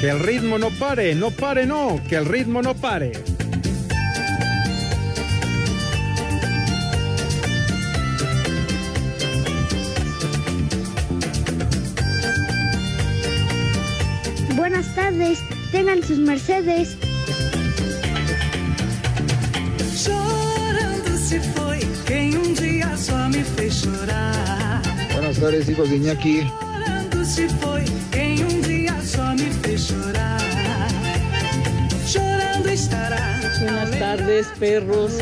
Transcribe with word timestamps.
Que 0.00 0.10
el 0.10 0.20
ritmo 0.20 0.58
no 0.58 0.70
pare, 0.70 1.12
no 1.16 1.32
pare, 1.32 1.66
no, 1.66 2.00
que 2.08 2.14
el 2.14 2.24
ritmo 2.24 2.62
no 2.62 2.72
pare. 2.74 3.10
Buenas 14.54 14.94
tardes, 14.94 15.40
tengan 15.72 16.00
sus 16.04 16.18
mercedes. 16.18 16.96
Chorando 19.96 21.16
se 21.16 21.40
foi 21.40 21.80
quem 22.06 22.36
um 22.36 22.52
dia 22.54 22.96
só 22.96 23.28
me 23.28 23.42
fez 23.42 23.82
chorar. 23.82 24.80
Buenas 25.12 25.38
tardes, 25.38 25.68
hijos 25.68 25.90
de 25.90 25.96
Iñaki. 25.96 26.46
Chorando 26.46 27.24
se 27.24 27.48
foi 27.48 27.84
quem 28.12 28.27
tardes, 33.98 34.46
perros. 34.60 35.12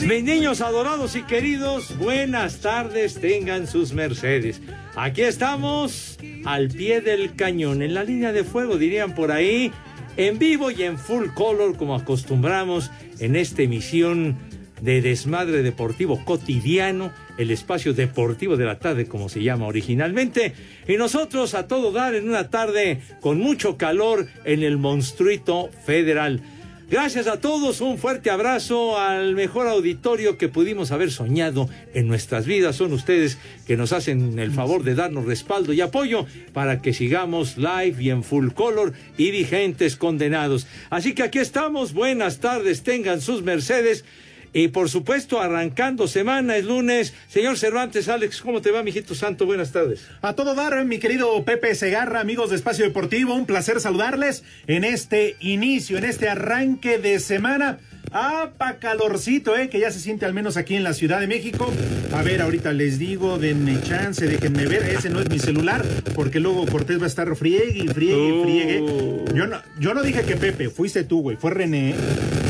Mis 0.00 0.24
niños 0.24 0.60
adorados 0.62 1.14
y 1.14 1.22
queridos, 1.22 1.96
buenas 1.98 2.60
tardes, 2.60 3.20
tengan 3.20 3.66
sus 3.66 3.92
mercedes. 3.92 4.60
Aquí 4.96 5.22
estamos 5.22 6.18
al 6.46 6.68
pie 6.68 7.02
del 7.02 7.36
cañón, 7.36 7.82
en 7.82 7.94
la 7.94 8.04
línea 8.04 8.32
de 8.32 8.42
fuego, 8.42 8.78
dirían 8.78 9.14
por 9.14 9.32
ahí, 9.32 9.70
en 10.16 10.38
vivo 10.38 10.70
y 10.70 10.82
en 10.82 10.98
full 10.98 11.28
color, 11.34 11.76
como 11.76 11.94
acostumbramos 11.94 12.90
en 13.18 13.36
esta 13.36 13.62
emisión 13.62 14.38
de 14.80 15.02
Desmadre 15.02 15.62
Deportivo 15.62 16.24
Cotidiano, 16.24 17.12
el 17.40 17.50
espacio 17.50 17.94
deportivo 17.94 18.58
de 18.58 18.66
la 18.66 18.78
tarde, 18.78 19.06
como 19.06 19.30
se 19.30 19.42
llama 19.42 19.66
originalmente. 19.66 20.52
Y 20.86 20.96
nosotros 20.96 21.54
a 21.54 21.66
todo 21.66 21.90
dar 21.90 22.14
en 22.14 22.28
una 22.28 22.50
tarde 22.50 23.00
con 23.20 23.38
mucho 23.38 23.78
calor 23.78 24.26
en 24.44 24.62
el 24.62 24.76
monstruito 24.76 25.70
federal. 25.86 26.42
Gracias 26.90 27.28
a 27.28 27.40
todos, 27.40 27.80
un 27.80 27.98
fuerte 27.98 28.30
abrazo 28.30 28.98
al 28.98 29.36
mejor 29.36 29.68
auditorio 29.68 30.36
que 30.36 30.48
pudimos 30.48 30.90
haber 30.90 31.12
soñado 31.12 31.68
en 31.94 32.08
nuestras 32.08 32.46
vidas. 32.46 32.76
Son 32.76 32.92
ustedes 32.92 33.38
que 33.64 33.76
nos 33.76 33.92
hacen 33.92 34.38
el 34.40 34.50
favor 34.50 34.82
de 34.82 34.96
darnos 34.96 35.24
respaldo 35.24 35.72
y 35.72 35.80
apoyo 35.80 36.26
para 36.52 36.82
que 36.82 36.92
sigamos 36.92 37.56
live 37.56 37.94
y 38.00 38.10
en 38.10 38.24
full 38.24 38.48
color 38.50 38.92
y 39.16 39.30
vigentes 39.30 39.94
condenados. 39.94 40.66
Así 40.90 41.14
que 41.14 41.22
aquí 41.22 41.38
estamos, 41.38 41.94
buenas 41.94 42.40
tardes, 42.40 42.82
tengan 42.82 43.20
sus 43.20 43.42
mercedes. 43.44 44.04
Y 44.52 44.68
por 44.68 44.88
supuesto, 44.88 45.40
arrancando 45.40 46.08
semana, 46.08 46.56
es 46.56 46.64
lunes. 46.64 47.14
Señor 47.28 47.56
Cervantes, 47.56 48.08
Alex, 48.08 48.40
¿cómo 48.40 48.60
te 48.60 48.70
va, 48.70 48.82
mijito 48.82 49.14
santo? 49.14 49.46
Buenas 49.46 49.70
tardes. 49.70 50.06
A 50.22 50.34
todo 50.34 50.54
dar, 50.54 50.84
mi 50.84 50.98
querido 50.98 51.44
Pepe 51.44 51.74
Segarra, 51.74 52.20
amigos 52.20 52.50
de 52.50 52.56
Espacio 52.56 52.84
Deportivo, 52.84 53.34
un 53.34 53.46
placer 53.46 53.80
saludarles 53.80 54.42
en 54.66 54.84
este 54.84 55.36
inicio, 55.38 55.98
en 55.98 56.04
este 56.04 56.28
arranque 56.28 56.98
de 56.98 57.20
semana. 57.20 57.78
Ah, 58.12 58.50
pa 58.58 58.78
calorcito, 58.78 59.56
eh, 59.56 59.68
que 59.68 59.78
ya 59.78 59.92
se 59.92 60.00
siente 60.00 60.26
al 60.26 60.34
menos 60.34 60.56
aquí 60.56 60.74
en 60.74 60.82
la 60.82 60.94
Ciudad 60.94 61.20
de 61.20 61.28
México. 61.28 61.72
A 62.12 62.22
ver, 62.22 62.42
ahorita 62.42 62.72
les 62.72 62.98
digo, 62.98 63.38
denme 63.38 63.80
chance, 63.82 64.26
déjenme 64.26 64.66
ver. 64.66 64.82
Ese 64.82 65.10
no 65.10 65.20
es 65.20 65.30
mi 65.30 65.38
celular, 65.38 65.84
porque 66.14 66.40
luego 66.40 66.66
Cortés 66.66 66.98
va 67.00 67.04
a 67.04 67.06
estar 67.06 67.34
friegue 67.36 67.84
y 67.84 67.88
friegue 67.88 68.28
y 68.28 68.42
friegue. 68.42 69.24
Yo 69.34 69.46
no, 69.46 69.58
yo 69.78 69.94
no 69.94 70.02
dije 70.02 70.22
que 70.22 70.36
Pepe, 70.36 70.70
fuiste 70.70 71.04
tú, 71.04 71.22
güey. 71.22 71.36
Fue 71.36 71.52
René. 71.52 71.94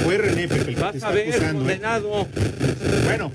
Fue 0.03 0.16
René, 0.16 0.48
Pepe, 0.48 0.60
el 0.60 0.66
que 0.66 0.75
te 0.75 0.81
Vas 0.81 0.94
está 0.94 1.09
a 1.09 1.12
ver, 1.12 1.28
acusando, 1.28 1.71
eh. 1.71 1.81
Bueno, 3.04 3.31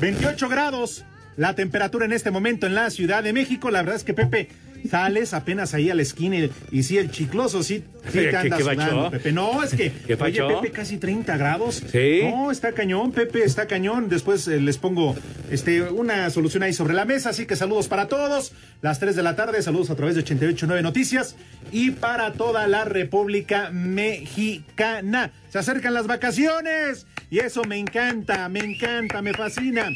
28 0.00 0.48
grados 0.50 1.04
la 1.36 1.54
temperatura 1.54 2.04
en 2.04 2.12
este 2.12 2.30
momento 2.30 2.66
en 2.66 2.74
la 2.74 2.90
Ciudad 2.90 3.22
de 3.22 3.32
México. 3.32 3.70
La 3.70 3.80
verdad 3.80 3.96
es 3.96 4.04
que 4.04 4.14
Pepe, 4.14 4.48
sales 4.90 5.34
apenas 5.34 5.74
ahí 5.74 5.90
a 5.90 5.94
la 5.94 6.02
esquina 6.02 6.36
y, 6.36 6.50
y 6.70 6.82
sí, 6.82 6.98
el 6.98 7.10
chicloso 7.10 7.62
sí, 7.62 7.84
sí 8.06 8.12
¿Qué- 8.12 8.28
te 8.28 8.36
anda 8.36 8.56
qué 8.56 8.62
sudando, 8.62 8.84
pacho? 8.84 9.10
Pepe. 9.10 9.32
No, 9.32 9.62
es 9.62 9.74
que, 9.74 9.92
¿Qué 10.06 10.14
oye? 10.20 10.42
Pepe, 10.42 10.70
casi 10.70 10.98
30 10.98 11.36
grados. 11.36 11.82
Sí. 11.90 12.20
No, 12.24 12.50
está 12.50 12.72
cañón, 12.72 13.12
Pepe, 13.12 13.44
está 13.44 13.66
cañón. 13.66 14.08
Después 14.08 14.46
eh, 14.48 14.60
les 14.60 14.78
pongo 14.78 15.14
este, 15.50 15.82
una 15.82 16.28
solución 16.30 16.62
ahí 16.62 16.72
sobre 16.72 16.94
la 16.94 17.04
mesa, 17.04 17.30
así 17.30 17.46
que 17.46 17.56
saludos 17.56 17.88
para 17.88 18.08
todos. 18.08 18.52
Las 18.80 18.98
3 18.98 19.14
de 19.14 19.22
la 19.22 19.36
tarde, 19.36 19.62
saludos 19.62 19.90
a 19.90 19.94
través 19.96 20.14
de 20.16 20.22
889 20.22 20.82
Noticias 20.82 21.36
y 21.70 21.92
para 21.92 22.32
toda 22.32 22.66
la 22.66 22.84
República 22.84 23.70
Mexicana. 23.70 25.30
Se 25.50 25.58
acercan 25.58 25.94
las 25.94 26.06
vacaciones 26.06 27.06
y 27.30 27.38
eso 27.38 27.62
me 27.64 27.78
encanta, 27.78 28.48
me 28.48 28.60
encanta, 28.60 29.22
me 29.22 29.32
fascina. 29.34 29.88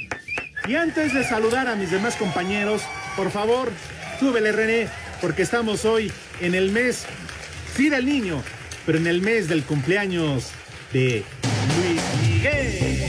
Y 0.69 0.75
antes 0.75 1.15
de 1.15 1.25
saludar 1.25 1.69
a 1.69 1.77
mis 1.77 1.91
demás 1.91 2.17
compañeros, 2.17 2.83
por 3.17 3.31
favor, 3.31 3.71
súbele 4.19 4.53
René, 4.53 4.89
porque 5.21 5.43
estamos 5.43 5.85
hoy 5.85 6.11
en 6.41 6.55
el 6.55 6.71
mes, 6.71 7.05
sí 7.75 7.89
del 7.89 8.07
niño, 8.07 8.43
pero 8.85 8.99
en 8.99 9.07
el 9.07 9.21
mes 9.21 9.49
del 9.49 9.65
cumpleaños 9.65 10.51
de 10.93 11.25
Luis 11.77 12.03
Miguel. 12.23 13.07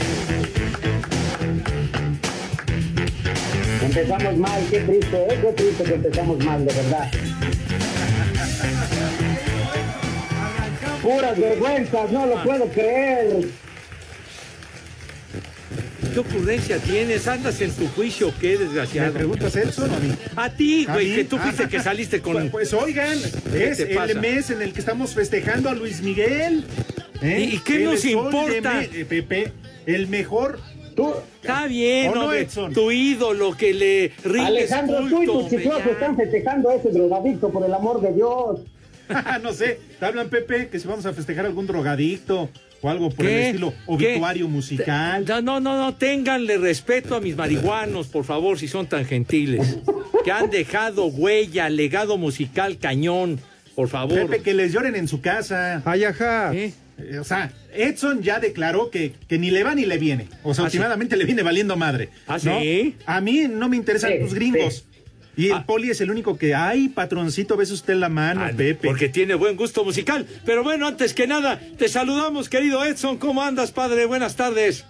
Empezamos 3.82 4.36
mal, 4.36 4.66
qué 4.70 4.80
triste, 4.80 5.16
¿eh? 5.16 5.38
qué 5.40 5.52
triste 5.52 5.84
que 5.84 5.94
empezamos 5.94 6.44
mal, 6.44 6.64
de 6.64 6.74
verdad. 6.74 7.10
Puras 11.02 11.38
vergüenzas, 11.38 12.12
no 12.12 12.26
lo 12.26 12.42
puedo 12.42 12.68
creer. 12.68 13.48
¿Qué 16.18 16.34
ocurrencia 16.34 16.78
tienes? 16.78 17.28
¿Andas 17.28 17.60
en 17.60 17.70
tu 17.70 17.86
juicio 17.86 18.32
qué, 18.40 18.58
¿Me 18.58 18.64
desgraciado? 18.64 19.12
preguntas 19.12 19.54
Edson 19.54 19.88
o 19.88 19.94
a 19.94 20.00
mí? 20.00 20.12
A 20.34 20.50
ti, 20.50 20.84
¿A 20.88 20.94
güey, 20.94 21.14
que 21.14 21.24
tú 21.24 21.38
fuiste 21.38 21.62
Ah. 21.62 21.68
que 21.68 21.78
saliste 21.80 22.20
con... 22.20 22.32
Pues, 22.32 22.50
pues, 22.50 22.72
oigan, 22.74 23.16
¿Qué 23.52 23.68
es 23.68 23.84
pasa? 23.94 24.10
el 24.10 24.18
mes 24.20 24.50
en 24.50 24.60
el 24.60 24.72
que 24.72 24.80
estamos 24.80 25.14
festejando 25.14 25.68
a 25.68 25.74
Luis 25.76 26.02
Miguel. 26.02 26.64
¿eh? 27.22 27.50
¿Y- 27.52 27.58
qué 27.60 27.76
El 27.76 27.84
nos 27.84 28.04
importa? 28.04 28.74
me- 28.74 29.00
eh, 29.00 29.04
Pepe, 29.04 29.52
el 29.86 30.08
mejor 30.08 30.58
Tú, 30.96 31.14
Está 31.40 31.68
bien, 31.68 32.08
¿O 32.10 32.14
no, 32.16 32.22
hombre, 32.24 32.40
Edson? 32.40 32.72
tu 32.72 32.90
ídolo 32.90 33.56
que 33.56 33.72
le 33.72 34.12
rindes 34.24 34.72
Alejandro, 34.72 34.98
tú 34.98 35.06
y 35.06 35.10
culto, 35.26 35.32
tus 35.42 35.50
chicos 35.50 35.80
están 35.88 36.16
festejando 36.16 36.70
a 36.70 36.74
ese 36.74 36.90
drogadicto, 36.90 37.50
por 37.52 37.64
el 37.64 37.72
amor 37.72 38.00
de 38.00 38.12
Dios. 38.14 38.62
no 39.44 39.52
sé, 39.52 39.78
te 40.00 40.04
hablan 40.04 40.28
Pepe 40.30 40.68
que 40.68 40.80
si 40.80 40.88
vamos 40.88 41.06
a 41.06 41.12
festejar 41.12 41.46
algún 41.46 41.68
drogadicto 41.68 42.50
o 42.80 42.88
algo 42.88 43.10
por 43.10 43.26
el 43.26 43.30
¿Qué? 43.32 43.46
estilo 43.46 43.70
¿Qué? 43.72 43.76
obituario 43.86 44.48
musical. 44.48 45.24
No, 45.26 45.40
no, 45.42 45.60
no, 45.60 45.76
no, 45.76 45.94
ténganle 45.94 46.58
respeto 46.58 47.14
a 47.16 47.20
mis 47.20 47.36
marihuanos, 47.36 48.06
por 48.08 48.24
favor, 48.24 48.58
si 48.58 48.68
son 48.68 48.86
tan 48.86 49.04
gentiles. 49.04 49.78
Que 50.24 50.30
han 50.32 50.50
dejado 50.50 51.06
huella, 51.06 51.68
legado 51.68 52.18
musical 52.18 52.78
cañón, 52.78 53.40
por 53.74 53.88
favor. 53.88 54.28
Pepe, 54.28 54.42
que 54.42 54.54
les 54.54 54.72
lloren 54.72 54.94
en 54.96 55.08
su 55.08 55.20
casa. 55.20 55.82
Ay, 55.84 56.04
ajá. 56.04 56.54
¿Eh? 56.54 56.72
Eh, 56.98 57.18
O 57.20 57.24
sea, 57.24 57.52
Edson 57.74 58.22
ya 58.22 58.40
declaró 58.40 58.90
que, 58.90 59.12
que 59.28 59.38
ni 59.38 59.50
le 59.52 59.62
va 59.62 59.74
ni 59.74 59.84
le 59.86 59.98
viene. 59.98 60.26
O 60.42 60.52
sea, 60.54 60.64
¿Ah, 60.66 60.70
sí? 60.70 60.78
últimamente 60.78 61.16
le 61.16 61.24
viene 61.24 61.42
valiendo 61.42 61.76
madre. 61.76 62.08
¿Ah, 62.26 62.38
¿no? 62.42 62.58
sí? 62.60 62.96
A 63.06 63.20
mí 63.20 63.46
no 63.48 63.68
me 63.68 63.76
interesan 63.76 64.10
Sí, 64.12 64.18
tus 64.20 64.34
gringos. 64.34 64.84
Y 65.38 65.46
el 65.46 65.52
Ah. 65.52 65.64
poli 65.64 65.88
es 65.88 66.00
el 66.00 66.10
único 66.10 66.36
que, 66.36 66.52
ay, 66.54 66.88
patroncito, 66.88 67.56
ves 67.56 67.70
usted 67.70 67.94
la 67.94 68.08
mano, 68.08 68.40
Ah, 68.44 68.50
Pepe. 68.54 68.88
Porque 68.88 69.08
tiene 69.08 69.36
buen 69.36 69.56
gusto 69.56 69.84
musical. 69.84 70.26
Pero 70.44 70.64
bueno, 70.64 70.86
antes 70.88 71.14
que 71.14 71.28
nada, 71.28 71.60
te 71.78 71.88
saludamos, 71.88 72.48
querido 72.48 72.84
Edson. 72.84 73.18
¿Cómo 73.18 73.40
andas, 73.40 73.70
padre? 73.70 74.04
Buenas 74.06 74.34
tardes. 74.34 74.84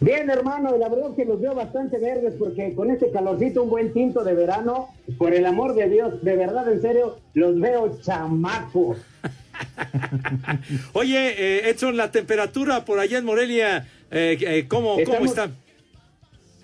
Bien, 0.00 0.30
hermano, 0.30 0.74
y 0.74 0.78
la 0.78 0.88
verdad 0.88 1.10
es 1.10 1.16
que 1.16 1.24
los 1.26 1.38
veo 1.40 1.54
bastante 1.54 1.98
verdes 1.98 2.32
porque 2.38 2.72
con 2.74 2.90
este 2.90 3.10
calorcito, 3.10 3.64
un 3.64 3.68
buen 3.68 3.92
tinto 3.92 4.24
de 4.24 4.32
verano, 4.32 4.88
por 5.18 5.34
el 5.34 5.44
amor 5.44 5.74
de 5.74 5.88
Dios, 5.90 6.22
de 6.24 6.36
verdad, 6.36 6.72
en 6.72 6.80
serio, 6.80 7.18
los 7.34 7.60
veo 7.60 7.98
chamacos. 8.00 8.96
Oye, 10.92 11.34
eh, 11.36 11.68
Edson, 11.70 11.96
la 11.96 12.10
temperatura 12.10 12.84
por 12.84 13.00
allá 13.00 13.18
en 13.18 13.24
Morelia, 13.24 13.86
eh, 14.10 14.38
eh, 14.40 14.64
¿cómo, 14.68 14.96
¿cómo 15.04 15.24
está? 15.24 15.50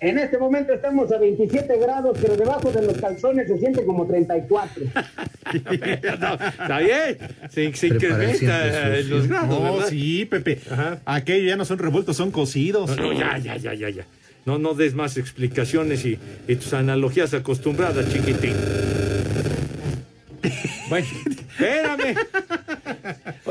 En 0.01 0.19
este 0.19 0.37
momento 0.37 0.73
estamos 0.73 1.11
a 1.11 1.17
27 1.17 1.77
grados, 1.77 2.17
pero 2.21 2.35
debajo 2.35 2.69
de 2.71 2.81
los 2.85 2.97
calzones 2.97 3.47
se 3.47 3.57
siente 3.57 3.85
como 3.85 4.05
34. 4.07 4.83
No, 6.19 6.33
está 6.33 6.79
bien. 6.79 7.17
Se, 7.51 7.71
se 7.73 7.87
incrementa 7.87 8.97
los 9.07 9.27
grados, 9.27 9.47
No, 9.59 9.73
¿verdad? 9.75 9.87
sí, 9.89 10.25
Pepe. 10.25 10.59
Ajá. 10.69 10.99
Aquellos 11.05 11.47
ya 11.49 11.55
no 11.55 11.65
son 11.65 11.77
revueltos, 11.77 12.17
son 12.17 12.31
cocidos. 12.31 12.89
No, 12.97 13.13
no, 13.13 13.13
ya, 13.13 13.37
ya, 13.37 13.55
ya, 13.55 13.73
ya, 13.75 13.89
ya. 13.89 14.05
No, 14.45 14.57
no 14.57 14.73
des 14.73 14.95
más 14.95 15.17
explicaciones 15.17 16.03
y, 16.05 16.17
y 16.47 16.55
tus 16.55 16.73
analogías 16.73 17.33
acostumbradas, 17.35 18.11
chiquitín. 18.11 18.53
Bueno, 20.89 21.07
espérame. 21.49 22.15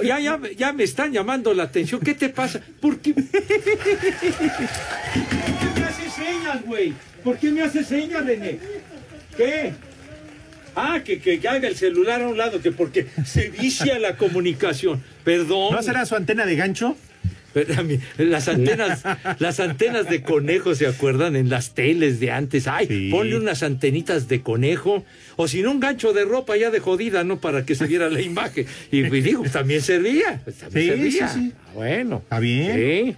Ya, 0.02 0.18
ya, 0.20 0.40
ya 0.56 0.72
me 0.72 0.82
están 0.84 1.12
llamando 1.12 1.54
la 1.54 1.64
atención. 1.64 2.00
¿Qué 2.00 2.14
te 2.14 2.28
pasa? 2.28 2.60
¿Por 2.80 2.98
qué? 2.98 3.14
Señas, 6.54 6.66
güey? 6.66 6.92
¿Por 7.22 7.38
qué 7.38 7.50
me 7.50 7.62
haces 7.62 7.86
señas, 7.86 8.24
René? 8.24 8.58
¿Qué? 9.36 9.72
Ah, 10.76 11.00
que, 11.04 11.20
que, 11.20 11.38
que 11.38 11.48
haga 11.48 11.68
el 11.68 11.76
celular 11.76 12.22
a 12.22 12.28
un 12.28 12.36
lado, 12.36 12.60
que 12.60 12.72
porque 12.72 13.06
se 13.24 13.48
vicia 13.48 13.98
la 13.98 14.16
comunicación. 14.16 15.02
Perdón. 15.22 15.72
¿No 15.74 15.82
será 15.82 16.04
su 16.04 16.16
antena 16.16 16.44
de 16.46 16.56
gancho? 16.56 16.96
Las 18.18 18.48
antenas, 18.48 19.04
las 19.38 19.60
antenas 19.60 20.08
de 20.10 20.22
conejo, 20.22 20.74
¿se 20.74 20.88
acuerdan? 20.88 21.36
En 21.36 21.48
las 21.50 21.72
teles 21.74 22.18
de 22.18 22.32
antes. 22.32 22.66
Ay, 22.66 22.88
Sí. 22.88 23.08
ponle 23.12 23.36
unas 23.36 23.62
antenitas 23.62 24.26
de 24.26 24.40
conejo. 24.42 25.04
O 25.36 25.46
si 25.46 25.62
no, 25.62 25.70
un 25.70 25.78
gancho 25.78 26.12
de 26.12 26.24
ropa 26.24 26.56
ya 26.56 26.72
de 26.72 26.80
jodida, 26.80 27.22
¿no? 27.22 27.40
Para 27.40 27.64
que 27.64 27.76
se 27.76 27.86
viera 27.86 28.10
la 28.10 28.20
imagen. 28.32 28.66
Y, 28.90 28.98
y 29.06 29.20
digo, 29.20 29.42
pues, 29.42 29.52
también 29.52 29.80
servía. 29.82 30.40
pues, 30.42 30.56
también 30.56 30.84
Sí, 30.86 30.90
servía. 31.12 31.28
sí, 31.28 31.40
sí. 31.40 31.52
Ah, 31.54 31.70
Bueno. 31.74 32.18
Está 32.24 32.40
bien. 32.40 32.74
Sí. 32.76 33.16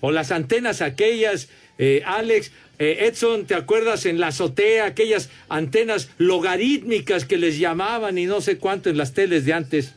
O 0.00 0.10
las 0.10 0.32
antenas 0.32 0.82
aquellas, 0.82 1.48
eh, 1.78 2.02
Alex, 2.04 2.50
eh, 2.78 3.06
Edson, 3.06 3.44
¿te 3.44 3.54
acuerdas 3.54 4.06
en 4.06 4.20
la 4.20 4.28
azotea? 4.28 4.86
Aquellas 4.86 5.30
antenas 5.48 6.10
logarítmicas 6.18 7.24
que 7.24 7.36
les 7.36 7.58
llamaban 7.58 8.18
y 8.18 8.26
no 8.26 8.40
sé 8.40 8.58
cuánto 8.58 8.88
en 8.88 8.96
las 8.96 9.14
teles 9.14 9.44
de 9.44 9.52
antes. 9.52 9.94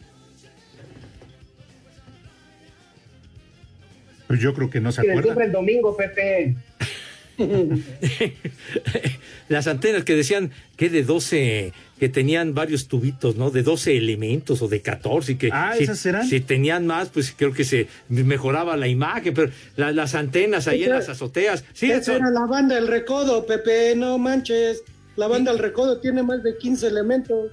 Pues 4.28 4.40
yo 4.40 4.54
creo 4.54 4.70
que 4.70 4.80
no 4.80 4.92
se 4.92 5.02
acuerda. 5.02 5.24
siempre 5.24 5.46
el 5.46 5.52
domingo, 5.52 5.96
Pepe. 5.96 6.56
Las 9.50 9.68
antenas 9.68 10.04
que 10.04 10.16
decían 10.16 10.52
que 10.78 10.90
de 10.90 11.04
12, 11.04 11.74
que 12.00 12.10
tenían 12.10 12.54
varios 12.54 12.88
tubitos, 12.88 13.36
¿no? 13.36 13.52
De 13.52 13.64
12 13.64 13.98
elementos 13.98 14.62
o 14.62 14.68
de 14.68 14.82
14. 14.82 15.34
y 15.34 15.36
Que 15.36 15.50
Ah, 15.52 15.74
si, 15.78 15.84
¿esas 15.84 16.06
eran? 16.06 16.28
Si 16.28 16.40
tenían 16.40 16.88
más, 16.88 17.10
pues 17.10 17.34
creo 17.38 17.52
que 17.54 17.64
se 17.64 17.88
mejoraba 18.10 18.78
la 18.78 18.88
imagen, 18.88 19.34
pero 19.34 19.52
la- 19.76 19.92
las 19.92 20.16
antenas 20.16 20.68
ahí 20.68 20.84
en 20.84 20.92
las 20.92 21.10
azoteas. 21.10 21.64
Sí, 21.74 21.92
Esa 21.92 22.16
era 22.16 22.30
la 22.30 22.46
banda 22.46 22.78
El 22.78 22.88
Recodo, 22.88 23.46
Pepe, 23.46 23.96
no 23.96 24.18
manches. 24.18 24.84
La 25.18 25.28
banda 25.28 25.52
El 25.52 25.60
Recodo 25.60 26.00
tiene 26.00 26.24
más 26.24 26.42
de 26.44 26.58
15 26.58 26.88
elementos. 26.88 27.52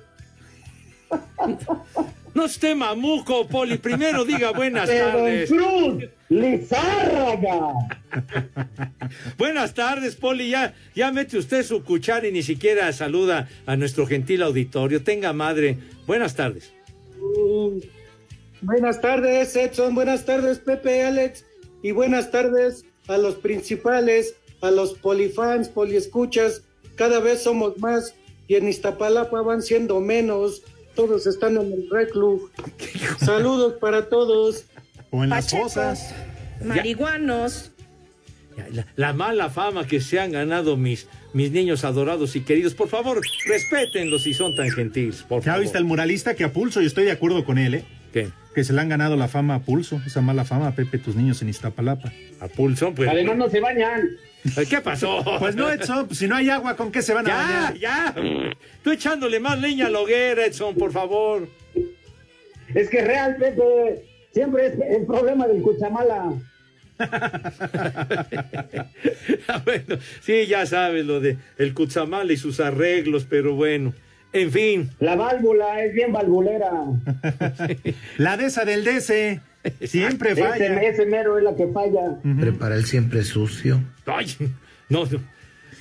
No 2.39 2.45
esté 2.45 2.73
mamuco, 2.77 3.49
Poli. 3.49 3.79
Primero 3.79 4.25
diga 4.25 4.53
buenas 4.53 4.89
Don 4.89 4.97
tardes. 4.97 5.51
Cruz, 5.51 6.05
Lizárraga. 6.29 7.73
Buenas 9.37 9.75
tardes, 9.75 10.15
Poli. 10.15 10.51
Ya, 10.51 10.73
ya 10.95 11.11
mete 11.11 11.37
usted 11.37 11.65
su 11.65 11.83
cuchara 11.83 12.29
y 12.29 12.31
ni 12.31 12.45
siquiera 12.45 12.93
saluda 12.93 13.49
a 13.67 13.75
nuestro 13.75 14.07
gentil 14.07 14.43
auditorio. 14.43 15.03
Tenga 15.03 15.33
madre. 15.33 15.79
Buenas 16.07 16.37
tardes. 16.37 16.73
Buenas 18.63 19.01
tardes, 19.01 19.57
Edson. 19.57 19.97
Buenas 19.97 20.25
tardes, 20.25 20.61
Pepe, 20.61 21.03
Alex. 21.03 21.45
Y 21.83 21.91
buenas 21.91 22.31
tardes 22.31 22.85
a 23.09 23.19
los 23.19 23.35
principales, 23.35 24.37
a 24.61 24.71
los 24.71 24.95
polifans, 24.95 25.69
poliescuchas. 25.69 26.63
Cada 26.95 27.19
vez 27.19 27.43
somos 27.43 27.79
más 27.79 28.15
y 28.47 28.55
en 28.55 28.69
Iztapalapa 28.69 29.43
van 29.43 29.61
siendo 29.61 30.01
menos. 30.01 30.63
Todos 30.99 31.29
están 31.29 31.57
en 31.57 31.73
el 31.73 31.89
reclu. 31.89 32.51
Saludos 33.25 33.75
para 33.81 34.09
todos. 34.09 34.65
O 35.13 35.23
en 35.23 35.31
las 35.31 35.49
cosas. 35.49 36.13
marihuanos. 36.65 37.71
La, 38.73 38.85
la 38.97 39.13
mala 39.13 39.49
fama 39.49 39.87
que 39.87 40.01
se 40.01 40.19
han 40.19 40.33
ganado 40.33 40.77
mis, 40.77 41.07
mis 41.33 41.53
niños 41.53 41.85
adorados 41.85 42.35
y 42.35 42.41
queridos. 42.41 42.75
Por 42.75 42.89
favor, 42.89 43.21
respétenlos 43.47 44.25
si 44.25 44.35
son 44.35 44.57
tan 44.57 44.71
gentiles. 44.71 45.23
Por 45.23 45.39
Ya 45.43 45.53
favor. 45.53 45.61
viste 45.63 45.79
el 45.79 45.85
muralista 45.85 46.35
que 46.35 46.43
a 46.43 46.53
pulso, 46.53 46.83
y 46.83 46.87
estoy 46.87 47.05
de 47.05 47.13
acuerdo 47.13 47.45
con 47.45 47.59
él, 47.59 47.75
¿eh? 47.75 47.85
¿Qué? 48.13 48.31
Que 48.57 48.65
se 48.65 48.73
le 48.73 48.81
han 48.81 48.89
ganado 48.89 49.15
la 49.15 49.29
fama 49.29 49.55
a 49.55 49.61
pulso, 49.61 50.03
esa 50.05 50.21
mala 50.21 50.45
fama, 50.45 50.75
Pepe, 50.75 50.99
tus 50.99 51.15
niños 51.15 51.41
en 51.43 51.49
Iztapalapa. 51.51 52.13
A 52.41 52.49
pulso, 52.49 52.93
pues. 52.93 53.09
Además 53.09 53.37
no 53.37 53.49
se 53.49 53.61
bañan. 53.61 54.09
¿Qué 54.69 54.81
pasó? 54.81 55.25
Pues 55.39 55.55
no, 55.57 55.71
Edson, 55.71 56.07
pues 56.07 56.19
si 56.19 56.27
no 56.29 56.37
hay 56.37 56.51
agua, 56.51 56.77
¿con 56.77 56.91
qué 56.93 57.03
se 57.03 57.15
van 57.15 57.27
a 57.27 57.29
Ya, 57.29 57.37
bañar? 57.37 57.75
ya. 57.79 58.15
Tú 58.83 58.91
echándole 58.91 59.41
más 59.41 59.59
leña 59.61 59.87
a 59.87 59.91
la 59.91 60.01
hoguera, 60.01 60.45
Edson, 60.47 60.75
por 60.75 60.93
favor. 60.93 61.49
Es 62.75 62.89
que 62.91 63.03
real, 63.03 63.37
Pepe. 63.37 64.05
Siempre 64.33 64.67
es 64.67 64.75
el 64.91 65.07
problema 65.07 65.47
del 65.47 65.63
Cuchamala. 65.63 66.33
bueno, 69.65 69.99
sí, 70.21 70.47
ya 70.47 70.67
sabes 70.67 71.07
lo 71.07 71.21
de 71.21 71.39
el 71.57 71.73
Cutzamala 71.75 72.33
y 72.33 72.37
sus 72.37 72.61
arreglos, 72.61 73.27
pero 73.29 73.55
bueno. 73.55 73.95
En 74.33 74.53
fin. 74.53 74.91
La 75.01 75.17
válvula 75.17 75.83
es 75.83 75.93
bien 75.95 76.13
valvulera. 76.13 76.71
La 78.19 78.37
de 78.37 78.47
esa 78.47 78.65
del 78.65 78.85
DC. 78.85 79.41
Siempre 79.83 80.35
falla. 80.37 80.57
Ese, 80.57 80.89
ese 80.89 81.07
mero 81.07 81.39
es 81.39 81.45
la 81.45 81.55
que 81.55 81.67
falla. 81.69 82.21
Prepara 82.41 82.77
el 82.77 82.85
siempre 82.85 83.25
sucio. 83.25 83.81
Ay, 84.07 84.35
no. 84.89 85.05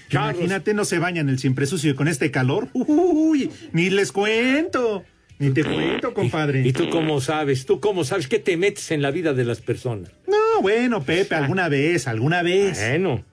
Imagínate, 0.09 0.73
no 0.73 0.85
se 0.85 0.99
bañan 0.99 1.29
el 1.29 1.37
siempre 1.39 1.65
sucio 1.65 1.91
y 1.91 1.95
con 1.95 2.07
este 2.07 2.31
calor. 2.31 2.69
Uy, 2.73 3.51
ni 3.73 3.89
les 3.89 4.11
cuento. 4.11 5.03
Ni 5.39 5.51
te 5.51 5.63
cuento, 5.63 6.13
compadre. 6.13 6.67
¿Y 6.67 6.73
tú 6.73 6.89
cómo 6.89 7.21
sabes? 7.21 7.65
¿Tú 7.65 7.79
cómo 7.79 8.03
sabes 8.03 8.27
que 8.27 8.39
te 8.39 8.57
metes 8.57 8.89
en 8.91 9.01
la 9.01 9.11
vida 9.11 9.33
de 9.33 9.45
las 9.45 9.61
personas? 9.61 10.11
No, 10.27 10.61
bueno, 10.61 11.03
Pepe, 11.03 11.35
alguna 11.35 11.69
vez, 11.69 12.07
alguna 12.07 12.41
vez. 12.41 12.79
Bueno. 12.79 13.23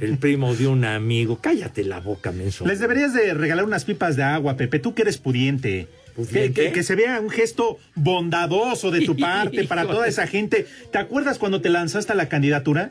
El 0.00 0.18
primo 0.18 0.54
de 0.54 0.66
un 0.66 0.84
amigo. 0.84 1.38
Cállate 1.40 1.82
la 1.82 2.00
boca, 2.00 2.30
menso. 2.30 2.66
Les 2.66 2.78
deberías 2.78 3.14
de 3.14 3.32
regalar 3.32 3.64
unas 3.64 3.86
pipas 3.86 4.16
de 4.16 4.22
agua, 4.22 4.56
Pepe, 4.56 4.78
tú 4.80 4.94
que 4.94 5.02
eres 5.02 5.16
pudiente. 5.16 5.88
¿Pudiente? 6.16 6.52
Que, 6.52 6.66
que- 6.68 6.72
que 6.72 6.82
se 6.82 6.94
vea 6.96 7.20
un 7.20 7.30
gesto 7.30 7.78
bondadoso 7.94 8.90
de 8.90 9.02
tu 9.02 9.16
parte 9.18 9.64
para 9.64 9.86
toda 9.86 10.06
esa 10.08 10.26
gente. 10.26 10.66
¿Te 10.90 10.98
acuerdas 10.98 11.38
cuando 11.38 11.60
te 11.60 11.68
lanzaste 11.68 12.12
a 12.12 12.16
la 12.16 12.28
candidatura? 12.28 12.90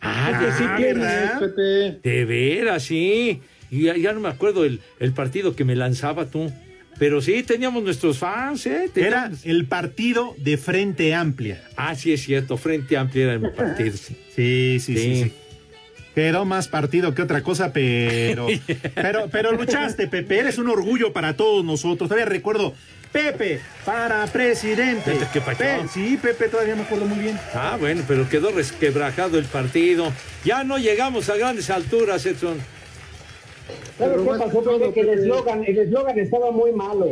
Ah, 0.00 0.38
Que 0.38 0.52
sí 0.52 0.64
Ah, 0.66 0.74
tienes, 0.76 0.96
¿verdad? 0.98 1.40
Pepe. 1.40 2.08
De 2.08 2.24
veras, 2.26 2.82
sí. 2.82 3.40
Y 3.70 3.82
ya, 3.84 3.96
ya 3.96 4.12
no 4.12 4.20
me 4.20 4.28
acuerdo 4.28 4.64
el, 4.64 4.80
el 5.00 5.12
partido 5.12 5.56
que 5.56 5.64
me 5.64 5.74
lanzaba 5.74 6.26
tú. 6.26 6.52
Pero 6.98 7.20
sí, 7.20 7.42
teníamos 7.42 7.82
nuestros 7.82 8.18
fans, 8.18 8.64
¿eh? 8.66 8.90
Era 8.94 9.30
el 9.44 9.66
partido 9.66 10.34
de 10.38 10.56
Frente 10.56 11.14
Amplia. 11.14 11.62
Ah, 11.76 11.94
sí, 11.94 12.12
es 12.12 12.22
cierto. 12.22 12.56
Frente 12.56 12.96
Amplio 12.96 13.24
era 13.24 13.34
el 13.34 13.52
partido. 13.52 13.94
sí. 13.96 14.16
Sí, 14.34 14.78
sí, 14.80 14.96
sí, 14.96 14.98
Sí. 14.98 15.22
sí. 15.24 15.32
Quedó 16.16 16.46
más 16.46 16.66
partido 16.66 17.14
que 17.14 17.20
otra 17.20 17.42
cosa, 17.42 17.74
pero, 17.74 18.46
pero, 18.94 19.28
pero 19.30 19.52
luchaste, 19.52 20.06
Pepe. 20.08 20.38
Eres 20.38 20.56
un 20.56 20.70
orgullo 20.70 21.12
para 21.12 21.36
todos 21.36 21.62
nosotros. 21.62 22.08
Todavía 22.08 22.24
recuerdo, 22.24 22.72
Pepe 23.12 23.60
para 23.84 24.26
presidente. 24.26 25.12
¿qué? 25.30 25.42
Pe- 25.42 25.86
sí, 25.92 26.18
Pepe, 26.20 26.48
todavía 26.48 26.74
me 26.74 26.84
acuerdo 26.84 27.04
muy 27.04 27.18
bien. 27.18 27.38
Ah, 27.54 27.76
bueno, 27.78 28.02
pero 28.08 28.26
quedó 28.30 28.50
resquebrajado 28.50 29.38
el 29.38 29.44
partido. 29.44 30.10
Ya 30.42 30.64
no 30.64 30.78
llegamos 30.78 31.28
a 31.28 31.36
grandes 31.36 31.68
alturas, 31.68 32.24
Edson. 32.24 32.56
¿Sabes 33.98 34.16
qué 34.16 34.38
pasó, 34.38 34.62
Pepe? 34.64 34.92
Que 34.94 35.00
el 35.00 35.06
Pepe. 35.08 35.20
eslogan, 35.20 35.64
el 35.64 35.78
eslogan 35.78 36.18
estaba 36.18 36.50
muy 36.50 36.72
malo. 36.72 37.08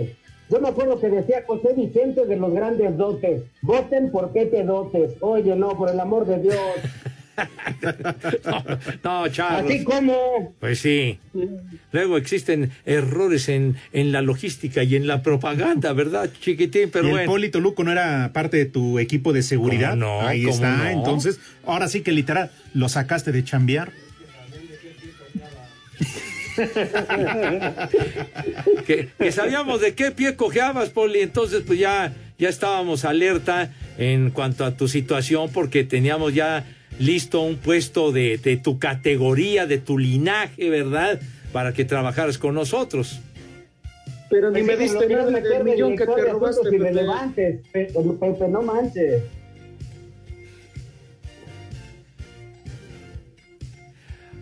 Yo 0.48 0.60
me 0.60 0.68
acuerdo 0.68 0.98
que 0.98 1.10
decía 1.10 1.44
José 1.46 1.74
Vicente 1.76 2.24
de 2.24 2.36
los 2.36 2.54
grandes 2.54 2.96
dotes. 2.96 3.42
Voten 3.60 4.10
por 4.10 4.32
Pepe 4.32 4.62
Dotes. 4.64 5.12
Oye, 5.20 5.54
no, 5.56 5.76
por 5.76 5.90
el 5.90 6.00
amor 6.00 6.24
de 6.26 6.38
Dios. 6.38 6.56
No, 8.44 8.64
no, 9.02 9.28
Charlos. 9.28 9.70
Así 9.70 9.84
como. 9.84 10.54
Pues 10.60 10.78
sí. 10.78 11.18
Luego 11.92 12.16
existen 12.16 12.70
errores 12.84 13.48
en, 13.48 13.76
en 13.92 14.12
la 14.12 14.22
logística 14.22 14.82
y 14.82 14.96
en 14.96 15.06
la 15.06 15.22
propaganda, 15.22 15.92
¿verdad, 15.92 16.30
chiquitín? 16.40 16.90
Pero 16.90 17.06
y 17.06 17.08
el 17.08 17.14
bueno. 17.14 17.30
Polito 17.30 17.60
Luco 17.60 17.84
no 17.84 17.92
era 17.92 18.30
parte 18.32 18.56
de 18.56 18.66
tu 18.66 18.98
equipo 18.98 19.32
de 19.32 19.42
seguridad. 19.42 19.90
¿Cómo 19.90 20.06
no? 20.06 20.26
Ahí 20.26 20.42
¿Cómo 20.42 20.54
está. 20.54 20.76
no? 20.76 20.90
Entonces, 20.90 21.40
ahora 21.66 21.88
sí 21.88 22.02
que 22.02 22.12
literal 22.12 22.50
lo 22.72 22.88
sacaste 22.88 23.32
de 23.32 23.44
chambear. 23.44 23.92
que, 28.86 29.08
que 29.18 29.32
sabíamos 29.32 29.80
de 29.80 29.94
qué 29.94 30.12
pie 30.12 30.36
cojeabas, 30.36 30.90
Poli, 30.90 31.20
entonces 31.20 31.62
pues 31.66 31.80
ya, 31.80 32.12
ya 32.38 32.48
estábamos 32.48 33.04
alerta 33.04 33.72
en 33.98 34.30
cuanto 34.30 34.64
a 34.64 34.76
tu 34.76 34.86
situación 34.88 35.50
porque 35.52 35.84
teníamos 35.84 36.34
ya 36.34 36.64
listo 36.98 37.40
un 37.42 37.56
puesto 37.56 38.12
de, 38.12 38.38
de 38.38 38.56
tu 38.56 38.78
categoría, 38.78 39.66
de 39.66 39.78
tu 39.78 39.98
linaje, 39.98 40.68
¿verdad? 40.70 41.20
Para 41.52 41.72
que 41.72 41.84
trabajaras 41.84 42.38
con 42.38 42.54
nosotros. 42.54 43.20
Pero 44.30 44.50
ni 44.50 44.62
me 44.62 44.76
Pues, 44.76 44.90
diste 44.90 45.08
lo 45.08 45.16
nada 45.30 45.30
del 45.40 45.42
de 45.58 45.64
millón 45.64 45.96
que 45.96 46.06
te 46.06 46.24
robaste, 46.32 46.74
irrelevantes, 46.74 47.60
Pepe, 47.72 47.92
Pepe, 48.20 48.48
no 48.48 48.62
manches. 48.62 49.22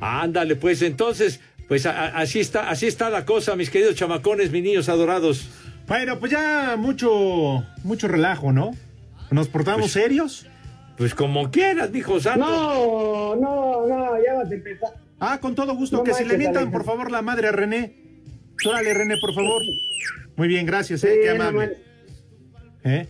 Ándale, 0.00 0.56
pues 0.56 0.82
entonces, 0.82 1.40
pues 1.68 1.86
a- 1.86 1.92
a- 1.92 2.18
así 2.20 2.40
está, 2.40 2.68
así 2.70 2.86
está 2.86 3.08
la 3.10 3.24
cosa, 3.24 3.54
mis 3.54 3.70
queridos 3.70 3.94
chamacones, 3.94 4.50
mis 4.50 4.62
niños 4.62 4.88
adorados. 4.88 5.48
Bueno, 5.86 6.18
pues 6.18 6.32
ya 6.32 6.76
mucho, 6.76 7.64
mucho 7.84 8.08
relajo, 8.08 8.52
¿no? 8.52 8.72
Nos 9.30 9.48
portamos 9.48 9.82
Pues- 9.82 9.92
serios. 9.92 10.46
Pues 10.96 11.14
como 11.14 11.50
quieras, 11.50 11.90
mijo 11.90 12.20
santo. 12.20 12.44
No, 12.46 13.36
no, 13.36 13.86
no, 13.86 14.24
ya 14.24 14.34
vas 14.34 14.50
a 14.50 14.54
empezar. 14.54 14.90
Ah, 15.18 15.38
con 15.40 15.54
todo 15.54 15.74
gusto. 15.74 15.98
No 15.98 16.04
que 16.04 16.14
si 16.14 16.24
le 16.24 16.36
mientan, 16.38 16.70
por 16.70 16.84
favor, 16.84 17.10
la 17.10 17.22
madre 17.22 17.48
a 17.48 17.52
René. 17.52 17.96
Órale, 18.66 18.92
René, 18.94 19.14
por 19.20 19.34
favor. 19.34 19.62
Muy 20.36 20.48
bien, 20.48 20.66
gracias, 20.66 21.00
Sí, 21.00 21.08
eh, 21.08 21.20
qué 21.22 21.30
amable. 21.30 21.76
¿Eh? 22.84 23.06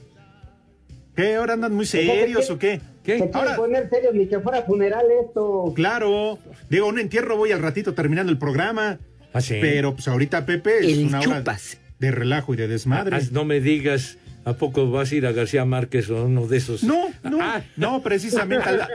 ¿Qué? 1.16 1.34
¿Ahora 1.36 1.54
andan 1.54 1.74
muy 1.74 1.84
serios 1.86 2.48
o 2.50 2.58
qué? 2.58 2.80
¿Qué? 3.02 3.18
Se 3.18 3.30
Ahora, 3.34 3.56
poner 3.56 3.88
serio 3.90 4.10
ni 4.12 4.26
que 4.26 4.40
fuera 4.40 4.62
funeral 4.62 5.04
esto. 5.26 5.72
claro. 5.74 6.38
Digo, 6.70 6.86
un 6.86 6.98
entierro 6.98 7.36
voy 7.36 7.52
al 7.52 7.60
ratito 7.60 7.94
terminando 7.94 8.30
el 8.32 8.38
programa. 8.38 8.98
¿Ah, 9.34 9.40
sí? 9.40 9.56
Pero 9.60 9.94
pues 9.94 10.08
ahorita, 10.08 10.46
Pepe, 10.46 10.78
es 10.78 10.98
El 10.98 11.06
una 11.06 11.20
hora 11.20 11.38
chupas. 11.38 11.78
de 11.98 12.10
relajo 12.10 12.54
y 12.54 12.56
de 12.56 12.68
desmadre. 12.68 13.16
Ah, 13.16 13.20
no 13.32 13.44
me 13.44 13.60
digas, 13.60 14.18
¿a 14.44 14.52
poco 14.54 14.90
vas 14.90 15.12
a 15.12 15.14
ir 15.14 15.26
a 15.26 15.32
García 15.32 15.64
Márquez 15.64 16.10
o 16.10 16.24
uno 16.26 16.46
de 16.46 16.56
esos? 16.58 16.82
No, 16.84 17.06
no, 17.22 17.38
Ah, 17.40 17.62
no, 17.76 18.02
precisamente 18.02 18.68
al, 18.68 18.86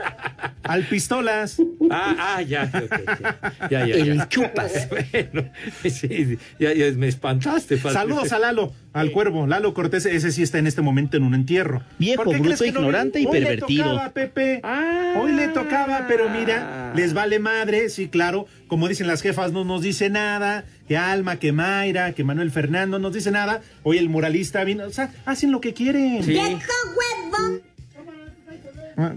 al 0.62 0.84
pistolas. 0.84 1.58
ah, 1.90 2.16
ah, 2.36 2.42
ya, 2.42 2.70
ya, 2.70 2.82
ya, 3.70 3.86
ya, 3.86 3.94
El 3.94 4.28
chupas. 4.28 4.88
Bueno, 5.12 5.50
sí, 5.88 6.38
ya, 6.58 6.72
ya 6.74 6.90
me 6.96 7.08
espantaste. 7.08 7.76
padre. 7.78 7.94
Saludos 7.94 8.32
a 8.32 8.38
Lalo, 8.38 8.72
al 8.92 9.10
cuervo. 9.10 9.46
Lalo 9.46 9.74
Cortés, 9.74 10.06
ese 10.06 10.32
sí 10.32 10.42
está 10.42 10.58
en 10.58 10.66
este 10.66 10.82
momento 10.82 11.16
en 11.16 11.22
un 11.22 11.34
entierro. 11.34 11.82
Viejo, 11.98 12.24
¿Por 12.24 12.34
qué 12.34 12.40
bruto, 12.40 12.58
no 12.64 12.66
ignorante 12.66 13.20
y 13.20 13.26
Hoy 13.26 13.40
le 13.40 13.46
pervertido. 13.46 13.84
tocaba, 13.84 14.10
Pepe. 14.10 14.60
Ah. 14.62 15.14
Hoy 15.18 15.32
le 15.32 15.48
tocaba, 15.48 16.06
pero 16.08 16.28
mira, 16.30 16.92
les 16.94 17.12
vale 17.14 17.38
madre, 17.38 17.88
sí, 17.88 18.08
claro. 18.08 18.46
Como 18.66 18.86
dicen 18.88 19.06
las 19.06 19.22
jefas, 19.22 19.52
no 19.52 19.64
nos 19.64 19.82
dice 19.82 20.10
nada. 20.10 20.64
Que 20.88 20.96
Alma, 20.96 21.36
que 21.38 21.52
Mayra, 21.52 22.12
que 22.12 22.24
Manuel 22.24 22.50
Fernando 22.50 22.98
no 22.98 23.04
nos 23.08 23.14
dice 23.14 23.30
nada. 23.30 23.60
Hoy 23.82 23.98
el 23.98 24.08
muralista 24.08 24.64
vino. 24.64 24.84
O 24.84 24.90
sea, 24.90 25.12
hacen 25.26 25.52
lo 25.52 25.60
que 25.60 25.74
quieren. 25.74 26.22
Sí, 26.24 26.38
Ah, 28.96 29.12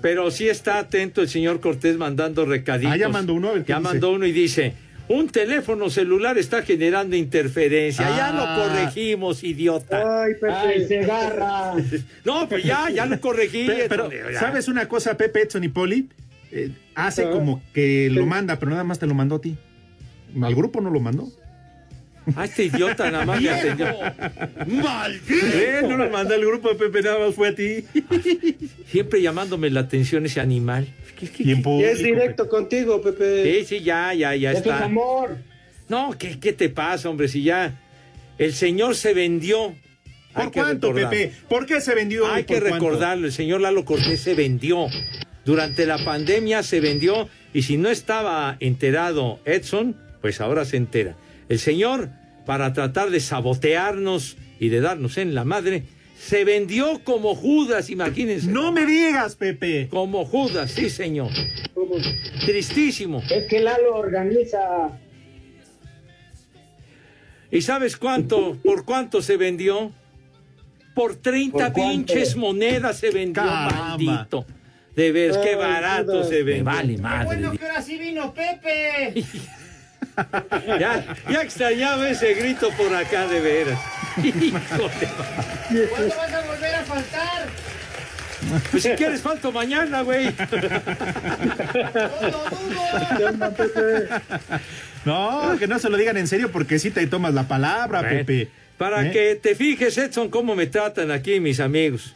pero 0.00 0.30
sí 0.32 0.48
está 0.48 0.78
atento 0.78 1.20
el 1.22 1.28
señor 1.28 1.60
Cortés 1.60 1.96
mandando 1.96 2.44
recaditos. 2.44 2.92
Ah, 2.92 2.96
ya 2.96 3.08
mandó 3.08 3.34
uno, 3.34 3.50
a 3.50 3.52
ver 3.52 3.62
qué 3.62 3.68
Ya 3.68 3.78
dice. 3.78 3.88
mandó 3.88 4.10
uno 4.10 4.26
y 4.26 4.32
dice, 4.32 4.74
un 5.08 5.28
teléfono 5.28 5.90
celular 5.90 6.38
está 6.38 6.62
generando 6.62 7.14
interferencia. 7.14 8.08
Ya 8.16 8.28
Ah. 8.30 8.32
lo 8.56 8.62
corregimos, 8.74 9.44
idiota. 9.44 10.24
Ay, 10.24 10.32
Pepe. 10.34 10.52
Ay, 10.52 10.86
se 10.88 11.00
agarra. 11.00 11.74
No, 12.24 12.48
pues 12.48 12.64
ya, 12.64 12.90
ya 12.90 13.06
lo 13.06 13.20
corregí. 13.20 13.66
Pe- 13.66 13.86
Pero. 13.88 14.10
¿sabes 14.40 14.66
una 14.66 14.88
cosa, 14.88 15.16
Pepe, 15.16 15.42
Edson 15.42 15.62
y 15.62 15.68
Poli? 15.68 16.08
Eh, 16.50 16.70
hace 16.96 17.24
Ah. 17.26 17.30
como 17.30 17.62
que 17.72 18.08
lo 18.10 18.26
manda, 18.26 18.58
pero 18.58 18.70
nada 18.72 18.84
más 18.84 18.98
te 18.98 19.06
lo 19.06 19.14
mandó 19.14 19.36
a 19.36 19.40
ti. 19.40 19.56
Al 20.40 20.54
grupo 20.54 20.80
no 20.80 20.90
lo 20.90 21.00
mandó. 21.00 21.28
Ah, 22.36 22.44
este 22.44 22.64
idiota 22.66 23.10
nada 23.10 23.24
más 23.26 23.40
me 23.42 23.50
atendió. 23.50 23.86
Eh, 25.28 25.80
no 25.82 25.96
lo 25.96 26.08
mandé 26.10 26.36
al 26.36 26.40
grupo 26.46 26.68
de 26.68 26.74
Pepe, 26.76 27.02
nada 27.02 27.18
más 27.26 27.34
fue 27.34 27.48
a 27.48 27.54
ti. 27.54 27.84
Siempre 28.86 29.20
llamándome 29.20 29.70
la 29.70 29.80
atención 29.80 30.24
ese 30.26 30.40
animal. 30.40 30.86
¿Qué- 31.18 31.28
qué- 31.28 31.56
público, 31.56 31.90
es 31.90 31.98
directo 32.02 32.48
contigo, 32.48 33.00
Pepe. 33.02 33.60
Sí, 33.60 33.64
sí, 33.78 33.84
ya, 33.84 34.14
ya, 34.14 34.34
ya 34.36 34.50
Eso 34.52 34.60
es 34.60 34.66
está. 34.66 34.84
amor. 34.84 35.38
No, 35.88 36.14
¿qué, 36.18 36.38
¿qué 36.38 36.52
te 36.52 36.68
pasa, 36.68 37.10
hombre? 37.10 37.28
Si 37.28 37.42
ya 37.42 37.80
el 38.38 38.52
señor 38.52 38.94
se 38.94 39.14
vendió. 39.14 39.74
¿Por 40.32 40.50
cuánto, 40.50 40.92
recordar. 40.92 41.10
Pepe? 41.10 41.32
¿Por 41.48 41.66
qué 41.66 41.80
se 41.80 41.94
vendió? 41.94 42.26
Hay 42.32 42.44
que 42.44 42.58
cuánto? 42.58 42.74
recordarlo, 42.74 43.26
el 43.26 43.32
señor 43.32 43.60
Lalo 43.60 43.84
Cortés 43.84 44.20
se 44.20 44.34
vendió. 44.34 44.86
Durante 45.44 45.84
la 45.86 46.02
pandemia 46.04 46.62
se 46.62 46.80
vendió 46.80 47.28
y 47.52 47.62
si 47.62 47.76
no 47.76 47.90
estaba 47.90 48.56
enterado 48.60 49.40
Edson, 49.44 49.96
pues 50.22 50.40
ahora 50.40 50.64
se 50.64 50.78
entera. 50.78 51.16
El 51.50 51.58
señor, 51.58 52.08
para 52.46 52.72
tratar 52.72 53.10
de 53.10 53.20
sabotearnos 53.20 54.38
y 54.58 54.70
de 54.70 54.80
darnos 54.80 55.18
en 55.18 55.34
la 55.34 55.44
madre, 55.44 55.82
se 56.16 56.44
vendió 56.44 57.02
como 57.04 57.34
Judas, 57.34 57.90
imagínense. 57.90 58.46
No 58.46 58.70
me 58.72 58.86
digas, 58.86 59.34
Pepe. 59.34 59.88
Como 59.90 60.24
Judas, 60.24 60.70
sí, 60.70 60.88
señor. 60.88 61.30
Tristísimo. 62.46 63.22
Es 63.28 63.44
que 63.46 63.60
Lalo 63.60 63.96
organiza. 63.96 64.98
¿Y 67.50 67.60
sabes 67.60 67.96
cuánto? 67.96 68.56
¿Por 68.64 68.84
cuánto 68.84 69.20
se 69.20 69.36
vendió? 69.36 69.92
Por 70.94 71.16
30 71.16 71.52
¿Por 71.52 71.72
cuánto? 71.72 71.90
pinches 72.14 72.36
monedas 72.36 72.98
se 72.98 73.10
vendió, 73.10 73.42
Caramba. 73.42 73.96
maldito. 73.98 74.46
De 74.94 75.10
ver, 75.10 75.32
qué 75.42 75.56
barato 75.56 76.22
se 76.22 76.42
vendió. 76.42 76.64
vale, 76.64 76.98
madre. 76.98 77.40
que 77.58 77.64
ahora 77.66 77.82
sí 77.82 77.98
vino 77.98 78.32
Pepe. 78.32 79.24
Ya, 80.78 81.16
ya 81.30 81.42
extrañaba 81.42 82.08
ese 82.08 82.34
grito 82.34 82.70
por 82.76 82.94
acá, 82.94 83.26
de 83.26 83.40
veras. 83.40 83.78
Híjole. 84.22 84.58
¿Cuándo 85.88 86.16
vas 86.16 86.32
a 86.32 86.40
volver 86.46 86.74
a 86.74 86.84
faltar? 86.84 87.46
Pues 88.70 88.82
si 88.82 88.90
quieres, 88.90 89.20
falto 89.20 89.52
mañana, 89.52 90.02
güey. 90.02 90.26
No, 95.04 95.56
que 95.58 95.66
no 95.66 95.78
se 95.78 95.88
lo 95.88 95.96
digan 95.96 96.16
en 96.16 96.26
serio 96.26 96.50
porque 96.52 96.78
sí 96.78 96.90
te 96.90 97.06
tomas 97.06 97.34
la 97.34 97.48
palabra, 97.48 98.02
Pepe. 98.02 98.48
Para 98.78 99.06
¿Eh? 99.06 99.10
que 99.12 99.34
te 99.36 99.54
fijes, 99.54 99.96
Edson, 99.96 100.28
cómo 100.28 100.56
me 100.56 100.66
tratan 100.66 101.10
aquí 101.10 101.38
mis 101.40 101.60
amigos. 101.60 102.14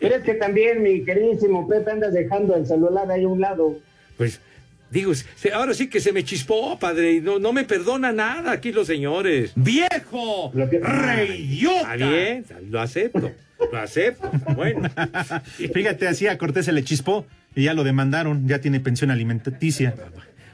Pero 0.00 0.14
es 0.14 0.22
que 0.22 0.34
también, 0.34 0.82
mi 0.82 1.04
queridísimo 1.04 1.68
Pepe, 1.68 1.90
andas 1.90 2.12
dejando 2.12 2.54
el 2.56 2.66
celular 2.66 3.10
ahí 3.10 3.24
a 3.24 3.28
un 3.28 3.40
lado. 3.40 3.76
Pues, 4.16 4.40
digo, 4.90 5.12
ahora 5.54 5.74
sí 5.74 5.88
que 5.88 6.00
se 6.00 6.12
me 6.12 6.24
chispó, 6.24 6.78
padre, 6.78 7.14
y 7.14 7.20
no, 7.20 7.38
no 7.38 7.52
me 7.52 7.64
perdona 7.64 8.12
nada 8.12 8.52
aquí 8.52 8.72
los 8.72 8.86
señores. 8.86 9.52
¡Viejo! 9.54 10.52
¡Reyota! 10.54 11.94
Está 11.94 11.96
bien, 11.96 12.44
lo 12.70 12.80
acepto, 12.80 13.30
lo 13.72 13.78
acepto. 13.78 14.30
Bueno. 14.54 14.88
Fíjate, 15.74 16.08
así 16.08 16.26
a 16.26 16.36
Cortés 16.38 16.64
se 16.66 16.72
le 16.72 16.82
chispó 16.84 17.26
y 17.54 17.64
ya 17.64 17.74
lo 17.74 17.84
demandaron. 17.84 18.46
Ya 18.48 18.60
tiene 18.60 18.80
pensión 18.80 19.10
alimenticia. 19.10 19.94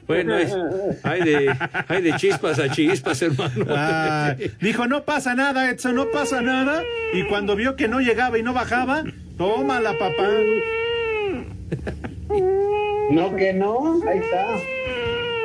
Bueno, 0.07 0.37
es- 0.37 0.55
hay, 1.03 1.21
de, 1.21 1.53
hay 1.89 2.01
de 2.01 2.13
chispas 2.15 2.59
a 2.59 2.71
chispas, 2.71 3.21
hermano. 3.21 3.65
Ah, 3.69 4.35
dijo, 4.61 4.87
no 4.87 5.03
pasa 5.03 5.35
nada, 5.35 5.69
Edson, 5.69 5.95
no 5.95 6.09
pasa 6.11 6.41
nada. 6.41 6.81
Y 7.13 7.23
cuando 7.27 7.57
vio 7.57 7.75
que 7.75 7.89
no 7.89 7.99
llegaba 7.99 8.37
y 8.39 8.43
no 8.43 8.53
bajaba, 8.53 9.03
tómala, 9.37 9.97
papá. 9.97 10.29
No, 13.11 13.35
que 13.35 13.53
no. 13.53 14.01
Ahí 14.07 14.19
está. 14.19 14.57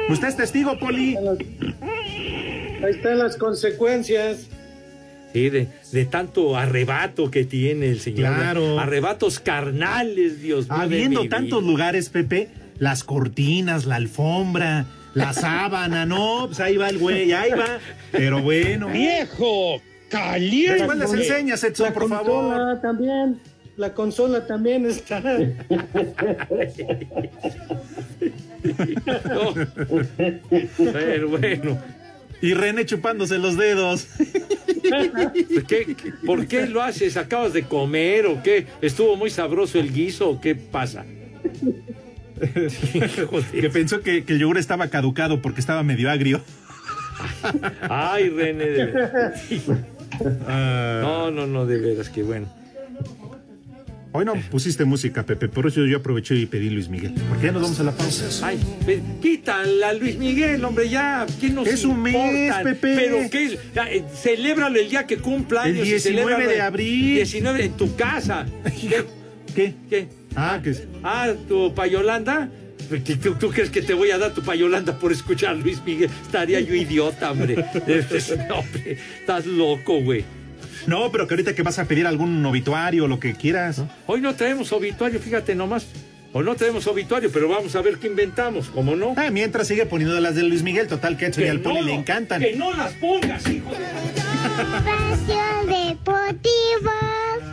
Usted 0.09 0.29
es 0.29 0.37
testigo, 0.37 0.79
Poli. 0.79 1.17
Ahí 1.17 2.91
están 2.91 3.19
las 3.19 3.37
consecuencias. 3.37 4.49
Sí, 5.33 5.49
de, 5.49 5.69
de 5.93 6.05
tanto 6.05 6.57
arrebato 6.57 7.31
que 7.31 7.45
tiene 7.45 7.89
el 7.89 8.01
señor. 8.01 8.35
Claro. 8.35 8.79
Arrebatos 8.79 9.41
carnales, 9.41 10.43
Dios 10.43 10.69
mío. 10.69 10.77
Habiendo 10.79 11.29
tantos 11.29 11.63
vida. 11.63 11.71
lugares, 11.71 12.09
Pepe, 12.11 12.51
las 12.79 13.03
cortinas, 13.05 13.87
la 13.87 13.97
alfombra, 13.97 14.85
la 15.15 15.33
sábana, 15.33 16.05
no, 16.05 16.45
pues 16.49 16.61
ahí 16.61 16.77
va 16.77 16.89
el 16.91 16.99
güey, 16.99 17.33
ahí 17.33 17.51
va. 17.53 17.79
Pero 18.11 18.43
bueno. 18.43 18.89
¡Viejo! 18.89 19.81
¡Caliente! 20.11 20.75
Después 20.75 20.99
les 20.99 21.13
enseñas, 21.15 21.65
Edson, 21.65 21.87
La 21.87 21.93
por 21.95 22.09
favor. 22.09 22.81
también. 22.83 23.41
La 23.77 23.95
consola 23.95 24.47
también 24.47 24.87
está. 24.87 25.21
No. 25.21 25.53
Pero 30.93 31.29
bueno. 31.29 31.79
Y 32.41 32.55
René 32.55 32.85
chupándose 32.87 33.39
los 33.39 33.57
dedos. 33.57 34.09
¿Qué- 35.69 35.95
qué- 35.95 36.13
¿Por 36.27 36.47
qué 36.47 36.67
lo 36.67 36.83
haces? 36.83 37.17
¿Acabas 37.17 37.53
de 37.53 37.63
comer 37.63 38.27
o 38.27 38.43
qué? 38.43 38.67
¿Estuvo 38.81 39.17
muy 39.17 39.31
sabroso 39.31 39.79
el 39.79 39.93
guiso 39.93 40.31
o 40.31 40.41
qué 40.41 40.55
pasa? 40.57 41.05
que 43.53 43.71
pensó 43.73 44.01
que, 44.01 44.25
que 44.25 44.33
el 44.33 44.41
yogur 44.41 44.59
estaba 44.59 44.89
caducado 44.89 45.41
porque 45.41 45.61
estaba 45.61 45.83
medio 45.85 46.11
agrio. 46.11 46.41
Ay, 47.89 48.29
René. 48.31 48.65
de. 48.67 49.15
Ah, 50.49 50.99
No, 51.03 51.31
no, 51.31 51.47
no, 51.47 51.67
de 51.67 51.79
veras, 51.79 52.09
que 52.11 52.23
bueno. 52.25 52.49
Hoy 54.13 54.25
no 54.25 54.35
pusiste 54.51 54.85
música, 54.85 55.25
Pepe, 55.25 55.49
por 55.49 55.67
eso 55.67 55.85
yo 55.87 55.97
aproveché 55.99 56.35
y 56.37 56.47
pedí 56.47 56.71
Luis 56.71 56.89
Miguel. 56.89 57.15
Porque 57.29 57.47
ya 57.47 57.53
nos 57.53 57.63
vamos 57.63 57.81
a 57.81 57.83
la 57.85 57.93
pausa. 57.93 58.47
Ay, 58.47 58.59
quítala 59.21 59.89
a 59.91 59.93
Luis 59.95 60.17
Miguel, 60.17 60.65
hombre, 60.65 60.89
ya. 60.89 61.27
¿Quién 61.41 61.55
nos 61.55 61.67
Es 61.67 61.85
un 61.85 62.03
mes? 62.03 62.15
Pepe. 62.63 62.95
Pero 62.97 63.19
qué 63.31 63.45
es, 63.47 63.59
Ya, 63.75 63.91
eh, 63.91 64.05
celébralo 64.15 64.79
el 64.79 64.89
día 64.91 65.07
que 65.07 65.17
cumpla 65.19 65.65
El 65.65 65.75
años. 65.77 65.87
y 65.87 65.91
19 65.91 66.21
celébralo 66.23 66.49
de 66.49 66.55
el 66.55 66.61
abril. 66.61 67.15
19 67.17 67.65
en 67.65 67.73
tu 67.73 67.97
casa. 67.97 68.47
¿Qué? 68.81 69.05
¿Qué? 69.55 69.75
¿Qué? 69.89 70.09
Ah, 70.35 70.61
que 70.63 70.75
Ah, 71.03 71.33
tu 71.49 71.75
payolanda. 71.75 72.49
¿Tú, 73.23 73.35
tú 73.37 73.49
crees 73.51 73.71
que 73.71 73.81
te 73.81 73.95
voy 73.95 74.11
a 74.11 74.19
dar 74.19 74.35
tu 74.35 74.43
payolanda 74.43 74.99
por 74.99 75.13
escuchar 75.13 75.51
a 75.51 75.55
Luis 75.55 75.83
Miguel? 75.85 76.11
Estaría 76.27 76.61
yo 76.61 76.75
idiota, 76.75 77.33
hombre. 77.33 77.55
No, 78.49 78.57
hombre, 78.57 78.99
estás 79.21 79.47
loco, 79.47 80.01
güey. 80.03 80.25
No, 80.87 81.11
pero 81.13 81.27
que 81.27 81.35
ahorita 81.35 81.55
que 81.55 81.63
vas 81.63 81.79
a 81.79 81.85
pedir 81.87 82.07
algún 82.07 82.45
obituario 82.45 83.05
o 83.05 83.09
lo 83.09 83.21
que 83.21 83.35
quieras. 83.35 83.83
Hoy 84.07 84.21
no 84.21 84.35
traemos 84.35 84.73
obituario, 84.73 85.21
fíjate 85.21 85.55
nomás. 85.55 85.87
O 86.35 86.43
no 86.43 86.55
tenemos 86.55 86.87
obituario, 86.87 87.31
pero 87.31 87.47
vamos 87.47 87.77
a 87.77 87.83
ver 87.83 87.99
qué 87.99 88.07
inventamos, 88.07 88.71
¿cómo 88.71 88.97
no? 88.97 89.13
Ah, 89.19 89.31
mientras 89.31 89.69
sigue 89.69 89.85
poniendo 89.85 90.19
las 90.19 90.35
de 90.35 90.43
Luis 90.45 90.63
Miguel, 90.63 90.87
total 90.87 91.19
que 91.19 91.27
a 91.27 91.29
Edson 91.29 91.45
y 91.45 91.49
al 91.49 91.61
Poli 91.61 91.81
no, 91.81 91.87
le 91.87 91.95
encantan. 91.95 92.41
Que 92.41 92.57
no 92.57 92.73
las 92.73 92.95
pongas, 92.95 93.47
hijo 93.51 93.71
de... 93.71 94.03
Deportivo. 95.67 96.91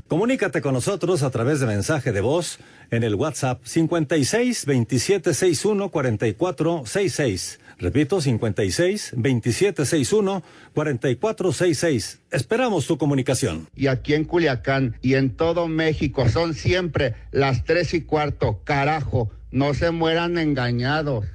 Comunícate 0.07 0.61
con 0.61 0.73
nosotros 0.73 1.23
a 1.23 1.29
través 1.29 1.59
de 1.59 1.67
mensaje 1.67 2.13
de 2.13 2.21
voz 2.21 2.57
en 2.89 3.03
el 3.03 3.15
WhatsApp 3.15 3.59
56 3.63 4.65
27 4.65 5.33
61 5.33 5.89
44 5.89 6.83
66. 6.85 7.58
Repito, 7.79 8.21
56 8.21 9.13
27 9.15 9.85
61 9.85 10.43
44 10.73 11.51
66. 11.53 12.21
Esperamos 12.31 12.85
tu 12.85 12.97
comunicación. 12.97 13.67
Y 13.75 13.87
aquí 13.87 14.13
en 14.13 14.25
Culiacán 14.25 14.97
y 15.01 15.15
en 15.15 15.35
todo 15.35 15.67
México 15.67 16.27
son 16.29 16.53
siempre 16.53 17.15
las 17.31 17.63
tres 17.63 17.93
y 17.93 18.01
cuarto. 18.01 18.61
Carajo, 18.65 19.31
no 19.51 19.73
se 19.73 19.91
mueran 19.91 20.37
engañados. 20.37 21.25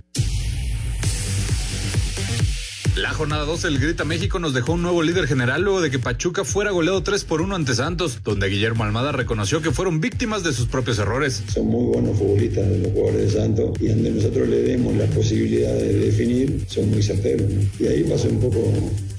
La 2.96 3.12
jornada 3.12 3.44
12 3.44 3.66
del 3.66 3.80
Grita 3.80 4.04
México 4.04 4.38
nos 4.38 4.54
dejó 4.54 4.74
un 4.74 4.82
nuevo 4.82 5.02
líder 5.02 5.26
general 5.26 5.62
luego 5.62 5.80
de 5.80 5.90
que 5.90 5.98
Pachuca 5.98 6.44
fuera 6.44 6.70
goleado 6.70 7.02
3 7.02 7.24
por 7.24 7.42
1 7.42 7.56
ante 7.56 7.74
Santos, 7.74 8.20
donde 8.22 8.48
Guillermo 8.48 8.84
Almada 8.84 9.10
reconoció 9.10 9.60
que 9.60 9.72
fueron 9.72 10.00
víctimas 10.00 10.44
de 10.44 10.52
sus 10.52 10.68
propios 10.68 11.00
errores. 11.00 11.42
Son 11.52 11.66
muy 11.66 11.92
buenos 11.92 12.16
futbolistas 12.16 12.68
los 12.68 12.92
jugadores 12.92 13.32
de 13.34 13.40
Santos 13.40 13.70
y 13.80 13.88
donde 13.88 14.10
nosotros 14.12 14.48
le 14.48 14.62
demos 14.62 14.94
la 14.94 15.06
posibilidad 15.06 15.72
de 15.72 15.92
definir, 15.92 16.66
son 16.68 16.88
muy 16.88 17.02
certeros. 17.02 17.50
¿no? 17.50 17.62
Y 17.80 17.88
ahí 17.88 18.04
pasó 18.04 18.28
un 18.28 18.38
poco 18.38 18.62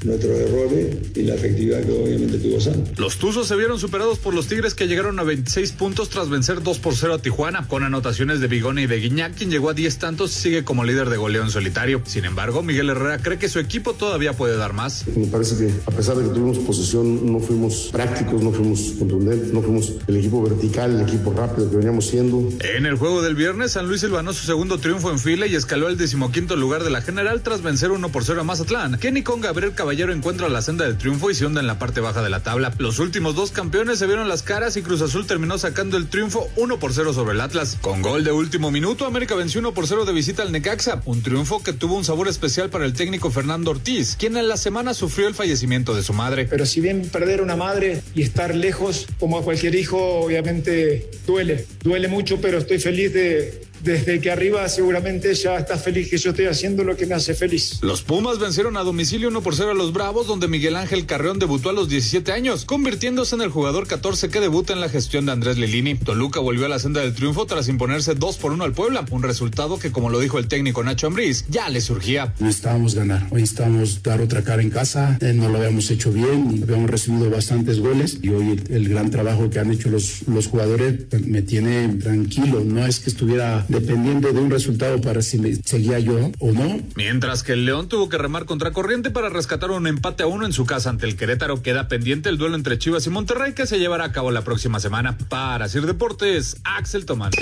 nuestros 0.05 0.39
errores 0.39 0.95
y 1.15 1.23
la 1.23 1.35
efectividad 1.35 1.83
que 1.83 1.91
obviamente 1.91 2.37
tuvo 2.37 2.61
Santos. 2.61 2.97
Los 2.97 3.17
Tuzos 3.17 3.47
se 3.47 3.55
vieron 3.57 3.77
superados 3.77 4.19
por 4.19 4.33
los 4.33 4.47
Tigres 4.47 4.73
que 4.73 4.87
llegaron 4.87 5.19
a 5.19 5.23
26 5.23 5.73
puntos 5.73 6.09
tras 6.09 6.29
vencer 6.29 6.63
2 6.63 6.79
por 6.79 6.95
0 6.95 7.15
a 7.15 7.17
Tijuana, 7.19 7.67
con 7.67 7.83
anotaciones 7.83 8.39
de 8.39 8.47
Bigone 8.47 8.83
y 8.83 8.87
de 8.87 8.99
Guiñac, 8.99 9.35
quien 9.35 9.49
llegó 9.49 9.69
a 9.69 9.73
10 9.73 9.97
tantos 9.97 10.31
y 10.37 10.39
sigue 10.39 10.63
como 10.63 10.85
líder 10.85 11.09
de 11.09 11.17
goleo 11.17 11.43
en 11.43 11.49
solitario. 11.49 12.01
Sin 12.05 12.23
embargo, 12.23 12.63
Miguel 12.63 12.89
Herrera 12.89 13.17
cree 13.17 13.37
que 13.37 13.49
su 13.49 13.59
equipo 13.65 13.93
todavía 13.93 14.33
puede 14.33 14.55
dar 14.55 14.73
más. 14.73 15.05
Me 15.15 15.27
parece 15.27 15.57
que 15.57 15.73
a 15.85 15.91
pesar 15.91 16.15
de 16.15 16.23
que 16.23 16.29
tuvimos 16.29 16.57
posesión, 16.59 17.31
no 17.31 17.39
fuimos 17.39 17.89
prácticos, 17.91 18.41
no 18.41 18.51
fuimos 18.51 18.93
contundentes, 18.97 19.51
no 19.51 19.61
fuimos 19.61 19.93
el 20.07 20.17
equipo 20.17 20.41
vertical, 20.43 20.95
el 20.95 21.01
equipo 21.01 21.33
rápido 21.33 21.69
que 21.69 21.77
veníamos 21.77 22.05
siendo. 22.05 22.47
En 22.61 22.85
el 22.85 22.95
juego 22.95 23.21
del 23.21 23.35
viernes, 23.35 23.73
San 23.73 23.87
Luis 23.87 24.01
silvanó 24.01 24.33
su 24.33 24.45
segundo 24.45 24.77
triunfo 24.77 25.11
en 25.11 25.19
fila 25.19 25.47
y 25.47 25.55
escaló 25.55 25.87
al 25.87 25.97
decimoquinto 25.97 26.55
lugar 26.55 26.83
de 26.83 26.91
la 26.91 27.01
general 27.01 27.41
tras 27.41 27.61
vencer 27.61 27.91
1 27.91 28.09
por 28.09 28.23
0 28.23 28.41
a 28.41 28.43
Mazatlán. 28.43 28.97
Kenny 28.99 29.23
con 29.23 29.41
Gabriel 29.41 29.73
Caballero 29.73 30.13
encuentra 30.13 30.47
la 30.47 30.61
senda 30.61 30.85
del 30.85 30.97
triunfo 30.97 31.31
y 31.31 31.35
se 31.35 31.45
hunde 31.45 31.59
en 31.59 31.67
la 31.67 31.79
parte 31.79 32.01
baja 32.01 32.21
de 32.21 32.29
la 32.29 32.41
tabla. 32.41 32.73
Los 32.77 32.99
últimos 32.99 33.35
dos 33.35 33.51
campeones 33.51 33.99
se 33.99 34.07
vieron 34.07 34.29
las 34.29 34.43
caras 34.43 34.77
y 34.77 34.83
Cruz 34.83 35.01
Azul 35.01 35.25
terminó 35.25 35.57
sacando 35.57 35.97
el 35.97 36.07
triunfo 36.07 36.47
1 36.55 36.79
por 36.79 36.93
0 36.93 37.13
sobre 37.13 37.33
el 37.33 37.41
Atlas. 37.41 37.77
Con 37.81 38.01
gol 38.01 38.23
de 38.23 38.31
último 38.31 38.71
minuto, 38.71 39.05
América 39.05 39.35
venció 39.35 39.59
1 39.59 39.73
por 39.73 39.87
0 39.87 40.05
de 40.05 40.13
visita 40.13 40.43
al 40.43 40.51
Necaxa, 40.51 41.01
un 41.05 41.23
triunfo 41.23 41.63
que 41.63 41.73
tuvo 41.73 41.95
un 41.95 42.05
sabor 42.05 42.27
especial 42.27 42.69
para 42.69 42.85
el 42.85 42.93
técnico 42.93 43.31
Fernando 43.31 43.54
Ortiz, 43.63 44.15
quien 44.17 44.37
en 44.37 44.47
la 44.47 44.57
semana 44.57 44.93
sufrió 44.93 45.27
el 45.27 45.33
fallecimiento 45.33 45.95
de 45.95 46.03
su 46.03 46.13
madre. 46.13 46.45
Pero 46.49 46.65
si 46.65 46.81
bien 46.81 47.01
perder 47.09 47.41
una 47.41 47.55
madre 47.55 48.01
y 48.13 48.21
estar 48.21 48.55
lejos, 48.55 49.07
como 49.19 49.37
a 49.37 49.43
cualquier 49.43 49.75
hijo, 49.75 49.97
obviamente 50.19 51.09
duele, 51.25 51.65
duele 51.83 52.07
mucho, 52.07 52.39
pero 52.41 52.57
estoy 52.57 52.79
feliz 52.79 53.13
de, 53.13 53.61
desde 53.85 54.19
que 54.19 54.31
arriba 54.31 54.67
seguramente 54.67 55.29
ella 55.29 55.57
está 55.59 55.77
feliz 55.77 56.09
que 56.09 56.17
yo 56.17 56.31
estoy 56.31 56.45
haciendo 56.45 56.83
lo 56.83 56.97
que 56.97 57.05
me 57.05 57.13
hace 57.13 57.35
feliz. 57.35 57.77
Los 57.81 58.01
Pumas 58.01 58.39
vencieron 58.39 58.77
a 58.77 58.83
domicilio 58.83 59.27
1 59.29 59.41
por 59.41 59.55
0 59.55 59.71
a 59.71 59.73
los 59.75 59.93
Bravos, 59.93 60.25
donde 60.25 60.47
Miguel 60.47 60.75
Ángel 60.75 61.05
Carreón 61.05 61.37
debutó 61.37 61.69
a 61.69 61.73
los 61.73 61.87
17 61.87 62.31
años, 62.31 62.65
convirtiéndose 62.65 63.35
en 63.35 63.41
el 63.41 63.51
jugador 63.51 63.87
14 63.87 64.29
que 64.29 64.39
debuta 64.39 64.73
en 64.73 64.81
la 64.81 64.89
gestión 64.89 65.27
de 65.27 65.33
Andrés 65.33 65.57
Lilini. 65.57 65.95
Toluca 65.95 66.39
volvió 66.39 66.65
a 66.65 66.69
la 66.69 66.79
senda 66.79 67.01
del 67.01 67.13
triunfo 67.13 67.45
tras 67.45 67.67
imponerse 67.67 68.15
2 68.15 68.37
por 68.37 68.53
1 68.53 68.63
al 68.63 68.73
Puebla, 68.73 69.05
un 69.11 69.21
resultado 69.21 69.77
que, 69.77 69.91
como 69.91 70.09
lo 70.09 70.19
dijo 70.19 70.39
el 70.39 70.47
técnico 70.47 70.83
Nacho 70.83 71.05
Ambriz, 71.05 71.45
ya 71.47 71.69
le 71.69 71.79
surgía. 71.79 72.33
Necesitábamos 72.39 72.95
ganar, 72.95 73.27
hoy 73.29 73.41
necesitábamos 73.41 74.01
dar 74.01 74.19
otra 74.19 74.41
cara 74.43 74.63
en 74.63 74.71
casa, 74.71 75.19
eh, 75.21 75.33
no 75.33 75.47
lo 75.47 75.59
habíamos 75.59 75.91
hecho 75.91 76.11
bien, 76.11 76.61
habíamos 76.63 76.89
recibido 76.89 77.29
bastantes 77.29 77.79
goles 77.79 78.17
y 78.23 78.29
hoy 78.29 78.49
el, 78.49 78.75
el 78.75 78.89
gran 78.89 79.11
trabajo 79.11 79.51
que 79.51 79.59
han 79.59 79.71
hecho 79.71 79.89
los, 79.89 80.27
los 80.27 80.47
jugadores 80.47 81.05
me 81.27 81.43
tiene 81.43 81.87
tranquilo, 82.01 82.63
no 82.65 82.85
es 82.85 82.99
que 82.99 83.11
estuviera 83.11 83.65
dependiendo 83.79 84.31
de 84.31 84.39
un 84.39 84.49
resultado 84.49 85.01
para 85.01 85.21
si 85.21 85.37
me 85.37 85.53
seguía 85.53 85.99
yo 85.99 86.31
o 86.39 86.51
no. 86.53 86.79
Mientras 86.95 87.43
que 87.43 87.51
el 87.53 87.65
León 87.65 87.89
tuvo 87.89 88.07
que 88.07 88.17
remar 88.17 88.45
contra 88.45 88.71
corriente 88.71 89.11
para 89.11 89.27
rescatar 89.27 89.69
un 89.71 89.85
empate 89.85 90.23
a 90.23 90.27
uno 90.27 90.45
en 90.45 90.53
su 90.53 90.65
casa 90.65 90.89
ante 90.89 91.05
el 91.05 91.17
Querétaro, 91.17 91.61
queda 91.61 91.89
pendiente 91.89 92.29
el 92.29 92.37
duelo 92.37 92.55
entre 92.55 92.77
Chivas 92.77 93.05
y 93.05 93.09
Monterrey 93.09 93.53
que 93.53 93.67
se 93.67 93.77
llevará 93.77 94.05
a 94.05 94.11
cabo 94.13 94.31
la 94.31 94.43
próxima 94.43 94.79
semana. 94.79 95.17
Para 95.27 95.67
Sir 95.67 95.85
Deportes, 95.85 96.55
Axel 96.63 97.05
Tomás. 97.05 97.33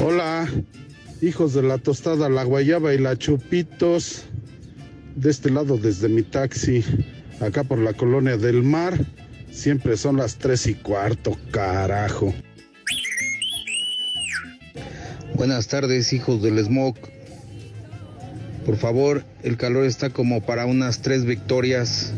Hola, 0.00 0.48
hijos 1.20 1.52
de 1.52 1.62
la 1.64 1.78
tostada, 1.78 2.28
la 2.28 2.44
guayaba 2.44 2.94
y 2.94 2.98
la 2.98 3.18
chupitos. 3.18 4.22
De 5.16 5.30
este 5.30 5.50
lado 5.50 5.78
desde 5.78 6.08
mi 6.08 6.22
taxi, 6.22 6.84
acá 7.40 7.64
por 7.64 7.78
la 7.78 7.92
colonia 7.92 8.36
del 8.36 8.62
mar. 8.62 8.98
Siempre 9.52 9.98
son 9.98 10.16
las 10.16 10.36
tres 10.36 10.66
y 10.66 10.74
cuarto, 10.74 11.38
carajo. 11.50 12.34
Buenas 15.34 15.68
tardes, 15.68 16.12
hijos 16.12 16.42
del 16.42 16.58
smog. 16.64 16.96
Por 18.64 18.76
favor, 18.76 19.24
el 19.42 19.58
calor 19.58 19.84
está 19.84 20.10
como 20.10 20.40
para 20.40 20.64
unas 20.64 21.02
tres 21.02 21.24
victorias. 21.26 22.12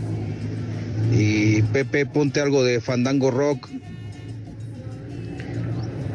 Y 1.12 1.62
Pepe, 1.62 2.07
ponte 2.07 2.40
algo 2.40 2.62
de 2.62 2.81
Fandango 2.81 3.31
Rock. 3.31 3.68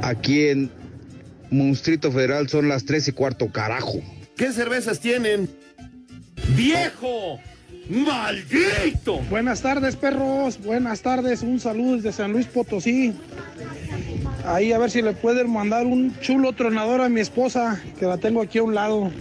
Aquí 0.02 0.48
en 0.48 0.72
Monstrito 1.52 2.12
Federal 2.12 2.48
son 2.48 2.70
las 2.70 2.86
tres 2.86 3.08
y 3.10 3.12
cuarto, 3.12 3.52
carajo. 3.52 4.02
¿Qué 4.38 4.54
cervezas 4.54 5.02
tienen? 5.02 5.50
¡Viejo! 6.56 7.40
¡Maldito! 7.90 9.20
Buenas 9.32 9.64
tardes, 9.64 9.96
perros. 9.96 10.64
Buenas 10.64 11.02
tardes. 11.02 11.42
Un 11.42 11.60
saludo 11.60 11.96
desde 11.96 12.12
San 12.12 12.32
Luis 12.32 12.46
Potosí. 12.46 13.16
Ahí 14.46 14.72
a 14.72 14.78
ver 14.78 14.92
si 14.92 15.02
le 15.02 15.14
pueden 15.14 15.52
mandar 15.52 15.88
un 15.88 16.16
chulo 16.20 16.54
tronador 16.54 17.02
a 17.02 17.10
mi 17.10 17.20
esposa, 17.20 17.82
que 18.00 18.06
la 18.06 18.18
tengo 18.18 18.44
aquí 18.44 18.60
a 18.60 18.64
un 18.64 18.76
lado. 18.76 19.12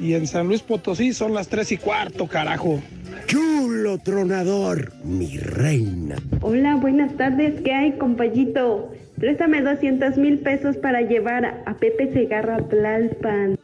Y 0.00 0.14
en 0.14 0.26
San 0.26 0.48
Luis 0.48 0.62
Potosí 0.62 1.12
son 1.12 1.34
las 1.34 1.48
tres 1.48 1.72
y 1.72 1.76
cuarto, 1.76 2.26
carajo. 2.26 2.80
Chulo 3.26 3.98
tronador, 3.98 4.92
mi 5.04 5.36
reina. 5.36 6.16
Hola, 6.40 6.76
buenas 6.76 7.14
tardes. 7.18 7.60
¿Qué 7.60 7.72
hay, 7.72 7.92
compayito? 7.98 8.90
Préstame 9.18 9.60
200 9.60 10.16
mil 10.16 10.38
pesos 10.38 10.78
para 10.78 11.02
llevar 11.02 11.62
a 11.66 11.74
Pepe 11.74 12.10
Segarra 12.14 12.56
a 12.56 12.62
Tlalpan. 12.66 13.59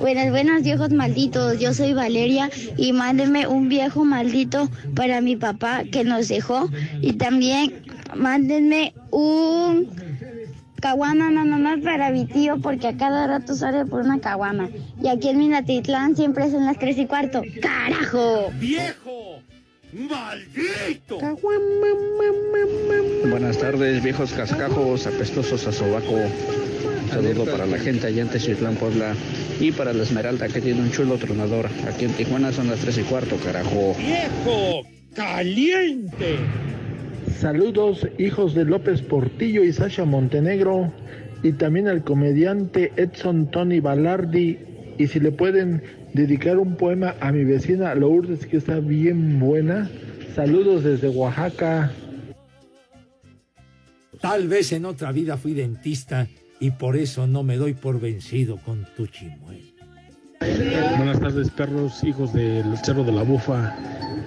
Buenas, 0.00 0.30
buenas 0.30 0.62
viejos 0.62 0.90
malditos. 0.90 1.58
Yo 1.58 1.72
soy 1.72 1.94
Valeria 1.94 2.50
y 2.76 2.92
mándenme 2.92 3.46
un 3.46 3.68
viejo 3.68 4.04
maldito 4.04 4.68
para 4.94 5.20
mi 5.20 5.36
papá 5.36 5.84
que 5.90 6.04
nos 6.04 6.28
dejó. 6.28 6.68
Y 7.00 7.14
también 7.14 7.82
mándenme 8.14 8.92
un 9.10 9.88
caguama 10.80 11.30
más 11.30 11.80
para 11.80 12.10
mi 12.10 12.26
tío 12.26 12.58
porque 12.58 12.88
a 12.88 12.96
cada 12.96 13.26
rato 13.26 13.54
sale 13.54 13.86
por 13.86 14.00
una 14.02 14.20
caguama. 14.20 14.68
Y 15.02 15.08
aquí 15.08 15.28
en 15.28 15.38
Minatitlán 15.38 16.16
siempre 16.16 16.50
son 16.50 16.66
las 16.66 16.78
tres 16.78 16.98
y 16.98 17.06
cuarto. 17.06 17.42
¡Carajo! 17.62 18.50
¡Viejo! 18.58 19.40
¡Maldito! 19.92 21.18
Buenas 23.28 23.58
tardes, 23.58 24.02
viejos 24.02 24.32
cascajos, 24.32 25.06
apestosos 25.06 25.66
a 25.66 25.72
sobaco. 25.72 26.18
Saludo 27.12 27.44
para 27.44 27.66
la 27.66 27.78
gente 27.78 28.06
allá 28.06 28.22
en 28.22 28.28
Techitlán, 28.28 28.74
Puebla. 28.76 29.14
Y 29.60 29.70
para 29.70 29.92
la 29.92 30.02
Esmeralda, 30.02 30.48
que 30.48 30.62
tiene 30.62 30.80
un 30.80 30.90
chulo 30.90 31.18
tronador. 31.18 31.68
Aquí 31.86 32.06
en 32.06 32.12
Tijuana 32.12 32.52
son 32.52 32.68
las 32.68 32.80
tres 32.80 32.96
y 32.96 33.02
cuarto, 33.02 33.36
carajo. 33.36 33.94
¡Viejo! 33.98 34.82
¡Caliente! 35.14 36.38
Saludos, 37.38 38.08
hijos 38.18 38.54
de 38.54 38.64
López 38.64 39.02
Portillo 39.02 39.62
y 39.62 39.74
Sasha 39.74 40.06
Montenegro. 40.06 40.90
Y 41.42 41.52
también 41.52 41.86
al 41.86 42.02
comediante 42.02 42.92
Edson 42.96 43.50
Tony 43.50 43.80
Balardi. 43.80 44.58
Y 44.96 45.06
si 45.08 45.20
le 45.20 45.32
pueden 45.32 45.82
dedicar 46.14 46.56
un 46.56 46.76
poema 46.76 47.14
a 47.20 47.30
mi 47.30 47.44
vecina 47.44 47.94
Lourdes, 47.94 48.46
que 48.46 48.56
está 48.56 48.80
bien 48.80 49.38
buena. 49.38 49.90
Saludos 50.34 50.84
desde 50.84 51.10
Oaxaca. 51.10 51.92
Tal 54.22 54.48
vez 54.48 54.72
en 54.72 54.86
otra 54.86 55.12
vida 55.12 55.36
fui 55.36 55.52
dentista 55.52 56.26
y 56.62 56.70
por 56.70 56.96
eso 56.96 57.26
no 57.26 57.42
me 57.42 57.56
doy 57.56 57.74
por 57.74 57.98
vencido 57.98 58.56
con 58.58 58.86
tu 58.96 59.08
chimuelo. 59.08 59.66
Buenas 60.96 61.18
tardes, 61.18 61.50
perros, 61.50 62.04
hijos 62.04 62.32
del 62.32 62.78
Cerro 62.84 63.02
de 63.02 63.10
la 63.10 63.24
Bufa. 63.24 63.76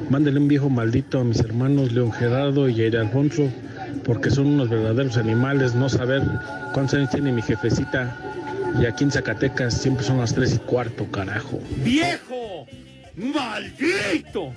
Mándenle 0.10 0.42
un 0.42 0.50
viejo 0.50 0.70
maldito 0.70 1.22
a 1.22 1.24
mis 1.24 1.40
hermanos 1.40 1.94
León 1.94 2.12
Gerardo 2.12 2.68
y 2.68 2.76
Jair 2.76 2.98
Alfonso, 2.98 3.50
porque 4.04 4.30
son 4.30 4.48
unos 4.48 4.68
verdaderos 4.68 5.16
animales, 5.16 5.76
no 5.76 5.88
saber 5.88 6.24
cuántos 6.74 6.96
años 6.96 7.10
tiene 7.12 7.32
mi 7.32 7.42
jefecita. 7.42 8.18
Y 8.82 8.86
aquí 8.86 9.06
en 9.06 9.12
Zacatecas 9.12 9.74
siempre 9.74 10.04
son 10.04 10.18
las 10.18 10.36
tres 10.36 10.56
y 10.56 10.58
cuarto, 10.58 11.10
carajo. 11.10 11.62
¡Viejo! 11.86 12.68
¡Maldito! 13.16 14.52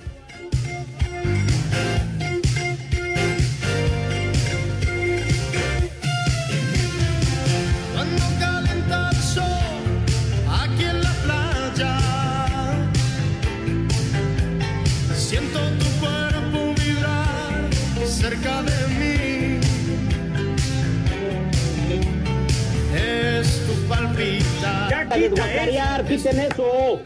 Quiten 25.09 26.39
eso. 26.39 27.01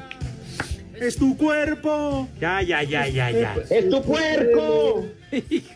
Es 0.99 1.17
tu 1.17 1.35
cuerpo. 1.35 2.27
Ya, 2.39 2.61
ya, 2.61 2.83
ya, 2.83 3.07
ya, 3.07 3.31
ya. 3.31 3.55
Es 3.69 3.89
tu 3.89 4.01
puerco. 4.01 5.05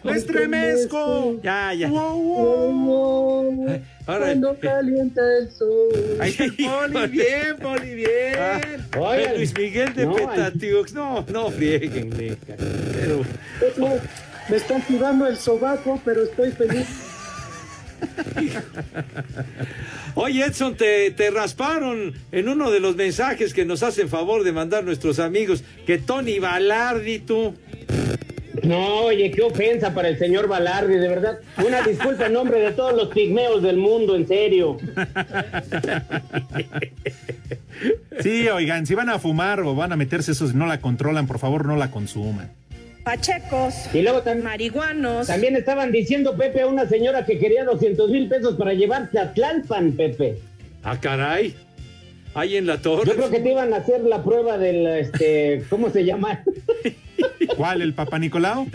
¡Me 0.04 0.12
estremezco! 0.12 1.40
Ya, 1.42 1.74
ya. 1.74 1.90
Ahora, 1.90 3.82
Cuando 4.06 4.58
calienta 4.60 5.22
el 5.40 5.52
sol. 5.52 5.90
Ay, 6.20 6.32
Poli, 6.34 7.08
bien, 7.08 7.58
Poli, 7.62 7.96
bien. 7.96 8.36
Ah, 8.38 8.62
Oigan, 9.00 9.36
Luis 9.36 9.54
Miguel 9.58 9.94
de 9.96 10.06
no, 10.06 10.16
Petatiux. 10.16 10.94
No, 10.94 11.26
no 11.30 11.50
frieguenle. 11.52 12.38
Pero, 12.46 13.26
me 14.50 14.56
están 14.56 14.86
sudando 14.86 15.28
el 15.28 15.38
sobaco, 15.38 16.00
pero 16.06 16.24
estoy 16.24 16.52
feliz. 16.52 17.07
Oye, 20.16 20.46
Edson, 20.46 20.76
te, 20.76 21.12
te 21.12 21.30
rasparon 21.30 22.14
en 22.32 22.50
uno 22.50 22.72
de 22.72 22.80
los 22.80 22.96
mensajes 22.96 23.54
que 23.54 23.66
nos 23.66 23.84
hacen 23.84 24.10
favor 24.10 24.44
de 24.44 24.52
mandar 24.52 24.84
nuestros 24.84 25.20
amigos 25.20 25.64
que 25.86 25.98
Tony 25.98 26.40
Balardi, 26.40 27.20
tú. 27.20 27.54
No, 28.64 29.02
oye, 29.04 29.30
qué 29.32 29.42
ofensa 29.44 29.94
para 29.94 30.10
el 30.10 30.18
señor 30.18 30.48
Balardi, 30.48 30.96
de 30.96 31.08
verdad. 31.08 31.40
Una 31.66 31.82
disculpa 31.82 32.26
en 32.26 32.34
nombre 32.34 32.60
de 32.60 32.72
todos 32.72 32.94
los 32.94 33.10
pigmeos 33.10 33.62
del 33.62 33.78
mundo, 33.78 34.16
en 34.16 34.28
serio. 34.28 34.78
Sí, 38.22 38.48
oigan, 38.50 38.88
si 38.88 38.96
van 38.96 39.10
a 39.10 39.20
fumar 39.20 39.60
o 39.62 39.76
van 39.76 39.92
a 39.92 39.96
meterse 39.96 40.32
esos 40.32 40.56
no 40.56 40.66
la 40.66 40.82
controlan, 40.82 41.28
por 41.28 41.38
favor, 41.38 41.66
no 41.66 41.76
la 41.76 41.92
consuman. 41.92 42.52
Pachecos. 43.08 43.74
Y 43.94 44.02
luego 44.02 44.22
tam- 44.22 44.44
Marihuanos. 44.44 45.28
también 45.28 45.56
estaban 45.56 45.94
diciendo, 45.94 46.36
Pepe, 46.36 46.62
a 46.62 46.68
una 46.68 46.90
señora 46.90 47.26
que 47.26 47.40
quería 47.40 47.64
200 47.64 48.10
mil 48.10 48.28
pesos 48.28 48.56
para 48.58 48.74
llevarse 48.74 49.18
a 49.18 49.34
Tlalpan, 49.34 49.94
Pepe. 49.94 50.40
Ah, 50.84 51.00
caray. 51.00 51.56
Ahí 52.34 52.58
en 52.58 52.68
la 52.68 52.78
torre. 52.82 53.06
Yo 53.08 53.16
creo 53.16 53.30
que 53.32 53.40
te 53.40 53.52
iban 53.52 53.74
a 53.74 53.78
hacer 53.78 54.02
la 54.02 54.22
prueba 54.24 54.58
del, 54.58 54.86
este, 54.88 55.64
¿cómo 55.70 55.90
se 55.90 56.04
llama? 56.04 56.44
¿Cuál, 57.56 57.82
el 57.82 57.94
Papa 57.94 58.20
Nicolau? 58.20 58.68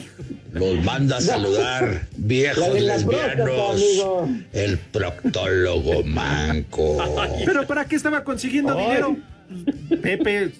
Los 0.52 0.84
manda 0.84 1.18
a 1.18 1.20
saludar, 1.20 1.82
La 1.84 2.00
viejos 2.16 2.74
de 2.74 2.80
la 2.80 2.94
próstata, 2.96 3.34
lesbianos. 3.36 3.70
amigo. 3.70 4.28
El 4.52 4.78
proctólogo 4.78 6.02
manco. 6.02 6.98
¿Pero 7.44 7.66
para 7.68 7.84
qué 7.84 7.94
estaba 7.96 8.24
consiguiendo 8.24 8.74
dinero? 8.74 9.16
Pepe, 10.02 10.50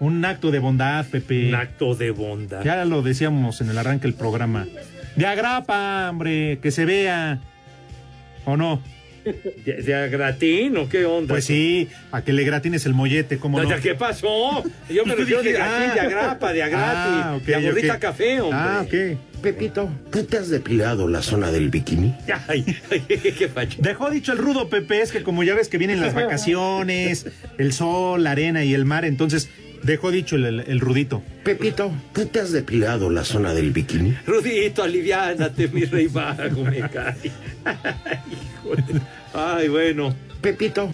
un 0.00 0.24
acto 0.24 0.50
de 0.50 0.58
bondad, 0.58 1.06
Pepe. 1.06 1.48
Un 1.48 1.54
acto 1.54 1.94
de 1.94 2.10
bondad. 2.10 2.62
Ya 2.64 2.84
lo 2.84 3.02
decíamos 3.02 3.60
en 3.60 3.70
el 3.70 3.78
arranque 3.78 4.02
del 4.08 4.14
programa. 4.14 4.66
De 5.16 5.26
agrapa, 5.26 6.08
hombre, 6.10 6.58
que 6.62 6.70
se 6.70 6.84
vea. 6.84 7.40
¿O 8.44 8.56
no? 8.56 8.82
¿De, 9.64 9.82
de 9.82 9.94
a 9.94 10.06
gratín 10.06 10.76
o 10.76 10.88
qué 10.88 11.04
onda? 11.04 11.34
Pues 11.34 11.46
sí, 11.46 11.88
a 12.12 12.22
que 12.22 12.32
le 12.32 12.44
gratines 12.44 12.86
el 12.86 12.94
mollete, 12.94 13.38
¿cómo 13.38 13.60
no? 13.60 13.68
Ya, 13.68 13.80
¿Qué 13.80 13.96
pasó? 13.96 14.62
Yo 14.88 15.04
me 15.04 15.14
refiero 15.16 15.42
de 15.42 15.50
gratín, 15.50 15.90
ah. 15.90 15.94
de 15.94 16.00
agrapa, 16.00 16.52
de 16.52 16.62
agrati, 16.62 16.84
Ah, 16.92 17.38
de 17.44 17.62
gorrita 17.62 17.94
ok. 17.94 17.98
café, 18.00 18.40
hombre. 18.40 18.58
Ah, 18.60 18.84
ok. 18.84 19.18
Pepito, 19.42 19.90
¿tú 20.12 20.22
te 20.24 20.38
has 20.38 20.48
depilado 20.48 21.08
la 21.08 21.22
zona 21.22 21.50
del 21.50 21.70
bikini? 21.70 22.14
Ay, 22.48 22.64
ay, 22.90 23.00
qué 23.38 23.48
facho. 23.48 23.78
Dejó 23.82 24.10
dicho 24.10 24.32
el 24.32 24.38
rudo 24.38 24.68
Pepe, 24.68 25.02
es 25.02 25.10
que 25.10 25.22
como 25.24 25.42
ya 25.42 25.54
ves 25.54 25.68
que 25.68 25.78
vienen 25.78 26.00
las 26.00 26.14
vacaciones, 26.14 27.26
el 27.58 27.72
sol, 27.72 28.22
la 28.22 28.30
arena 28.30 28.64
y 28.64 28.74
el 28.74 28.84
mar, 28.84 29.04
entonces 29.04 29.50
dejó 29.82 30.10
dicho 30.10 30.36
el, 30.36 30.44
el- 30.46 30.60
el 30.60 30.80
rudito. 30.80 31.22
Pepito, 31.44 31.92
¿tú 32.12 32.26
te 32.26 32.40
has 32.40 32.52
depilado 32.52 33.10
la 33.10 33.24
zona 33.24 33.52
del 33.54 33.70
bikini? 33.72 34.16
Rudito, 34.26 34.82
aliviánate, 34.82 35.68
mi 35.68 35.84
rey 35.84 36.06
vago, 36.08 36.64
me 36.64 36.80
cae. 36.88 37.30
Ay, 37.64 38.18
hijo 38.32 38.76
de- 38.76 39.00
Ay, 39.34 39.68
bueno. 39.68 40.14
Pepito, 40.40 40.92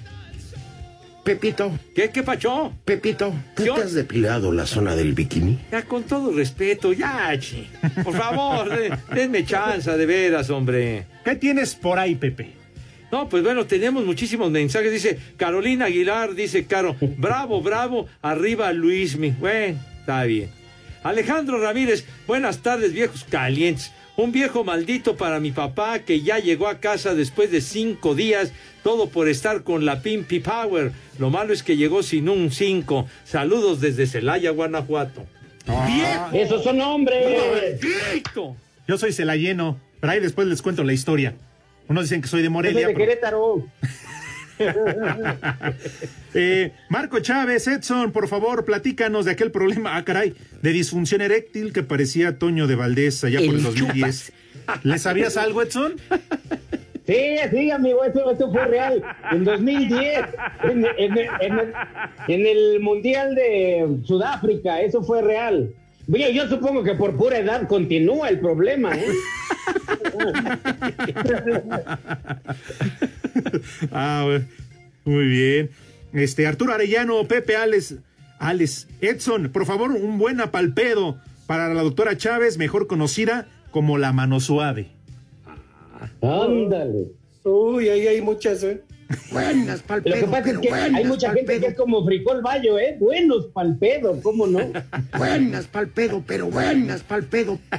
Pepito, 1.24 1.78
¿Qué, 1.94 2.10
qué 2.10 2.24
pachó? 2.24 2.72
Pepito, 2.84 3.32
¿tú 3.54 3.64
Yo- 3.64 3.74
te 3.76 3.82
has 3.82 3.92
depilado 3.92 4.50
la 4.50 4.66
zona 4.66 4.96
del 4.96 5.12
bikini? 5.12 5.56
Ya, 5.70 5.82
con 5.82 6.02
todo 6.02 6.32
respeto, 6.32 6.92
ya, 6.92 7.38
chi. 7.38 7.68
Por 8.02 8.12
favor, 8.16 8.68
de- 8.68 8.92
denme 9.14 9.44
chance, 9.44 9.88
de 9.96 10.04
veras, 10.06 10.50
hombre. 10.50 11.06
¿Qué 11.24 11.36
tienes 11.36 11.76
por 11.76 12.00
ahí, 12.00 12.16
Pepe? 12.16 12.54
No, 13.12 13.28
pues 13.28 13.42
bueno, 13.42 13.66
tenemos 13.66 14.06
muchísimos 14.06 14.50
mensajes. 14.50 14.90
Dice 14.90 15.18
Carolina 15.36 15.84
Aguilar, 15.84 16.34
dice 16.34 16.64
Caro, 16.64 16.96
bravo, 17.18 17.60
bravo, 17.60 18.06
arriba 18.22 18.72
Luismi. 18.72 19.32
Bueno, 19.32 19.78
está 20.00 20.24
bien. 20.24 20.48
Alejandro 21.02 21.60
Ramírez, 21.60 22.06
buenas 22.26 22.62
tardes, 22.62 22.94
viejos 22.94 23.24
calientes. 23.24 23.92
Un 24.16 24.32
viejo 24.32 24.64
maldito 24.64 25.14
para 25.14 25.40
mi 25.40 25.52
papá 25.52 25.98
que 25.98 26.22
ya 26.22 26.38
llegó 26.38 26.68
a 26.68 26.80
casa 26.80 27.14
después 27.14 27.50
de 27.50 27.60
cinco 27.60 28.14
días, 28.14 28.52
todo 28.82 29.10
por 29.10 29.28
estar 29.28 29.62
con 29.62 29.84
la 29.84 30.00
Pimpi 30.00 30.40
Power. 30.40 30.92
Lo 31.18 31.28
malo 31.28 31.52
es 31.52 31.62
que 31.62 31.76
llegó 31.76 32.02
sin 32.02 32.30
un 32.30 32.50
cinco. 32.50 33.06
Saludos 33.24 33.82
desde 33.82 34.06
Celaya, 34.06 34.52
Guanajuato. 34.52 35.26
Esos 36.32 36.64
son 36.64 36.80
hombres. 36.80 37.26
¡Maldito! 37.82 38.56
Yo 38.88 38.96
soy 38.96 39.12
Celayeno, 39.12 39.78
pero 40.00 40.14
ahí 40.14 40.20
después 40.20 40.46
les 40.46 40.62
cuento 40.62 40.82
la 40.82 40.94
historia. 40.94 41.34
Unos 41.88 42.04
dicen 42.04 42.20
que 42.22 42.28
soy 42.28 42.40
de 42.40 42.44
Yo 42.44 42.50
soy 42.50 42.52
Morelia. 42.54 42.86
de 42.88 42.94
pero- 42.94 42.98
Querétaro. 42.98 43.66
Eh, 46.34 46.72
Marco 46.88 47.20
Chávez, 47.20 47.66
Edson, 47.66 48.10
por 48.12 48.28
favor, 48.28 48.64
platícanos 48.64 49.24
de 49.26 49.32
aquel 49.32 49.50
problema, 49.50 49.96
ah, 49.96 50.04
caray, 50.04 50.34
de 50.62 50.70
disfunción 50.70 51.20
eréctil 51.20 51.72
que 51.72 51.82
parecía 51.82 52.38
Toño 52.38 52.66
de 52.66 52.74
Valdés 52.76 53.22
allá 53.24 53.38
por 53.44 53.54
el 53.54 53.62
2010. 53.62 54.32
¿Le 54.84 54.98
sabías 54.98 55.36
algo, 55.36 55.62
Edson? 55.62 55.94
Sí, 57.06 57.36
sí, 57.50 57.70
amigo, 57.70 58.04
eso, 58.04 58.30
eso 58.30 58.50
fue 58.50 58.64
real. 58.66 59.02
En 59.32 59.44
2010, 59.44 60.20
en, 60.64 60.86
en- 60.86 61.18
en 61.18 61.58
el, 61.58 61.72
en 62.28 62.46
el 62.46 62.80
Mundial 62.80 63.34
de 63.34 63.98
Sudáfrica, 64.04 64.80
eso 64.80 65.02
fue 65.02 65.20
real. 65.22 65.74
Oye, 66.12 66.34
yo 66.34 66.46
supongo 66.46 66.82
que 66.82 66.92
por 66.94 67.16
pura 67.16 67.38
edad 67.38 67.66
continúa 67.66 68.28
el 68.28 68.38
problema, 68.38 68.94
¿eh? 68.94 69.06
Ah, 73.90 74.22
bueno, 74.26 74.44
muy 75.04 75.26
bien. 75.26 75.70
Este, 76.12 76.46
Arturo 76.46 76.74
Arellano, 76.74 77.26
Pepe, 77.26 77.56
Alex, 77.56 77.96
Alex, 78.38 78.88
Edson, 79.00 79.50
por 79.50 79.64
favor, 79.64 79.90
un 79.92 80.18
buen 80.18 80.40
apalpedo 80.40 81.16
para 81.46 81.72
la 81.72 81.82
doctora 81.82 82.16
Chávez, 82.16 82.58
mejor 82.58 82.86
conocida 82.86 83.48
como 83.70 83.96
la 83.96 84.12
mano 84.12 84.38
suave. 84.40 84.88
Ándale. 86.20 87.08
Uy, 87.44 87.88
ahí 87.88 88.06
hay 88.06 88.20
muchas, 88.20 88.62
¿eh? 88.64 88.82
Buenas, 89.30 89.80
Lo 89.80 89.86
palpedo, 89.86 90.14
que 90.14 90.26
pasa 90.26 90.38
es 90.38 90.44
pero 90.44 90.60
que 90.60 90.68
buenas, 90.68 90.94
hay 90.94 91.04
mucha 91.04 91.32
gente 91.32 91.60
que 91.60 91.66
es 91.66 91.74
como 91.74 92.04
frijol 92.04 92.42
bayo, 92.42 92.78
¿eh? 92.78 92.96
Buenos 92.98 93.46
palpedos, 93.46 94.20
¿cómo 94.22 94.46
no? 94.46 94.72
Buenas, 95.18 95.66
palpedo, 95.66 96.22
pero 96.26 96.46
buenas, 96.46 97.02
palpedo. 97.02 97.58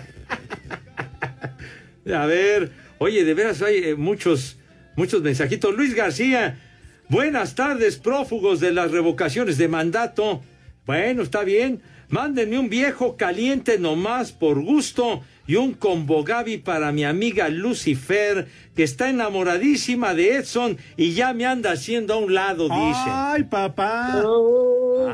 A 2.14 2.26
ver, 2.26 2.72
oye, 2.98 3.24
de 3.24 3.34
veras 3.34 3.62
hay 3.62 3.78
eh, 3.78 3.96
muchos, 3.96 4.58
muchos 4.96 5.22
mensajitos. 5.22 5.74
Luis 5.74 5.96
García, 5.96 6.60
buenas 7.08 7.56
tardes, 7.56 7.98
prófugos 7.98 8.60
de 8.60 8.74
las 8.74 8.92
revocaciones 8.92 9.58
de 9.58 9.68
mandato. 9.70 10.42
Bueno, 10.86 11.24
está 11.24 11.44
bien. 11.44 11.82
Mándenme 12.10 12.60
un 12.60 12.70
viejo 12.70 13.16
caliente 13.16 13.80
nomás 13.80 14.34
por 14.34 14.62
gusto 14.62 15.24
y 15.46 15.56
un 15.56 15.74
combogabi 15.74 16.58
para 16.58 16.92
mi 16.92 17.04
amiga 17.04 17.50
Lucifer, 17.50 18.48
que 18.76 18.84
está 18.84 19.10
enamoradísima 19.10 20.14
de 20.14 20.36
Edson 20.36 20.78
y 20.98 21.14
ya 21.14 21.34
me 21.34 21.46
anda 21.46 21.72
haciendo 21.72 22.14
a 22.14 22.18
un 22.18 22.34
lado, 22.34 22.66
dice. 22.66 23.08
¡Ay, 23.08 23.44
papá! 23.44 24.24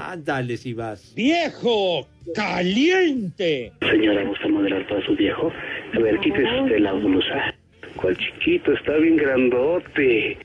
Ándale 0.02 0.58
si 0.58 0.74
vas. 0.74 1.14
¡Viejo 1.16 2.08
caliente! 2.36 3.74
Señora, 3.80 4.24
¿gusta 4.24 4.48
modelar 4.48 4.88
para 4.88 5.06
su 5.06 5.16
viejo? 5.16 5.52
A 5.96 6.00
ver, 6.00 6.20
quítese 6.20 6.62
usted 6.62 6.80
la 6.80 6.94
blusa. 6.94 7.56
¿Cuál 7.96 8.18
chiquito? 8.18 8.72
Está 8.74 8.98
bien 8.98 9.18
grandote. 9.18 10.38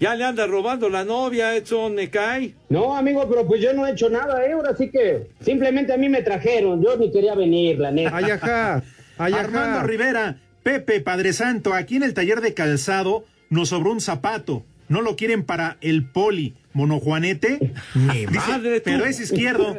Ya 0.00 0.14
le 0.16 0.24
anda 0.24 0.46
robando 0.46 0.88
la 0.88 1.04
novia, 1.04 1.54
Edson, 1.54 1.94
me 1.94 2.10
cae. 2.10 2.54
No, 2.68 2.96
amigo, 2.96 3.28
pero 3.28 3.46
pues 3.46 3.60
yo 3.60 3.72
no 3.72 3.86
he 3.86 3.92
hecho 3.92 4.08
nada, 4.08 4.44
¿eh? 4.44 4.52
Ahora 4.52 4.74
sí 4.76 4.90
que 4.90 5.28
simplemente 5.40 5.92
a 5.92 5.96
mí 5.96 6.08
me 6.08 6.22
trajeron. 6.22 6.82
Yo 6.82 6.96
ni 6.96 7.12
quería 7.12 7.34
venir, 7.34 7.78
la 7.78 7.92
neta. 7.92 8.16
Ay, 8.16 8.30
ajá. 8.30 8.82
Armando 9.24 9.82
Rivera, 9.82 10.38
Pepe, 10.62 11.00
Padre 11.00 11.32
Santo, 11.32 11.74
aquí 11.74 11.96
en 11.96 12.02
el 12.02 12.14
taller 12.14 12.40
de 12.40 12.54
calzado 12.54 13.24
nos 13.50 13.68
sobró 13.70 13.92
un 13.92 14.00
zapato. 14.00 14.64
¿No 14.88 15.00
lo 15.00 15.16
quieren 15.16 15.44
para 15.44 15.78
el 15.80 16.04
poli 16.10 16.54
monojuanete? 16.72 17.72
Mi 17.94 18.26
Dice, 18.26 18.38
madre, 18.48 18.80
tú. 18.80 18.84
pero 18.84 19.04
es 19.06 19.20
izquierdo. 19.20 19.78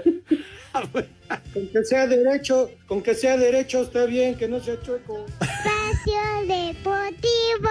Con 1.53 1.67
que 1.71 1.83
sea 1.83 2.07
derecho, 2.07 2.71
con 2.87 3.01
que 3.03 3.13
sea 3.13 3.37
derecho 3.37 3.83
está 3.83 4.05
bien, 4.05 4.35
que 4.35 4.47
no 4.47 4.59
sea 4.59 4.81
chueco. 4.81 5.25
Espacio 5.39 6.47
Deportivo. 6.47 7.69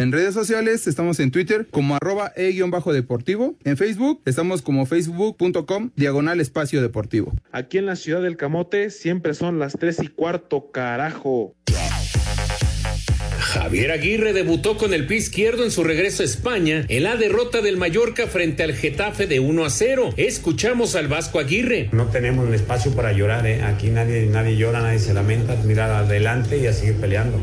En 0.00 0.12
redes 0.12 0.32
sociales 0.32 0.86
estamos 0.86 1.20
en 1.20 1.30
Twitter 1.30 1.66
como 1.70 1.94
arroba 1.94 2.32
e-deportivo. 2.34 3.56
En 3.64 3.76
Facebook 3.76 4.22
estamos 4.24 4.62
como 4.62 4.86
facebook.com 4.86 5.90
diagonal 5.94 6.40
espacio 6.40 6.80
deportivo. 6.80 7.34
Aquí 7.52 7.76
en 7.76 7.84
la 7.84 7.96
ciudad 7.96 8.22
del 8.22 8.38
Camote 8.38 8.88
siempre 8.88 9.34
son 9.34 9.58
las 9.58 9.74
tres 9.74 10.02
y 10.02 10.08
cuarto, 10.08 10.70
carajo. 10.70 11.54
Javier 13.50 13.90
Aguirre 13.90 14.32
debutó 14.32 14.76
con 14.76 14.94
el 14.94 15.08
pie 15.08 15.16
izquierdo 15.16 15.64
en 15.64 15.72
su 15.72 15.82
regreso 15.82 16.22
a 16.22 16.26
España 16.26 16.84
en 16.86 17.02
la 17.02 17.16
derrota 17.16 17.60
del 17.60 17.76
Mallorca 17.76 18.28
frente 18.28 18.62
al 18.62 18.74
Getafe 18.74 19.26
de 19.26 19.40
1 19.40 19.64
a 19.64 19.70
0. 19.70 20.14
Escuchamos 20.16 20.94
al 20.94 21.08
Vasco 21.08 21.40
Aguirre. 21.40 21.88
No 21.90 22.06
tenemos 22.06 22.46
un 22.46 22.54
espacio 22.54 22.94
para 22.94 23.10
llorar, 23.12 23.48
¿eh? 23.48 23.62
aquí 23.62 23.88
nadie, 23.88 24.26
nadie 24.26 24.56
llora, 24.56 24.82
nadie 24.82 25.00
se 25.00 25.14
lamenta, 25.14 25.56
mirar 25.64 25.90
adelante 25.90 26.58
y 26.58 26.68
a 26.68 26.72
seguir 26.72 26.94
peleando. 26.94 27.42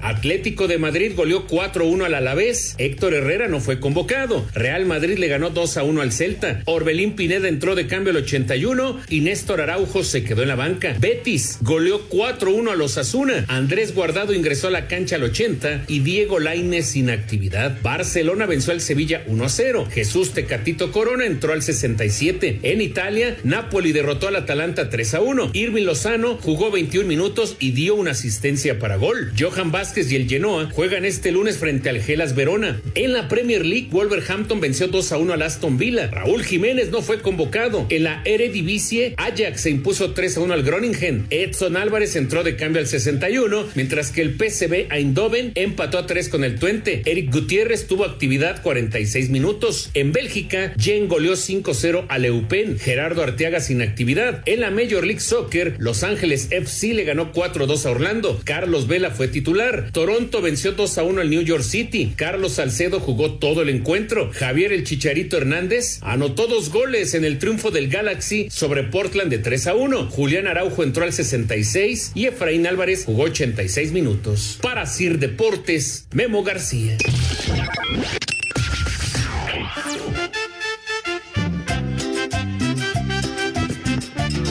Atlético 0.00 0.68
de 0.68 0.78
Madrid 0.78 1.12
goleó 1.16 1.48
4-1 1.48 2.04
al 2.04 2.14
Alavés. 2.14 2.76
Héctor 2.78 3.14
Herrera 3.14 3.48
no 3.48 3.58
fue 3.58 3.80
convocado. 3.80 4.46
Real 4.54 4.86
Madrid 4.86 5.18
le 5.18 5.26
ganó 5.26 5.52
2-1 5.52 6.00
al 6.00 6.12
Celta. 6.12 6.62
Orbelín 6.66 7.16
Pineda 7.16 7.48
entró 7.48 7.74
de 7.74 7.88
cambio 7.88 8.12
al 8.12 8.18
81 8.18 9.00
y 9.08 9.22
Néstor 9.22 9.60
Araujo 9.60 10.04
se 10.04 10.22
quedó 10.22 10.42
en 10.42 10.48
la 10.48 10.54
banca. 10.54 10.94
Betis 11.00 11.58
goleó 11.62 12.08
4-1 12.08 12.70
a 12.70 12.76
los 12.76 12.96
Asuna. 12.96 13.44
Andrés 13.48 13.92
Guardado 13.92 14.34
ingresó 14.34 14.68
a 14.68 14.70
la 14.70 14.86
cancha 14.86 15.16
al 15.16 15.24
80 15.24 15.47
y 15.86 16.00
Diego 16.00 16.40
Lainez 16.40 16.86
sin 16.86 17.08
actividad. 17.08 17.78
Barcelona 17.82 18.44
venció 18.44 18.72
al 18.72 18.82
Sevilla 18.82 19.24
1-0. 19.26 19.88
Jesús 19.88 20.32
Tecatito 20.32 20.92
Corona 20.92 21.24
entró 21.24 21.54
al 21.54 21.62
67. 21.62 22.60
En 22.62 22.82
Italia, 22.82 23.36
Napoli 23.44 23.92
derrotó 23.92 24.28
al 24.28 24.36
Atalanta 24.36 24.90
3-1. 24.90 25.50
Irving 25.54 25.84
Lozano 25.84 26.36
jugó 26.36 26.70
21 26.70 27.08
minutos 27.08 27.56
y 27.58 27.70
dio 27.70 27.94
una 27.94 28.10
asistencia 28.10 28.78
para 28.78 28.96
gol. 28.96 29.32
Johan 29.38 29.72
Vázquez 29.72 30.12
y 30.12 30.16
el 30.16 30.28
Genoa 30.28 30.68
juegan 30.70 31.06
este 31.06 31.32
lunes 31.32 31.56
frente 31.56 31.88
al 31.88 32.02
Gelas 32.02 32.34
Verona. 32.34 32.80
En 32.94 33.14
la 33.14 33.28
Premier 33.28 33.64
League, 33.64 33.88
Wolverhampton 33.90 34.60
venció 34.60 34.88
2 34.88 35.12
a 35.12 35.18
1 35.18 35.32
al 35.32 35.42
Aston 35.42 35.78
Villa. 35.78 36.10
Raúl 36.10 36.44
Jiménez 36.44 36.90
no 36.90 37.00
fue 37.00 37.20
convocado. 37.22 37.86
En 37.88 38.04
la 38.04 38.20
Eredivisie, 38.26 39.14
Ajax 39.16 39.62
se 39.62 39.70
impuso 39.70 40.12
3 40.12 40.36
a 40.36 40.40
1 40.40 40.52
al 40.54 40.62
Groningen. 40.62 41.26
Edson 41.30 41.78
Álvarez 41.78 42.16
entró 42.16 42.44
de 42.44 42.56
cambio 42.56 42.80
al 42.80 42.86
61, 42.86 43.68
mientras 43.74 44.10
que 44.10 44.20
el 44.20 44.36
PSV 44.36 44.92
Eindhoven 44.92 45.37
empató 45.54 45.98
a 45.98 46.06
3 46.06 46.28
con 46.28 46.44
el 46.44 46.58
Twente. 46.58 47.02
Eric 47.04 47.32
Gutiérrez 47.32 47.86
tuvo 47.86 48.04
actividad 48.04 48.62
46 48.62 49.30
minutos. 49.30 49.90
En 49.94 50.12
Bélgica, 50.12 50.72
Jen 50.78 51.08
goleó 51.08 51.32
5-0 51.32 52.06
al 52.08 52.24
Eupen. 52.24 52.78
Gerardo 52.78 53.22
Arteaga 53.22 53.60
sin 53.60 53.82
actividad. 53.82 54.42
En 54.46 54.60
la 54.60 54.70
Major 54.70 55.04
League 55.04 55.20
Soccer, 55.20 55.76
Los 55.78 56.02
Ángeles 56.02 56.48
FC 56.50 56.94
le 56.94 57.04
ganó 57.04 57.32
4-2 57.32 57.86
a 57.86 57.90
Orlando. 57.90 58.40
Carlos 58.44 58.86
Vela 58.86 59.10
fue 59.10 59.28
titular. 59.28 59.90
Toronto 59.92 60.40
venció 60.40 60.72
2 60.72 60.98
a 60.98 61.02
1 61.02 61.20
al 61.20 61.30
New 61.30 61.42
York 61.42 61.62
City. 61.62 62.12
Carlos 62.16 62.52
Salcedo 62.54 63.00
jugó 63.00 63.34
todo 63.34 63.62
el 63.62 63.68
encuentro. 63.68 64.30
Javier 64.32 64.72
el 64.72 64.84
Chicharito 64.84 65.36
Hernández 65.36 65.98
anotó 66.02 66.46
dos 66.46 66.70
goles 66.70 67.14
en 67.14 67.24
el 67.24 67.38
triunfo 67.38 67.70
del 67.70 67.88
Galaxy 67.88 68.48
sobre 68.50 68.84
Portland 68.84 69.30
de 69.30 69.38
3 69.38 69.66
a 69.68 69.74
1. 69.74 70.06
Julián 70.10 70.46
Araujo 70.46 70.82
entró 70.82 71.04
al 71.04 71.12
66 71.12 72.12
y 72.14 72.26
Efraín 72.26 72.66
Álvarez 72.66 73.04
jugó 73.04 73.24
86 73.24 73.92
minutos. 73.92 74.58
Para 74.62 74.86
Sir 74.86 75.18
Deportes, 75.28 76.08
Memo 76.14 76.42
García. 76.42 76.96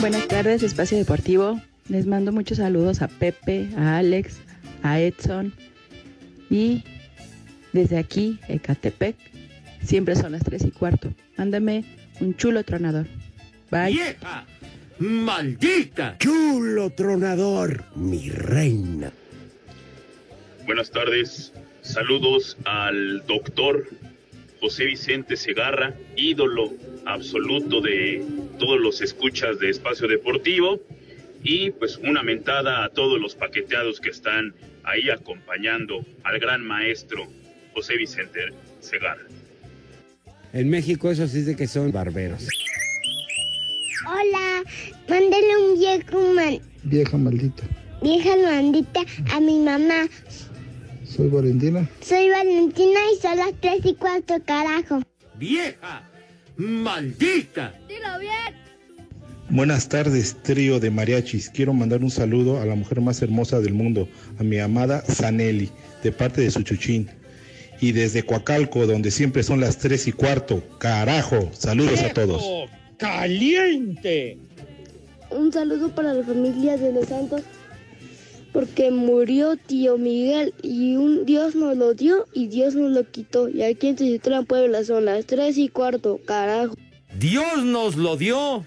Buenas 0.00 0.28
tardes, 0.28 0.62
Espacio 0.62 0.96
Deportivo. 0.96 1.60
Les 1.88 2.06
mando 2.06 2.30
muchos 2.30 2.58
saludos 2.58 3.02
a 3.02 3.08
Pepe, 3.08 3.68
a 3.76 3.96
Alex, 3.96 4.36
a 4.84 5.00
Edson 5.00 5.52
y 6.48 6.84
desde 7.72 7.98
aquí, 7.98 8.38
Ecatepec, 8.46 9.16
siempre 9.82 10.14
son 10.14 10.30
las 10.30 10.44
tres 10.44 10.64
y 10.64 10.70
cuarto. 10.70 11.12
Mándame 11.36 11.84
un 12.20 12.36
chulo 12.36 12.62
tronador. 12.62 13.08
Bye. 13.72 13.94
¡Vieja! 13.94 14.46
¡Maldita! 15.00 16.16
Chulo 16.18 16.90
tronador, 16.90 17.84
mi 17.96 18.30
reina. 18.30 19.10
Buenas 20.68 20.90
tardes. 20.90 21.54
Saludos 21.80 22.58
al 22.66 23.24
doctor 23.26 23.88
José 24.60 24.84
Vicente 24.84 25.34
Segarra, 25.38 25.94
ídolo 26.14 26.74
absoluto 27.06 27.80
de 27.80 28.22
todos 28.58 28.78
los 28.78 29.00
escuchas 29.00 29.58
de 29.60 29.70
Espacio 29.70 30.06
Deportivo. 30.06 30.78
Y 31.42 31.70
pues 31.70 31.96
una 31.96 32.22
mentada 32.22 32.84
a 32.84 32.90
todos 32.90 33.18
los 33.18 33.34
paqueteados 33.34 33.98
que 33.98 34.10
están 34.10 34.54
ahí 34.84 35.08
acompañando 35.08 36.04
al 36.22 36.38
gran 36.38 36.62
maestro 36.66 37.26
José 37.72 37.96
Vicente 37.96 38.40
Segarra. 38.80 39.24
En 40.52 40.68
México 40.68 41.10
eso 41.10 41.26
sí 41.28 41.44
de 41.44 41.56
que 41.56 41.66
son 41.66 41.92
barberos. 41.92 42.46
Hola, 44.06 44.62
mándale 45.08 45.56
un 45.56 45.78
viejo 45.78 46.20
mal, 46.34 46.60
Vieja 46.82 47.16
maldita. 47.16 47.62
vieja 48.02 48.36
maldita 48.36 49.00
a 49.32 49.40
mi 49.40 49.60
mamá. 49.60 50.06
Soy 51.18 51.30
Valentina. 51.30 51.90
Soy 52.00 52.30
Valentina 52.30 53.00
y 53.12 53.20
son 53.20 53.38
las 53.38 53.52
tres 53.60 53.80
y 53.82 53.94
cuarto, 53.94 54.34
carajo. 54.46 55.02
¡Vieja! 55.36 56.08
¡Maldita! 56.56 57.74
Dilo 57.88 58.20
bien. 58.20 58.54
Buenas 59.48 59.88
tardes, 59.88 60.36
trío 60.44 60.78
de 60.78 60.92
mariachis. 60.92 61.50
Quiero 61.50 61.72
mandar 61.74 62.04
un 62.04 62.12
saludo 62.12 62.60
a 62.60 62.66
la 62.66 62.76
mujer 62.76 63.00
más 63.00 63.20
hermosa 63.20 63.58
del 63.58 63.74
mundo, 63.74 64.08
a 64.38 64.44
mi 64.44 64.60
amada 64.60 65.00
Zanelli, 65.00 65.70
de 66.04 66.12
parte 66.12 66.40
de 66.40 66.52
su 66.52 66.62
chuchín. 66.62 67.10
Y 67.80 67.90
desde 67.90 68.22
Coacalco, 68.22 68.86
donde 68.86 69.10
siempre 69.10 69.42
son 69.42 69.58
las 69.58 69.78
tres 69.78 70.06
y 70.06 70.12
cuarto. 70.12 70.62
Carajo, 70.78 71.50
saludos 71.52 72.00
a 72.00 72.12
todos. 72.12 72.70
¡Caliente! 72.96 74.38
Un 75.32 75.52
saludo 75.52 75.92
para 75.92 76.14
la 76.14 76.22
familia 76.22 76.76
de 76.76 76.92
los 76.92 77.06
santos 77.06 77.42
porque 78.52 78.90
murió 78.90 79.56
tío 79.56 79.98
Miguel 79.98 80.54
y 80.62 80.96
un 80.96 81.24
Dios 81.26 81.54
nos 81.54 81.76
lo 81.76 81.94
dio 81.94 82.26
y 82.32 82.48
Dios 82.48 82.74
nos 82.74 82.90
lo 82.92 83.04
quitó. 83.10 83.48
Y 83.48 83.62
aquí 83.62 83.88
en 83.88 83.96
Tizitlán, 83.96 84.46
Puebla 84.46 84.84
son 84.84 85.04
las 85.04 85.26
tres 85.26 85.58
y 85.58 85.68
cuarto, 85.68 86.20
carajo. 86.24 86.74
Dios 87.18 87.64
nos 87.64 87.96
lo 87.96 88.16
dio 88.16 88.64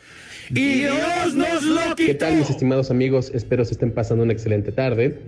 y 0.50 0.80
Dios 0.80 1.36
nos 1.36 1.64
lo 1.64 1.82
quitó. 1.96 1.96
¿Qué 1.96 2.14
tal 2.16 2.36
mis 2.36 2.50
estimados 2.50 2.92
amigos? 2.92 3.32
Espero 3.34 3.66
se 3.66 3.74
estén 3.74 3.92
pasando 3.92 4.24
una 4.24 4.34
excelente 4.34 4.72
tarde 4.72 5.20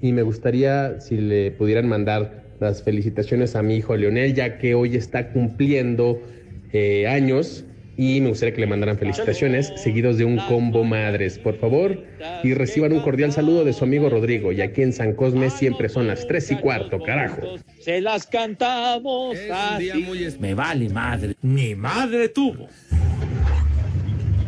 y 0.00 0.12
me 0.12 0.22
gustaría 0.22 1.00
si 1.00 1.16
le 1.16 1.50
pudieran 1.50 1.88
mandar 1.88 2.44
las 2.60 2.82
felicitaciones 2.82 3.56
a 3.56 3.62
mi 3.62 3.76
hijo 3.76 3.96
Leonel 3.96 4.34
ya 4.34 4.58
que 4.58 4.74
hoy 4.74 4.94
está 4.94 5.32
cumpliendo 5.32 6.20
eh, 6.72 7.06
años 7.06 7.64
y 8.00 8.18
me 8.22 8.30
gustaría 8.30 8.54
que 8.54 8.62
le 8.62 8.66
mandaran 8.66 8.96
felicitaciones 8.96 9.74
seguidos 9.76 10.16
de 10.16 10.24
un 10.24 10.38
combo 10.48 10.84
madres, 10.84 11.38
por 11.38 11.58
favor, 11.58 12.02
y 12.42 12.54
reciban 12.54 12.94
un 12.94 13.02
cordial 13.02 13.30
saludo 13.30 13.62
de 13.62 13.74
su 13.74 13.84
amigo 13.84 14.08
Rodrigo 14.08 14.52
y 14.52 14.62
aquí 14.62 14.80
en 14.80 14.94
San 14.94 15.12
Cosme 15.12 15.50
siempre 15.50 15.90
son 15.90 16.06
las 16.06 16.26
tres 16.26 16.50
y 16.50 16.56
cuarto, 16.56 16.98
carajo. 17.02 17.58
Se 17.78 18.00
las 18.00 18.26
cantamos 18.26 19.36
así. 19.52 20.06
Me 20.38 20.54
vale 20.54 20.88
madre. 20.88 21.36
Ni 21.42 21.74
madre 21.74 22.30
tuvo. 22.30 22.68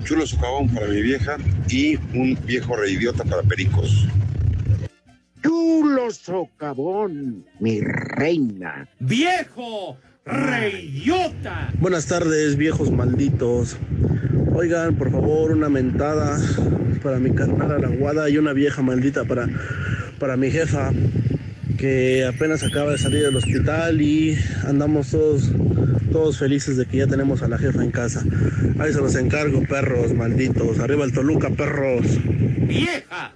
Chulo 0.03 0.27
socavón 0.27 0.71
para 0.71 0.87
mi 0.87 1.03
vieja 1.03 1.37
y 1.69 1.97
un 2.15 2.39
viejo 2.47 2.75
reidiota 2.75 3.23
para 3.23 3.43
Pericos. 3.43 4.09
Chulo 5.43 6.11
socavón, 6.11 7.45
mi 7.61 7.83
reina. 7.83 8.89
¡Viejo! 8.99 9.99
¡Reyota! 10.25 11.73
Buenas 11.81 12.07
tardes, 12.07 12.57
viejos 12.57 12.93
malditos. 12.93 13.77
Oigan, 14.55 14.95
por 14.95 15.11
favor, 15.11 15.51
una 15.51 15.69
mentada 15.69 16.39
para 17.03 17.19
mi 17.19 17.35
carnal 17.35 17.73
a 17.73 17.79
la 17.79 17.89
guada 17.89 18.31
y 18.31 18.39
una 18.39 18.53
vieja 18.53 18.83
maldita 18.83 19.25
para, 19.25 19.49
para 20.21 20.37
mi 20.37 20.51
jefa, 20.53 20.93
que 21.77 22.25
apenas 22.25 22.63
acaba 22.63 22.93
de 22.93 22.99
salir 22.99 23.23
del 23.23 23.35
hospital 23.35 24.01
y 24.01 24.39
andamos 24.65 25.11
todos, 25.11 25.51
todos 26.13 26.39
felices 26.39 26.77
de 26.77 26.87
que 26.87 26.99
ya 26.99 27.09
tenemos 27.09 27.43
a 27.43 27.49
la 27.49 27.59
jefa 27.59 27.83
en 27.83 27.91
casa. 27.91 28.25
Ahí 28.79 28.93
se 28.93 29.01
los 29.01 29.17
encargo, 29.17 29.63
perros 29.63 30.15
malditos. 30.15 30.79
Arriba 30.79 31.05
el 31.05 31.13
Toluca, 31.13 31.51
perros. 31.51 32.07
¡Vieja! 32.69 33.33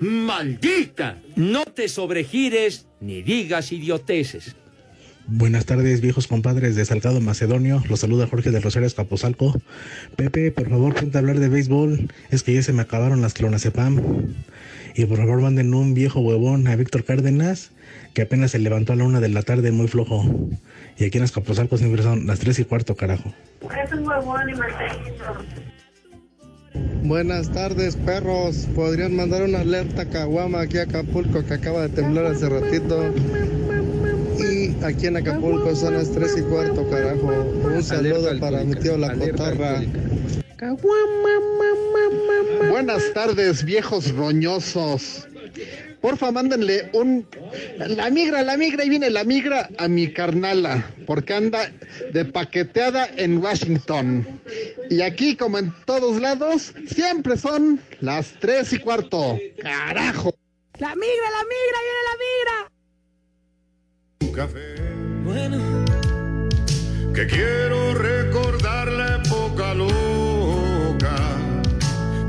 ¡Maldita! 0.00 1.16
No 1.34 1.64
te 1.64 1.88
sobregires 1.88 2.86
ni 3.00 3.22
digas 3.22 3.72
idioteces. 3.72 4.54
Buenas 5.28 5.66
tardes, 5.66 6.00
viejos 6.00 6.28
compadres 6.28 6.76
de 6.76 6.84
Salgado 6.84 7.20
Macedonio. 7.20 7.82
Los 7.88 7.98
saluda 7.98 8.28
Jorge 8.28 8.52
del 8.52 8.62
Rosario 8.62 8.86
Escapozalco. 8.86 9.60
Pepe, 10.14 10.52
por 10.52 10.70
favor, 10.70 10.94
ponte 10.94 11.18
a 11.18 11.20
hablar 11.20 11.40
de 11.40 11.48
béisbol. 11.48 12.08
Es 12.30 12.44
que 12.44 12.54
ya 12.54 12.62
se 12.62 12.72
me 12.72 12.82
acabaron 12.82 13.22
las 13.22 13.34
clonazepam. 13.34 14.00
Y 14.94 15.04
por 15.06 15.18
favor, 15.18 15.40
manden 15.40 15.74
un 15.74 15.94
viejo 15.94 16.20
huevón 16.20 16.68
a 16.68 16.76
Víctor 16.76 17.04
Cárdenas, 17.04 17.72
que 18.14 18.22
apenas 18.22 18.52
se 18.52 18.60
levantó 18.60 18.92
a 18.92 18.96
la 18.96 19.02
una 19.02 19.18
de 19.18 19.28
la 19.28 19.42
tarde 19.42 19.72
muy 19.72 19.88
flojo. 19.88 20.24
Y 20.96 21.04
aquí 21.04 21.18
en 21.18 21.24
Escapozalco 21.24 21.76
siempre 21.76 22.04
son 22.04 22.28
las 22.28 22.38
tres 22.38 22.60
y 22.60 22.64
cuarto, 22.64 22.94
carajo. 22.94 23.34
Es 23.84 23.92
un 23.92 24.06
huevón 24.06 24.48
y. 24.48 24.54
Buenas 27.02 27.50
tardes, 27.50 27.96
perros. 27.96 28.68
¿Podrían 28.76 29.16
mandar 29.16 29.42
una 29.42 29.60
alerta 29.60 30.08
caguama 30.08 30.60
aquí 30.60 30.78
a 30.78 30.82
Acapulco 30.82 31.44
que 31.44 31.54
acaba 31.54 31.82
de 31.82 31.88
temblar 31.88 32.26
hace 32.26 32.48
ratito? 32.48 33.12
Y 34.38 34.84
aquí 34.84 35.06
en 35.06 35.16
Acapulco 35.16 35.74
son 35.74 35.94
las 35.94 36.10
3 36.12 36.38
y 36.38 36.42
cuarto, 36.42 36.88
carajo. 36.90 37.28
Un 37.64 37.82
saludo 37.82 38.38
para 38.38 38.64
mi 38.64 38.74
tío 38.74 38.96
La 38.96 39.14
Cotarra. 39.14 39.82
Buenas 42.70 43.12
tardes, 43.14 43.64
viejos 43.64 44.12
roñosos. 44.12 45.26
Porfa, 46.00 46.30
mándenle 46.30 46.90
un. 46.92 47.26
La 47.78 48.10
migra, 48.10 48.42
la 48.42 48.56
migra, 48.56 48.84
y 48.84 48.90
viene 48.90 49.10
la 49.10 49.24
migra 49.24 49.68
a 49.78 49.88
mi 49.88 50.12
carnala, 50.12 50.84
porque 51.06 51.34
anda 51.34 51.72
de 52.12 52.24
paqueteada 52.24 53.08
en 53.16 53.38
Washington. 53.38 54.40
Y 54.90 55.00
aquí, 55.00 55.36
como 55.36 55.58
en 55.58 55.74
todos 55.84 56.20
lados, 56.20 56.74
siempre 56.86 57.36
son 57.36 57.80
las 58.00 58.34
tres 58.40 58.72
y 58.72 58.78
cuarto. 58.78 59.38
¡Carajo! 59.60 60.34
La 60.78 60.94
migra, 60.94 61.30
la 61.30 61.44
migra, 61.44 61.78
viene 61.80 62.02
la 62.04 62.16
migra. 62.18 62.75
Un 64.20 64.32
café. 64.32 64.76
Bueno. 65.24 65.84
Que 67.14 67.26
quiero 67.26 67.94
recordar 67.94 68.90
la 68.92 69.16
época 69.16 69.74
loca 69.74 71.16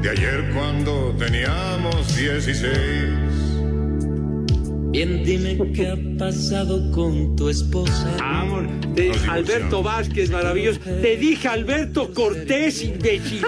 de 0.02 0.10
ayer 0.10 0.52
cuando 0.54 1.16
teníamos 1.18 2.16
16. 2.16 3.28
Bien, 4.92 5.24
dime 5.24 5.58
qué 5.74 5.90
ha 5.90 5.98
pasado 6.18 6.92
con 6.92 7.36
tu 7.36 7.50
esposa. 7.50 8.16
Amor, 8.24 8.68
de 8.96 9.12
Alberto 9.30 9.84
Vázquez, 9.84 10.32
maravilloso. 10.32 10.80
Te 10.80 11.18
dije 11.18 11.48
Alberto 11.48 12.14
Cortés, 12.14 12.84
imbécil. 12.84 13.46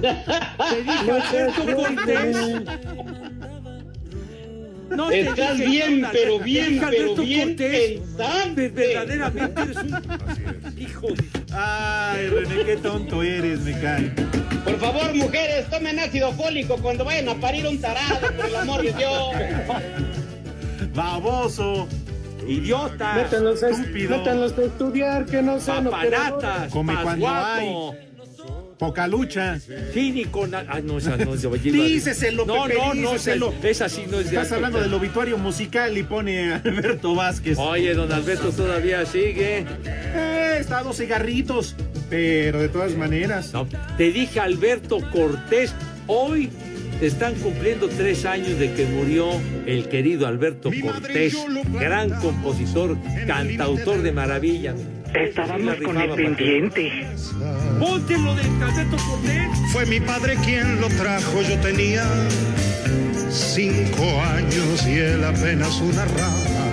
Te 0.00 0.82
dije 0.82 1.10
Alberto 1.10 1.76
Cortés. 1.76 2.36
No 4.90 5.08
te 5.08 5.20
Estás 5.20 5.56
dije 5.58 5.68
bien, 5.68 6.00
nada, 6.00 6.12
pero 6.12 6.38
bien, 6.38 6.80
pero 6.88 7.14
bien 7.16 7.48
Cortés. 7.50 8.00
pensante. 8.00 8.68
Verdaderamente 8.68 9.62
eres 9.62 9.76
un 9.76 10.74
hijo 10.78 11.06
de... 11.08 11.24
Ay, 11.52 12.28
René, 12.28 12.64
qué 12.64 12.76
tonto 12.76 13.22
eres, 13.22 13.60
me 13.60 13.72
cae. 13.80 14.12
Por 14.64 14.78
favor, 14.78 15.14
mujeres, 15.14 15.68
tomen 15.70 15.98
ácido 15.98 16.32
fólico 16.32 16.76
cuando 16.76 17.04
vayan 17.04 17.28
a 17.28 17.34
parir 17.34 17.66
un 17.66 17.80
tarado, 17.80 18.32
por 18.36 18.46
el 18.46 18.56
amor 18.56 18.82
de 18.82 18.92
Dios. 18.92 19.34
Baboso. 20.94 21.88
Idiota. 22.46 23.14
Métanlos 23.14 23.62
a, 23.62 23.70
Estúpido. 23.70 24.18
métanlos 24.18 24.56
a 24.56 24.62
estudiar, 24.62 25.26
que 25.26 25.42
no 25.42 25.58
sean 25.58 25.84
Papanatas. 25.84 26.72
Come 26.72 26.94
cuando 27.02 27.28
hay. 27.28 27.74
Poca 28.78 29.06
lucha. 29.08 29.58
Cínico. 29.92 30.46
na- 30.46 30.64
Ah, 30.68 30.80
no, 30.82 30.98
esa 30.98 31.16
no 31.16 31.34
es 31.34 31.42
de 31.42 31.48
Oye, 31.48 31.70
Díceselo, 31.72 32.44
No, 32.44 32.64
Pepe, 32.64 32.74
no, 32.78 32.94
no, 32.94 33.12
díceselo. 33.12 33.52
esa, 33.58 33.68
esa 33.68 33.88
sí 33.88 34.02
no 34.10 34.20
es 34.20 34.30
de 34.30 34.36
Estás 34.36 34.52
hablando 34.52 34.80
del 34.80 34.92
obituario 34.92 35.38
musical 35.38 35.96
y 35.96 36.02
pone 36.02 36.52
a 36.52 36.56
Alberto 36.56 37.14
Vázquez. 37.14 37.56
Oye, 37.58 37.94
don 37.94 38.12
Alberto 38.12 38.50
todavía 38.52 39.04
sigue. 39.06 39.64
Eh, 39.86 40.56
está 40.60 40.78
a 40.78 40.82
dos 40.82 40.96
cigarritos. 40.98 41.74
Pero 42.10 42.60
de 42.60 42.68
todas 42.68 42.94
maneras. 42.96 43.52
No, 43.52 43.66
te 43.96 44.12
dije 44.12 44.38
Alberto 44.40 44.98
Cortés. 45.10 45.74
Hoy 46.06 46.50
están 47.00 47.34
cumpliendo 47.36 47.88
tres 47.88 48.24
años 48.24 48.58
de 48.58 48.72
que 48.74 48.86
murió 48.86 49.28
el 49.66 49.88
querido 49.88 50.26
Alberto 50.26 50.70
Cortés, 50.82 51.34
gran 51.72 52.10
compositor, 52.20 52.96
cantautor 53.26 54.02
de 54.02 54.12
maravilla. 54.12 54.74
Estábamos 55.16 55.76
con 55.76 56.00
el 56.00 56.10
pendiente. 56.10 57.06
Ponte 57.78 58.18
lo 58.18 58.34
del 58.34 58.62
Alberto 58.62 58.96
Cortés. 58.96 59.48
Fue 59.72 59.86
mi 59.86 60.00
padre 60.00 60.36
quien 60.44 60.80
lo 60.80 60.88
trajo, 60.88 61.42
yo 61.42 61.58
tenía 61.60 62.04
cinco 63.30 64.20
años 64.22 64.86
y 64.86 64.98
él 64.98 65.24
apenas 65.24 65.80
una 65.80 66.04
rama. 66.04 66.70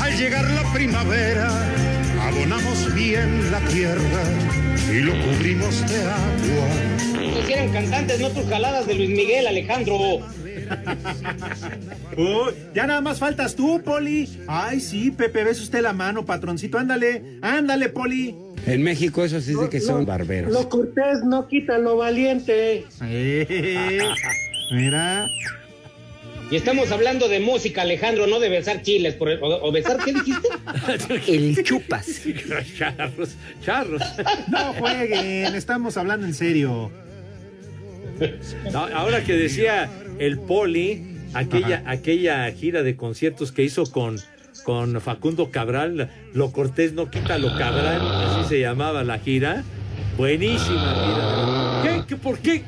Al 0.00 0.16
llegar 0.16 0.48
la 0.50 0.72
primavera, 0.72 1.48
abonamos 2.20 2.94
bien 2.94 3.50
la 3.50 3.60
tierra 3.60 4.22
y 4.90 5.00
lo 5.00 5.12
cubrimos 5.24 5.80
de 5.88 6.00
agua. 6.02 7.24
Ustedes 7.26 7.50
eran 7.50 7.72
cantantes, 7.72 8.20
no 8.20 8.30
tus 8.30 8.48
jaladas 8.48 8.86
de 8.86 8.94
Luis 8.94 9.10
Miguel, 9.10 9.46
Alejandro. 9.46 10.20
Uy, 12.16 12.52
ya 12.74 12.86
nada 12.86 13.00
más 13.00 13.18
faltas 13.18 13.54
tú, 13.56 13.82
Poli. 13.82 14.28
Ay, 14.46 14.80
sí, 14.80 15.10
Pepe, 15.10 15.44
ves 15.44 15.60
usted 15.60 15.80
la 15.82 15.92
mano, 15.92 16.24
patroncito. 16.24 16.78
Ándale, 16.78 17.38
ándale, 17.42 17.88
Poli. 17.88 18.34
En 18.66 18.82
México 18.82 19.24
eso 19.24 19.40
sí 19.40 19.52
es 19.52 19.60
de 19.60 19.68
que 19.68 19.80
son 19.80 20.06
barberos. 20.06 20.52
Lo 20.52 20.68
cortés 20.68 21.22
no 21.24 21.46
quita 21.48 21.76
lo 21.78 21.96
valiente. 21.96 22.86
Eh, 23.02 23.98
mira. 24.72 25.26
Y 26.50 26.56
estamos 26.56 26.90
hablando 26.92 27.28
de 27.28 27.40
música, 27.40 27.82
Alejandro, 27.82 28.26
no 28.26 28.38
de 28.38 28.48
besar 28.50 28.82
chiles. 28.82 29.14
Por 29.14 29.30
el- 29.30 29.42
o, 29.42 29.66
o 29.66 29.72
besar, 29.72 29.98
¿qué 30.04 30.12
dijiste? 30.12 30.48
El 31.32 31.62
chupas. 31.64 32.06
charros, 32.78 33.30
charros. 33.64 34.02
No 34.48 34.72
jueguen, 34.74 35.54
estamos 35.54 35.96
hablando 35.96 36.26
en 36.26 36.34
serio. 36.34 36.90
No, 38.72 38.78
ahora 38.94 39.24
que 39.24 39.32
decía 39.32 39.90
el 40.18 40.38
Poli, 40.38 41.02
aquella, 41.34 41.82
aquella 41.86 42.50
gira 42.52 42.82
de 42.82 42.96
conciertos 42.96 43.52
que 43.52 43.62
hizo 43.62 43.84
con, 43.86 44.16
con 44.64 45.00
Facundo 45.00 45.50
Cabral, 45.50 46.10
Lo 46.32 46.52
Cortés 46.52 46.92
no 46.92 47.10
quita 47.10 47.38
lo 47.38 47.56
Cabral, 47.56 48.00
así 48.00 48.48
se 48.48 48.60
llamaba 48.60 49.04
la 49.04 49.18
gira. 49.18 49.64
Buenísima 50.16 50.94
gira. 50.94 51.80
¿Qué? 51.82 52.04
¿Qué? 52.06 52.16
¿Por 52.16 52.38
qué? 52.38 52.62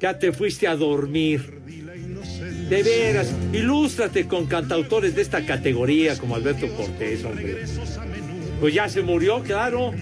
Ya 0.00 0.18
te 0.18 0.32
fuiste 0.32 0.66
a 0.66 0.74
dormir. 0.74 1.60
De 2.68 2.82
veras, 2.82 3.32
ilústrate 3.52 4.26
con 4.26 4.46
cantautores 4.46 5.14
de 5.14 5.22
esta 5.22 5.44
categoría 5.44 6.18
como 6.18 6.34
Alberto 6.34 6.68
Cortés, 6.74 7.24
hombre. 7.24 7.64
Pues 8.60 8.74
ya 8.74 8.88
se 8.88 9.02
murió, 9.02 9.42
claro, 9.42 9.92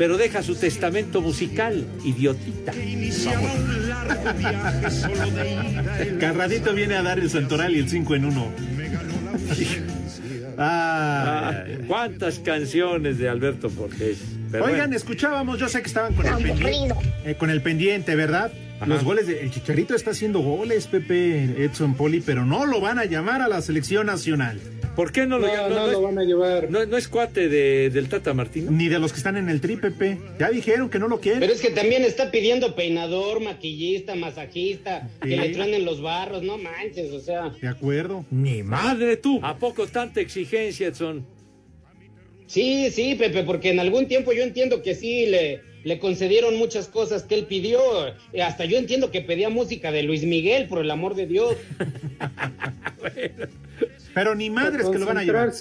pero 0.00 0.16
deja 0.16 0.42
su 0.42 0.54
testamento 0.54 1.20
musical, 1.20 1.86
idiotita. 2.02 2.72
Carradito 6.18 6.72
viene 6.72 6.94
a 6.94 7.02
dar 7.02 7.18
el 7.18 7.28
santoral 7.28 7.76
y 7.76 7.80
el 7.80 7.88
5 7.90 8.14
en 8.14 8.24
1. 8.24 8.52
Ah, 10.62 11.64
¿Cuántas 11.86 12.38
canciones 12.38 13.16
de 13.16 13.30
Alberto 13.30 13.70
Cortés? 13.70 14.18
Pero 14.50 14.64
Oigan, 14.66 14.80
bueno. 14.80 14.96
escuchábamos, 14.96 15.58
yo 15.58 15.70
sé 15.70 15.80
que 15.80 15.86
estaban 15.86 16.12
con 16.12 16.26
el 16.26 16.34
pendiente, 16.34 16.94
eh, 17.24 17.34
con 17.36 17.48
el 17.48 17.62
pendiente 17.62 18.14
¿verdad? 18.14 18.52
Los 18.86 19.04
goles 19.04 19.26
de, 19.26 19.40
el 19.42 19.50
Chicharito 19.50 19.94
está 19.94 20.10
haciendo 20.12 20.40
goles, 20.40 20.86
Pepe, 20.86 21.64
Edson 21.64 21.94
Poli, 21.94 22.20
pero 22.20 22.44
no 22.46 22.64
lo 22.66 22.80
van 22.80 22.98
a 22.98 23.04
llamar 23.04 23.42
a 23.42 23.48
la 23.48 23.60
selección 23.60 24.06
nacional. 24.06 24.60
¿Por 24.96 25.12
qué 25.12 25.26
no 25.26 25.38
lo 25.38 25.46
No, 25.46 25.52
llaman? 25.54 25.70
no 25.70 25.86
es- 25.86 25.92
lo 25.92 26.02
van 26.02 26.18
a 26.18 26.24
llevar. 26.24 26.70
no- 26.70 26.84
no 26.84 26.96
es 26.96 27.06
cuate 27.08 27.48
de- 27.48 27.90
del 27.90 28.08
Tata 28.08 28.34
Martino? 28.34 28.70
Ni 28.70 28.88
de 28.88 28.98
los 28.98 29.12
que 29.12 29.18
están 29.18 29.36
en 29.36 29.48
el 29.48 29.60
tri, 29.60 29.76
Pepe. 29.76 30.18
Ya 30.38 30.50
dijeron 30.50 30.90
que 30.90 30.98
no 30.98 31.08
lo 31.08 31.20
quieren. 31.20 31.40
Pero 31.40 31.52
es 31.52 31.60
que 31.60 31.70
también 31.70 32.02
está 32.04 32.30
pidiendo 32.30 32.74
peinador, 32.74 33.40
maquillista, 33.40 34.14
masajista, 34.16 35.08
que 35.22 35.36
le 35.36 35.50
truenen 35.50 35.84
los 35.84 36.02
barros, 36.02 36.42
no 36.42 36.58
manches, 36.58 37.12
o 37.12 37.20
sea. 37.20 37.50
De 37.60 37.68
acuerdo. 37.68 38.24
Ni 38.30 38.62
madre 38.62 39.16
tú. 39.16 39.38
¿A 39.42 39.56
poco 39.56 39.86
tanta 39.86 40.20
exigencia, 40.20 40.88
Edson? 40.88 41.24
Sí, 42.46 42.90
sí, 42.90 43.14
Pepe, 43.14 43.44
porque 43.44 43.70
en 43.70 43.78
algún 43.78 44.08
tiempo 44.08 44.32
yo 44.32 44.42
entiendo 44.42 44.82
que 44.82 44.94
sí 44.96 45.26
le, 45.26 45.60
le 45.84 45.98
concedieron 45.98 46.56
muchas 46.56 46.88
cosas 46.88 47.22
que 47.22 47.34
él 47.34 47.46
pidió. 47.46 47.80
Eh, 48.32 48.42
Hasta 48.42 48.64
yo 48.64 48.78
entiendo 48.78 49.10
que 49.10 49.20
pedía 49.20 49.48
música 49.48 49.92
de 49.92 50.02
Luis 50.02 50.24
Miguel, 50.24 50.66
por 50.68 50.80
el 50.80 50.90
amor 50.90 51.14
de 51.14 51.26
Dios. 51.26 51.56
Pero 54.14 54.34
ni 54.34 54.50
madres 54.50 54.88
que 54.88 54.98
lo 54.98 55.06
van 55.06 55.18
a 55.18 55.24
llevar. 55.24 55.52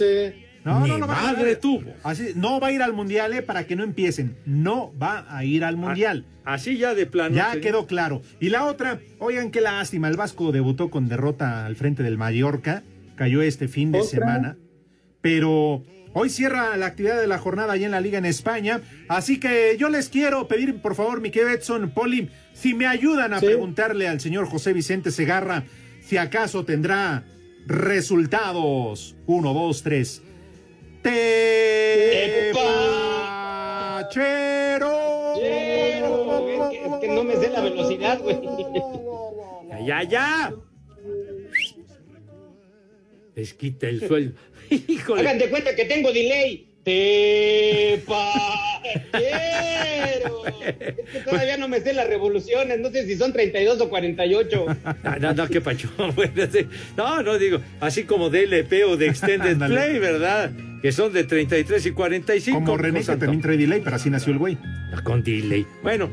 No, 0.65 0.82
Ni 0.82 0.89
no, 0.89 0.97
no 0.97 1.08
va 1.08 1.19
a 1.19 1.34
madre 1.34 1.55
tuvo. 1.55 1.93
Así, 2.03 2.32
no 2.36 2.60
va 2.60 2.67
a 2.67 2.71
ir 2.71 2.82
al 2.82 2.93
mundial, 2.93 3.34
eh, 3.34 3.41
para 3.41 3.65
que 3.65 3.75
no 3.75 3.84
empiecen. 3.84 4.36
No 4.45 4.93
va 5.01 5.25
a 5.29 5.45
ir 5.45 5.63
al 5.63 5.77
mundial. 5.77 6.25
Así 6.43 6.77
ya 6.77 6.95
de 6.95 7.05
plano. 7.05 7.36
Ya 7.36 7.53
sí. 7.53 7.62
quedó 7.62 7.88
claro. 7.88 8.21
Y 8.39 8.49
la 8.49 8.65
otra, 8.65 8.99
oigan 9.19 9.51
qué 9.51 9.62
lástima, 9.62 10.10
el 10.10 10.17
Vasco 10.17 10.51
debutó 10.51 10.89
con 10.89 11.08
derrota 11.08 11.65
al 11.65 11.75
frente 11.75 12.03
del 12.03 12.17
Mallorca, 12.17 12.84
cayó 13.15 13.41
este 13.41 13.67
fin 13.67 13.91
de 13.91 13.99
¿Otra? 13.99 14.10
semana, 14.10 14.58
pero 15.21 15.84
hoy 16.14 16.30
cierra 16.30 16.76
la 16.78 16.88
actividad 16.88 17.20
de 17.20 17.28
la 17.28 17.38
jornada 17.39 17.74
allá 17.74 17.86
en 17.86 17.91
la 17.91 18.01
liga 18.01 18.18
en 18.18 18.26
España, 18.26 18.82
así 19.07 19.39
que 19.39 19.76
yo 19.80 19.89
les 19.89 20.10
quiero 20.10 20.47
pedir, 20.47 20.82
por 20.82 20.95
favor, 20.95 21.22
mi 21.22 21.32
querido 21.32 21.51
Edson, 21.51 21.91
Poli, 21.91 22.30
si 22.53 22.74
me 22.74 22.88
ayudan 22.88 23.34
a 23.34 23.39
Sí. 23.39 23.45
preguntarle 23.45 24.07
al 24.07 24.20
señor 24.20 24.47
José 24.47 24.74
Vicente 24.74 25.12
Segarra 25.12 25.64
si 26.01 26.18
acaso 26.18 26.66
tendrá 26.66 27.24
resultados. 27.68 29.16
Uno, 29.28 29.53
dos, 29.53 29.84
tres. 29.84 30.22
Te 31.03 32.51
Pachero. 33.99 35.34
Es, 35.36 36.70
que, 36.70 36.86
es 36.86 36.93
que 37.01 37.07
no 37.10 37.24
me 37.24 37.36
sé 37.38 37.49
la 37.49 37.62
velocidad, 37.62 38.20
güey. 38.20 38.39
Ya, 39.70 39.80
ya, 39.86 40.03
ya. 40.03 40.53
Les 43.36 43.53
quita 43.53 43.88
el 43.88 44.05
sueldo. 44.05 44.39
Híjole. 44.88 45.22
Hagan 45.22 45.38
de 45.38 45.49
cuenta 45.49 45.76
que 45.76 45.86
tengo 45.86 46.11
delay. 46.11 46.65
Te 46.84 48.01
quiero. 49.11 50.45
Es 50.47 51.05
que 51.11 51.20
todavía 51.30 51.57
no 51.57 51.67
me 51.67 51.82
sé 51.82 51.93
las 51.93 52.07
revoluciones, 52.07 52.80
no 52.80 52.89
sé 52.89 53.05
si 53.05 53.15
son 53.15 53.34
32 53.34 53.82
o 53.82 53.89
48. 53.89 54.65
Ah, 54.86 55.17
No, 55.22 55.34
no, 55.34 55.47
qué 55.47 55.61
pacho. 55.61 55.89
No, 56.97 57.22
no 57.24 57.38
digo, 57.38 57.59
así 57.80 58.03
como 58.03 58.30
de 58.30 58.43
LP 58.43 58.84
o 58.86 58.97
de 58.97 59.07
Extended. 59.07 59.57
Play, 59.57 59.99
¿verdad? 59.99 60.51
Que 60.82 60.91
son 60.91 61.11
de 61.11 61.26
33 61.26 61.86
y 61.86 61.91
45. 61.91 62.59
Como 62.59 62.78
René, 62.78 63.01
hijo 63.01 63.11
que 63.13 63.17
también 63.20 63.41
trae 63.41 63.57
delay, 63.57 63.82
pero 63.84 63.95
así 63.97 64.09
nació 64.09 64.32
el 64.34 64.39
güey. 64.39 64.57
Con 65.03 65.24
delay. 65.24 65.65
Bueno, 65.84 66.09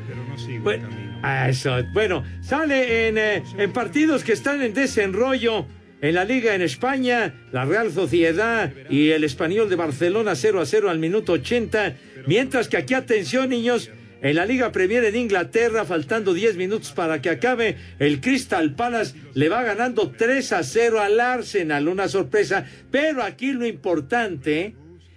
bueno, 0.62 0.88
Ah, 1.22 1.48
Eso. 1.48 1.76
Bueno, 1.92 2.24
sale 2.42 3.08
en, 3.08 3.18
eh, 3.18 3.42
en 3.56 3.72
partidos 3.72 4.22
que 4.24 4.32
están 4.32 4.62
en 4.62 4.74
desenrollo. 4.74 5.66
En 6.02 6.14
la 6.14 6.24
Liga 6.24 6.54
en 6.54 6.60
España, 6.60 7.34
la 7.52 7.64
Real 7.64 7.90
Sociedad 7.90 8.70
y 8.90 9.10
el 9.10 9.24
Español 9.24 9.70
de 9.70 9.76
Barcelona 9.76 10.34
0 10.34 10.60
a 10.60 10.66
0 10.66 10.90
al 10.90 10.98
minuto 10.98 11.32
80. 11.32 11.96
Mientras 12.26 12.68
que 12.68 12.76
aquí, 12.76 12.92
atención, 12.92 13.48
niños, 13.48 13.90
en 14.20 14.36
la 14.36 14.44
Liga 14.44 14.72
Premier 14.72 15.04
en 15.04 15.16
Inglaterra, 15.16 15.86
faltando 15.86 16.34
10 16.34 16.56
minutos 16.56 16.92
para 16.92 17.22
que 17.22 17.30
acabe, 17.30 17.76
el 17.98 18.20
Crystal 18.20 18.74
Palace 18.74 19.14
le 19.32 19.48
va 19.48 19.62
ganando 19.62 20.10
3 20.10 20.52
a 20.52 20.62
0 20.62 21.00
al 21.00 21.18
Arsenal. 21.18 21.88
Una 21.88 22.08
sorpresa. 22.08 22.66
Pero 22.90 23.22
aquí 23.22 23.52
lo 23.52 23.66
importante 23.66 24.74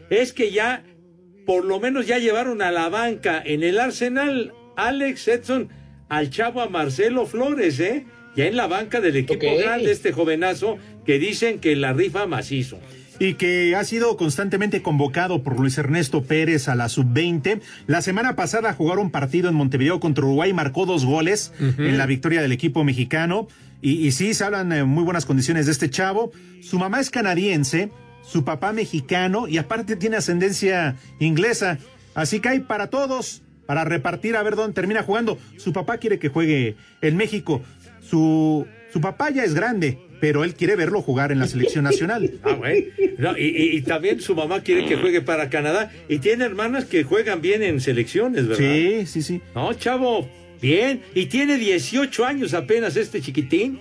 es 0.09 0.31
que 0.31 0.51
ya, 0.51 0.83
por 1.45 1.65
lo 1.65 1.81
menos 1.81 2.07
ya 2.07 2.19
llevaron 2.19 2.61
a 2.61 2.71
la 2.71 2.87
banca 2.87 3.41
en 3.45 3.63
el 3.63 3.79
Arsenal, 3.79 4.53
Alex 4.77 5.27
Edson, 5.27 5.69
al 6.07 6.29
chavo 6.29 6.61
a 6.61 6.69
Marcelo 6.69 7.25
Flores, 7.25 7.79
¿eh? 7.81 8.05
Ya 8.35 8.45
en 8.47 8.55
la 8.55 8.67
banca 8.67 9.01
del 9.01 9.15
equipo 9.17 9.45
Ok. 9.47 9.59
grande, 9.61 9.91
este 9.91 10.11
jovenazo, 10.11 10.77
que 11.05 11.19
dicen 11.19 11.59
que 11.59 11.75
la 11.75 11.93
rifa 11.93 12.25
macizo. 12.27 12.79
y 13.21 13.33
que 13.33 13.75
ha 13.75 13.83
sido 13.83 14.15
constantemente 14.15 14.81
convocado 14.81 15.43
por 15.43 15.59
Luis 15.59 15.77
Ernesto 15.77 16.23
Pérez 16.23 16.69
a 16.69 16.75
la 16.75 16.87
sub-20. 16.87 17.59
La 17.85 18.01
semana 18.01 18.37
pasada 18.37 18.71
jugaron 18.71 19.11
partido 19.11 19.49
en 19.49 19.55
Montevideo 19.55 19.99
contra 19.99 20.23
Uruguay, 20.23 20.53
marcó 20.53 20.85
dos 20.85 21.03
goles 21.03 21.51
en 21.59 21.97
la 21.97 22.05
victoria 22.05 22.41
del 22.41 22.53
equipo 22.53 22.85
mexicano. 22.85 23.49
Y, 23.81 24.07
y 24.07 24.11
sí, 24.13 24.33
se 24.33 24.45
hablan 24.45 24.71
en 24.71 24.87
muy 24.87 25.03
buenas 25.03 25.25
condiciones 25.25 25.65
de 25.65 25.73
este 25.73 25.89
chavo. 25.89 26.31
Su 26.61 26.79
mamá 26.79 27.01
es 27.01 27.09
canadiense, 27.09 27.89
su 28.23 28.45
papá 28.45 28.71
mexicano 28.71 29.49
y 29.49 29.57
aparte 29.57 29.97
tiene 29.97 30.15
ascendencia 30.15 30.95
inglesa. 31.19 31.77
Así 32.15 32.39
que 32.39 32.47
hay 32.47 32.59
para 32.61 32.87
todos, 32.89 33.41
para 33.65 33.83
repartir 33.83 34.37
a 34.37 34.43
ver 34.43 34.55
dónde 34.55 34.73
termina 34.75 35.03
jugando. 35.03 35.37
Su 35.57 35.73
papá 35.73 35.97
quiere 35.97 36.19
que 36.19 36.29
juegue 36.29 36.77
en 37.01 37.17
México. 37.17 37.61
Su, 38.09 38.65
su 38.91 39.01
papá 39.01 39.29
ya 39.29 39.43
es 39.43 39.53
grande, 39.53 39.97
pero 40.19 40.43
él 40.43 40.53
quiere 40.55 40.75
verlo 40.75 41.01
jugar 41.01 41.31
en 41.31 41.39
la 41.39 41.47
selección 41.47 41.83
nacional. 41.83 42.31
Ah, 42.43 42.53
güey. 42.53 42.89
No, 43.17 43.37
y, 43.37 43.43
y- 43.47 43.77
y 43.77 43.81
también 43.81 44.21
su 44.21 44.33
mamá 44.35 44.61
quiere 44.63 44.85
que 44.85 44.95
juegue 44.95 45.21
para 45.21 45.49
Canadá. 45.49 45.91
Y 46.07 46.19
tiene 46.19 46.45
hermanas 46.45 46.85
que 46.85 47.03
juegan 47.03 47.41
bien 47.41 47.61
en 47.63 47.81
selecciones, 47.81 48.47
¿verdad? 48.47 48.63
Sí, 48.63 49.05
sí, 49.05 49.21
sí. 49.21 49.41
No, 49.53 49.73
chavo, 49.73 50.29
bien. 50.61 51.01
Y 51.13 51.25
tiene 51.27 51.57
18 51.57 52.25
años 52.25 52.53
apenas 52.53 52.95
este 52.95 53.21
chiquitín. 53.21 53.79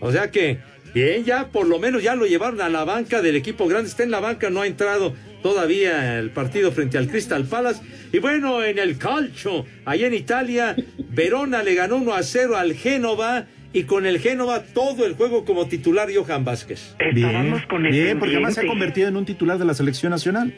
O 0.00 0.10
sea 0.10 0.30
que, 0.30 0.58
bien, 0.94 1.24
ya 1.24 1.48
por 1.48 1.66
lo 1.66 1.78
menos 1.78 2.02
ya 2.02 2.14
lo 2.14 2.24
llevaron 2.26 2.60
a 2.62 2.70
la 2.70 2.84
banca 2.84 3.20
del 3.20 3.36
equipo 3.36 3.68
grande. 3.68 3.90
Está 3.90 4.02
en 4.02 4.10
la 4.10 4.20
banca, 4.20 4.48
no 4.48 4.62
ha 4.62 4.66
entrado 4.66 5.14
todavía 5.42 6.18
el 6.18 6.30
partido 6.30 6.72
frente 6.72 6.96
al 6.96 7.08
Crystal 7.08 7.44
Palace. 7.44 7.82
Y 8.12 8.18
bueno, 8.18 8.64
en 8.64 8.78
el 8.78 8.96
calcio, 8.96 9.66
allá 9.84 10.06
en 10.06 10.14
Italia, 10.14 10.74
Verona 11.10 11.62
le 11.62 11.74
ganó 11.74 11.96
1 11.96 12.14
a 12.14 12.22
0 12.22 12.56
al 12.56 12.72
Génova. 12.74 13.46
Y 13.72 13.84
con 13.84 14.04
el 14.04 14.18
Génova 14.18 14.62
todo 14.64 15.06
el 15.06 15.14
juego 15.14 15.44
como 15.44 15.66
titular 15.66 16.08
Johan 16.12 16.44
Vázquez. 16.44 16.96
Bien, 17.14 17.54
bien, 17.90 18.18
porque 18.18 18.34
además 18.34 18.54
se 18.54 18.62
ha 18.62 18.66
convertido 18.66 19.08
en 19.08 19.16
un 19.16 19.24
titular 19.24 19.58
de 19.58 19.64
la 19.64 19.74
selección 19.74 20.10
nacional, 20.10 20.54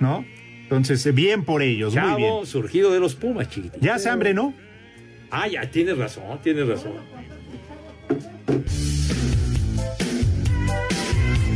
¿no? 0.00 0.24
Entonces, 0.62 1.04
eh, 1.06 1.12
bien 1.12 1.44
por 1.44 1.62
ellos, 1.62 1.94
muy 1.94 2.02
Chavo, 2.02 2.16
bien. 2.16 2.46
surgido 2.46 2.92
de 2.92 2.98
los 2.98 3.14
Pumas, 3.14 3.48
chiquitito. 3.48 3.78
Ya 3.84 3.94
hace 3.96 4.08
hambre, 4.08 4.34
¿no? 4.34 4.52
Ah, 5.30 5.46
ya, 5.46 5.70
tienes 5.70 5.96
razón, 5.96 6.40
tienes 6.42 6.66
razón. 6.66 6.92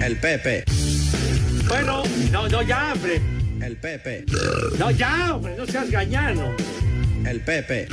El 0.04 0.16
Pepe. 0.16 0.64
Bueno, 1.66 2.02
no, 2.30 2.48
no, 2.48 2.62
ya, 2.62 2.92
hombre. 2.94 3.20
El 3.62 3.76
Pepe. 3.76 4.24
No, 4.78 4.90
ya, 4.90 5.34
hombre, 5.34 5.54
no 5.56 5.66
seas 5.66 5.90
gañano. 5.90 6.52
El 7.26 7.40
Pepe. 7.40 7.88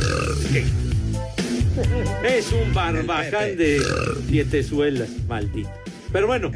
Es 2.23 2.51
un 2.51 2.73
barbaján 2.73 3.55
de 3.55 3.79
dietezuelas, 4.27 5.09
maldito. 5.27 5.69
Pero 6.11 6.25
bueno, 6.25 6.51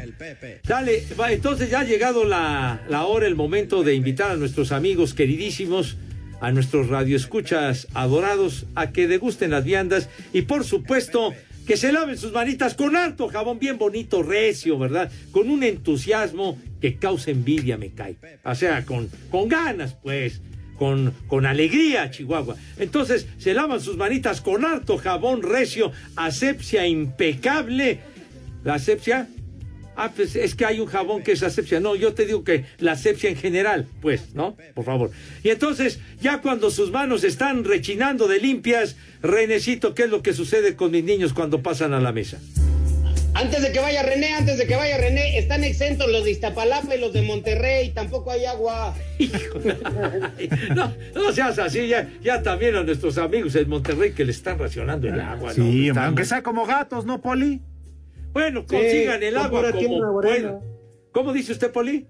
dale, 0.64 1.04
va, 1.18 1.30
entonces 1.30 1.70
ya 1.70 1.80
ha 1.80 1.84
llegado 1.84 2.24
la, 2.24 2.82
la 2.88 3.04
hora, 3.04 3.26
el 3.26 3.36
momento 3.36 3.84
de 3.84 3.94
invitar 3.94 4.32
a 4.32 4.36
nuestros 4.36 4.72
amigos 4.72 5.14
queridísimos, 5.14 5.96
a 6.40 6.50
nuestros 6.50 6.88
radioescuchas 6.88 7.86
adorados, 7.94 8.66
a 8.74 8.90
que 8.90 9.06
degusten 9.06 9.50
las 9.50 9.64
viandas 9.64 10.08
y 10.32 10.42
por 10.42 10.64
supuesto 10.64 11.32
que 11.66 11.76
se 11.76 11.92
laven 11.92 12.18
sus 12.18 12.32
manitas 12.32 12.74
con 12.74 12.96
harto 12.96 13.28
jabón 13.28 13.58
bien 13.60 13.78
bonito, 13.78 14.22
recio, 14.22 14.78
¿verdad? 14.78 15.12
Con 15.30 15.50
un 15.50 15.62
entusiasmo 15.62 16.58
que 16.80 16.96
causa 16.96 17.30
envidia, 17.30 17.76
me 17.76 17.90
cae. 17.90 18.16
O 18.44 18.54
sea, 18.54 18.84
con, 18.84 19.08
con 19.30 19.48
ganas, 19.48 19.94
pues 20.02 20.40
con, 21.28 21.46
alegría, 21.46 22.10
Chihuahua. 22.10 22.56
Entonces 22.78 23.26
se 23.38 23.54
lavan 23.54 23.80
sus 23.80 23.96
manitas 23.96 24.40
con 24.40 24.64
harto 24.64 24.98
jabón 24.98 25.42
recio, 25.42 25.92
asepsia 26.16 26.86
impecable. 26.86 28.00
La 28.64 28.74
asepsia, 28.74 29.28
ah, 29.96 30.10
pues 30.14 30.34
es 30.34 30.54
que 30.56 30.64
hay 30.64 30.80
un 30.80 30.86
jabón 30.86 31.22
que 31.22 31.32
es 31.32 31.42
asepsia. 31.42 31.78
No, 31.78 31.94
yo 31.94 32.14
te 32.14 32.26
digo 32.26 32.42
que 32.42 32.64
la 32.78 32.92
asepsia 32.92 33.30
en 33.30 33.36
general, 33.36 33.86
pues, 34.00 34.34
¿no? 34.34 34.56
Por 34.74 34.84
favor. 34.84 35.10
Y 35.44 35.50
entonces, 35.50 36.00
ya 36.20 36.40
cuando 36.40 36.70
sus 36.70 36.90
manos 36.90 37.22
están 37.22 37.64
rechinando 37.64 38.26
de 38.26 38.40
limpias, 38.40 38.96
Renecito, 39.22 39.94
¿qué 39.94 40.04
es 40.04 40.10
lo 40.10 40.22
que 40.22 40.32
sucede 40.32 40.74
con 40.74 40.90
mis 40.90 41.04
niños 41.04 41.32
cuando 41.32 41.62
pasan 41.62 41.94
a 41.94 42.00
la 42.00 42.12
mesa? 42.12 42.40
Antes 43.34 43.62
de 43.62 43.72
que 43.72 43.80
vaya 43.80 44.02
René, 44.02 44.34
antes 44.34 44.58
de 44.58 44.66
que 44.66 44.76
vaya 44.76 44.98
René, 44.98 45.38
están 45.38 45.64
exentos 45.64 46.10
los 46.10 46.24
de 46.24 46.32
Iztapalapa 46.32 46.94
y 46.94 47.00
los 47.00 47.12
de 47.14 47.22
Monterrey, 47.22 47.90
tampoco 47.90 48.30
hay 48.30 48.44
agua. 48.44 48.94
No, 50.74 50.92
no 51.14 51.32
seas 51.32 51.58
así, 51.58 51.88
ya, 51.88 52.08
ya 52.22 52.42
también 52.42 52.74
a 52.76 52.82
nuestros 52.82 53.16
amigos 53.18 53.54
en 53.56 53.68
Monterrey 53.68 54.12
que 54.12 54.24
le 54.24 54.32
están 54.32 54.58
racionando 54.58 55.08
el 55.08 55.20
agua. 55.20 55.48
¿no? 55.56 55.64
Sí, 55.64 55.88
Están- 55.88 56.04
aunque 56.06 56.24
sea 56.24 56.42
como 56.42 56.66
gatos, 56.66 57.04
¿no, 57.06 57.20
Poli? 57.20 57.60
Bueno, 58.32 58.66
consigan 58.66 59.22
el 59.22 59.34
con 59.34 59.44
agua 59.44 59.60
pura 59.60 59.72
como 59.72 59.80
tierra 59.88 60.10
o 60.10 60.18
arena. 60.20 60.48
puedan. 60.58 60.60
¿Cómo 61.12 61.32
dice 61.32 61.52
usted, 61.52 61.70
Poli? 61.70 62.06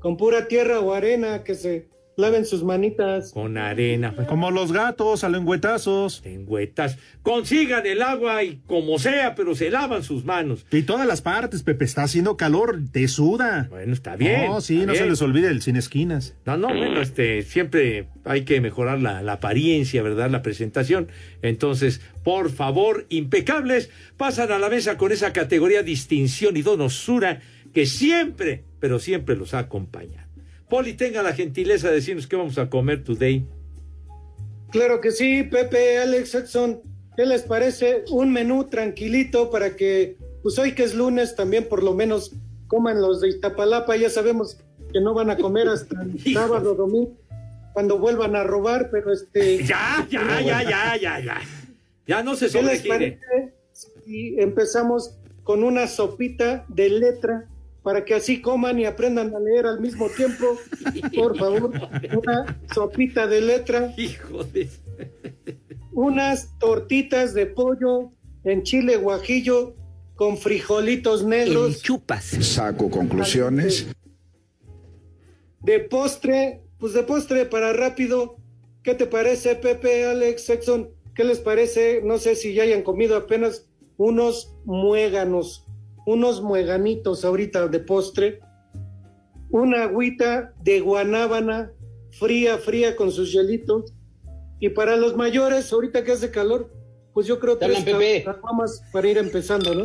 Con 0.00 0.16
pura 0.16 0.48
tierra 0.48 0.80
o 0.80 0.92
arena, 0.92 1.44
que 1.44 1.54
se 1.54 1.88
laven 2.16 2.44
sus 2.44 2.62
manitas. 2.64 3.32
Con 3.32 3.58
arena. 3.58 4.14
Como 4.28 4.50
los 4.50 4.72
gatos, 4.72 5.24
a 5.24 5.28
lengüetazos. 5.28 6.22
Lengüetas. 6.24 6.98
Consigan 7.22 7.86
el 7.86 8.02
agua 8.02 8.42
y 8.42 8.60
como 8.66 8.98
sea, 8.98 9.34
pero 9.34 9.54
se 9.54 9.70
lavan 9.70 10.02
sus 10.02 10.24
manos. 10.24 10.66
Y 10.70 10.82
todas 10.82 11.06
las 11.06 11.22
partes, 11.22 11.62
Pepe, 11.62 11.84
está 11.84 12.02
haciendo 12.02 12.36
calor, 12.36 12.80
te 12.92 13.08
suda. 13.08 13.66
Bueno, 13.70 13.92
está 13.92 14.16
bien. 14.16 14.46
No, 14.46 14.60
sí, 14.60 14.78
no 14.78 14.92
bien. 14.92 15.04
se 15.04 15.10
les 15.10 15.22
olvide 15.22 15.48
el 15.48 15.62
sin 15.62 15.76
esquinas. 15.76 16.34
No, 16.46 16.56
no, 16.56 16.68
bueno, 16.68 17.00
este, 17.00 17.42
siempre 17.42 18.08
hay 18.24 18.44
que 18.44 18.60
mejorar 18.60 19.00
la, 19.00 19.22
la 19.22 19.34
apariencia, 19.34 20.02
¿verdad? 20.02 20.30
La 20.30 20.42
presentación. 20.42 21.08
Entonces, 21.42 22.00
por 22.22 22.50
favor, 22.50 23.06
impecables, 23.08 23.90
pasan 24.16 24.52
a 24.52 24.58
la 24.58 24.68
mesa 24.68 24.96
con 24.96 25.12
esa 25.12 25.32
categoría 25.32 25.82
distinción 25.82 26.56
y 26.56 26.62
donosura 26.62 27.40
que 27.72 27.86
siempre, 27.86 28.64
pero 28.80 28.98
siempre 28.98 29.36
los 29.36 29.52
acompaña. 29.52 30.23
Poli, 30.68 30.94
tenga 30.94 31.22
la 31.22 31.32
gentileza 31.32 31.88
de 31.88 31.96
decirnos 31.96 32.26
qué 32.26 32.36
vamos 32.36 32.58
a 32.58 32.68
comer 32.70 33.04
today. 33.04 33.46
Claro 34.70 35.00
que 35.00 35.10
sí, 35.12 35.44
Pepe, 35.44 35.98
Alex, 35.98 36.34
Edson. 36.34 36.80
¿Qué 37.16 37.26
les 37.26 37.42
parece? 37.42 38.04
Un 38.10 38.32
menú 38.32 38.64
tranquilito 38.64 39.50
para 39.50 39.76
que, 39.76 40.16
pues 40.42 40.58
hoy 40.58 40.72
que 40.72 40.82
es 40.82 40.94
lunes, 40.94 41.36
también 41.36 41.68
por 41.68 41.82
lo 41.82 41.94
menos 41.94 42.32
coman 42.66 43.00
los 43.00 43.20
de 43.20 43.28
Iztapalapa. 43.28 43.96
Ya 43.96 44.10
sabemos 44.10 44.58
que 44.92 45.00
no 45.00 45.14
van 45.14 45.30
a 45.30 45.36
comer 45.36 45.68
hasta 45.68 46.02
el 46.02 46.18
sábado, 46.34 46.74
domingo, 46.74 47.12
cuando 47.72 47.98
vuelvan 47.98 48.34
a 48.34 48.42
robar, 48.42 48.90
pero 48.90 49.12
este. 49.12 49.58
Ya, 49.64 50.06
ya, 50.10 50.40
ya, 50.40 50.62
ya, 50.62 50.96
ya, 50.96 51.20
ya. 51.20 51.40
Ya 52.06 52.22
no 52.22 52.34
se 52.34 52.48
¿Qué 52.48 52.62
les 52.62 52.80
sobregire. 52.80 53.18
parece 53.22 53.54
si 54.04 54.40
empezamos 54.40 55.16
con 55.44 55.62
una 55.62 55.86
sopita 55.86 56.64
de 56.68 56.90
letra 56.90 57.48
para 57.84 58.04
que 58.04 58.14
así 58.14 58.40
coman 58.40 58.80
y 58.80 58.86
aprendan 58.86 59.32
a 59.36 59.38
leer 59.38 59.66
al 59.66 59.78
mismo 59.78 60.08
tiempo? 60.08 60.58
Por 61.14 61.38
favor, 61.38 61.70
una 62.16 62.58
sopita 62.74 63.28
de 63.28 63.42
letra. 63.42 63.92
Hijo 63.96 64.42
de... 64.42 64.68
Unas 65.92 66.58
tortitas 66.58 67.34
de 67.34 67.46
pollo 67.46 68.10
en 68.42 68.62
chile 68.62 68.96
guajillo 68.96 69.76
con 70.16 70.38
frijolitos 70.38 71.24
negros. 71.24 71.82
chupas. 71.82 72.24
Saco 72.24 72.90
conclusiones. 72.90 73.86
De 75.60 75.80
postre, 75.80 76.62
pues 76.78 76.94
de 76.94 77.02
postre 77.02 77.44
para 77.44 77.72
rápido. 77.74 78.36
¿Qué 78.82 78.94
te 78.94 79.06
parece, 79.06 79.54
Pepe, 79.56 80.06
Alex, 80.06 80.46
Sexton? 80.46 80.90
¿Qué 81.14 81.22
les 81.22 81.38
parece? 81.38 82.00
No 82.02 82.18
sé 82.18 82.34
si 82.34 82.54
ya 82.54 82.64
hayan 82.64 82.82
comido 82.82 83.16
apenas 83.16 83.68
unos 83.96 84.54
muéganos, 84.64 85.63
unos 86.06 86.42
mueganitos 86.42 87.24
ahorita 87.24 87.68
de 87.68 87.80
postre. 87.80 88.40
Una 89.50 89.84
agüita 89.84 90.52
de 90.62 90.80
guanábana 90.80 91.70
fría, 92.18 92.58
fría 92.58 92.96
con 92.96 93.10
sus 93.12 93.32
hielitos. 93.32 93.92
Y 94.60 94.70
para 94.70 94.96
los 94.96 95.16
mayores, 95.16 95.72
ahorita 95.72 96.04
que 96.04 96.12
hace 96.12 96.30
calor, 96.30 96.72
pues 97.12 97.26
yo 97.26 97.38
creo 97.38 97.58
hablan, 97.60 97.84
Pepe. 97.84 98.24
caguamas 98.24 98.82
para 98.92 99.08
ir 99.08 99.18
empezando, 99.18 99.74
¿no? 99.74 99.84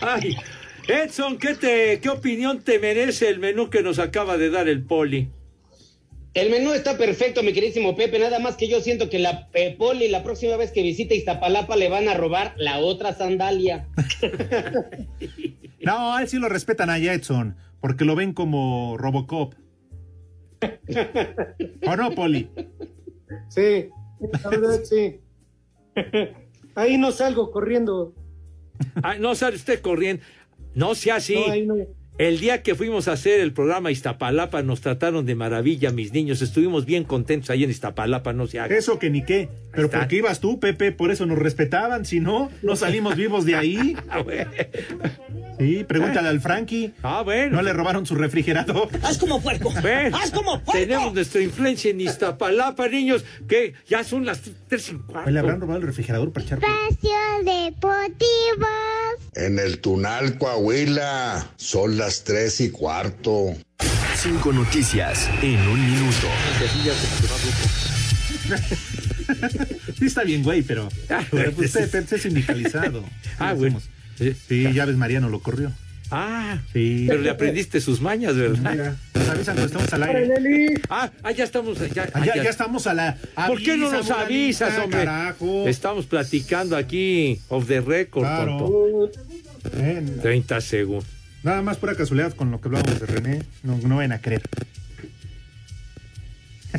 Ay, 0.00 0.34
Edson, 0.88 1.38
¿qué, 1.38 1.54
te, 1.54 2.00
¿qué 2.00 2.08
opinión 2.08 2.60
te 2.62 2.78
merece 2.78 3.28
el 3.28 3.38
menú 3.38 3.70
que 3.70 3.82
nos 3.82 3.98
acaba 3.98 4.36
de 4.36 4.50
dar 4.50 4.68
el 4.68 4.84
Poli? 4.84 5.30
El 6.34 6.50
menú 6.50 6.72
está 6.72 6.98
perfecto, 6.98 7.44
mi 7.44 7.52
queridísimo 7.52 7.94
Pepe. 7.94 8.18
Nada 8.18 8.40
más 8.40 8.56
que 8.56 8.68
yo 8.68 8.80
siento 8.80 9.08
que 9.08 9.20
la 9.20 9.48
eh, 9.54 9.74
Poli, 9.78 10.08
la 10.08 10.24
próxima 10.24 10.56
vez 10.56 10.72
que 10.72 10.82
visite 10.82 11.14
Iztapalapa, 11.14 11.76
le 11.76 11.88
van 11.88 12.08
a 12.08 12.14
robar 12.14 12.54
la 12.56 12.78
otra 12.78 13.14
sandalia. 13.14 13.88
No, 15.84 16.14
a 16.14 16.22
él 16.22 16.28
sí 16.28 16.38
lo 16.38 16.48
respetan 16.48 16.88
a 16.88 16.96
Edson, 16.96 17.56
porque 17.78 18.06
lo 18.06 18.16
ven 18.16 18.32
como 18.32 18.96
Robocop. 18.96 19.54
¿O 21.86 21.96
no, 21.96 22.10
Poli? 22.12 22.48
Sí, 23.48 23.90
la 24.42 24.48
verdad 24.48 24.80
sí. 24.82 25.20
Ahí 26.74 26.96
no 26.96 27.12
salgo 27.12 27.50
corriendo. 27.50 28.14
Ah, 29.02 29.16
no 29.18 29.34
sale 29.34 29.56
usted 29.56 29.80
corriendo. 29.82 30.22
No 30.74 30.94
sea 30.94 31.16
así. 31.16 31.34
No, 31.34 31.52
ahí 31.52 31.66
no. 31.66 31.74
El 32.16 32.38
día 32.38 32.62
que 32.62 32.76
fuimos 32.76 33.08
a 33.08 33.12
hacer 33.12 33.40
el 33.40 33.52
programa 33.52 33.90
Iztapalapa 33.90 34.62
nos 34.62 34.80
trataron 34.80 35.26
de 35.26 35.34
maravilla, 35.34 35.90
mis 35.90 36.12
niños. 36.12 36.42
Estuvimos 36.42 36.86
bien 36.86 37.02
contentos 37.02 37.50
ahí 37.50 37.64
en 37.64 37.70
Iztapalapa, 37.70 38.32
no 38.32 38.46
se 38.46 38.60
haga. 38.60 38.76
Eso 38.76 39.00
que 39.00 39.10
ni 39.10 39.24
qué. 39.24 39.48
Pero 39.72 39.90
¿por 39.90 40.06
qué 40.06 40.16
ibas 40.16 40.38
tú, 40.38 40.60
Pepe? 40.60 40.92
Por 40.92 41.10
eso 41.10 41.26
nos 41.26 41.38
respetaban. 41.38 42.04
Si 42.04 42.20
no, 42.20 42.52
no 42.62 42.76
salimos 42.76 43.16
vivos 43.16 43.44
de 43.44 43.56
ahí. 43.56 43.96
Sí, 45.56 45.84
pregúntale 45.84 46.28
al 46.28 46.40
Frankie. 46.40 46.92
Ah, 47.04 47.22
bueno. 47.22 47.56
No 47.58 47.62
le 47.62 47.72
robaron 47.72 48.04
su 48.06 48.16
refrigerador. 48.16 48.88
Haz 49.04 49.18
como 49.18 49.40
puerco. 49.40 49.72
Ven, 49.84 50.12
Haz 50.12 50.32
como 50.32 50.60
puerco. 50.60 50.72
tenemos 50.72 51.14
nuestra 51.14 51.42
influencia 51.42 51.92
en 51.92 52.00
Iztapalapa, 52.00 52.88
niños, 52.88 53.24
que 53.46 53.74
ya 53.88 54.02
son 54.02 54.26
las 54.26 54.40
tres 54.68 54.90
y 54.90 54.94
cuarto. 54.96 55.30
Le 55.30 55.38
habrán 55.38 55.60
robado 55.60 55.78
el 55.80 55.86
refrigerador 55.86 56.32
para 56.32 56.44
echar. 56.44 56.58
Espacio 56.58 57.10
Deportivo. 57.44 58.66
En 59.36 59.58
el 59.60 59.80
Tunal, 59.80 60.38
Coahuila, 60.38 61.46
son 61.56 61.98
las 61.98 62.03
tres 62.24 62.60
y 62.60 62.70
cuarto. 62.70 63.54
Cinco 64.16 64.52
noticias 64.52 65.28
en 65.42 65.58
un 65.68 65.90
minuto. 65.90 66.28
Sí 69.98 70.06
está 70.06 70.22
bien, 70.22 70.42
güey, 70.42 70.62
pero, 70.62 70.88
pero 71.30 71.52
pues, 71.52 71.74
usted, 71.74 71.84
usted 72.02 72.16
es 72.16 72.22
sindicalizado. 72.22 73.04
Ah, 73.38 73.50
¿Qué 73.52 73.58
bueno. 73.58 73.80
Sí, 74.18 74.72
ya 74.72 74.84
ves, 74.84 74.96
Mariano 74.96 75.28
lo 75.28 75.40
corrió. 75.40 75.72
Ah, 76.10 76.58
Sí. 76.72 77.06
pero 77.08 77.20
le 77.22 77.30
aprendiste 77.30 77.80
sus 77.80 78.00
mañas, 78.00 78.36
¿verdad? 78.36 78.70
Mira, 78.72 78.96
nos 79.14 79.28
avisan 79.28 79.56
cuando 79.56 79.66
estamos 79.66 79.92
al 79.92 80.02
aire. 80.04 80.74
Ah, 80.90 81.10
ah, 81.22 81.32
ya 81.32 81.44
estamos. 81.44 81.78
Ya, 81.94 82.08
Ah, 82.12 82.24
ya, 82.24 82.36
ya 82.36 82.50
estamos 82.50 82.86
a 82.86 82.94
la. 82.94 83.16
¿Por 83.48 83.60
qué 83.62 83.76
no 83.76 83.90
nos 83.90 84.10
avisa, 84.10 84.66
avisas, 84.66 84.78
hombre? 84.84 85.04
Carajo. 85.04 85.66
Estamos 85.66 86.06
platicando 86.06 86.76
aquí 86.76 87.40
off 87.48 87.66
the 87.66 87.80
record, 87.80 88.24
Claro. 88.24 88.58
tonto. 88.58 89.10
Ven, 89.76 90.20
30 90.20 90.60
segundos. 90.60 91.06
Nada 91.44 91.60
más 91.60 91.76
pura 91.76 91.94
casualidad 91.94 92.32
con 92.32 92.50
lo 92.50 92.60
que 92.60 92.68
hablábamos 92.68 92.98
de 92.98 93.06
René. 93.06 93.42
No, 93.62 93.76
no 93.76 93.98
ven 93.98 94.12
a 94.12 94.20
creer. 94.20 94.42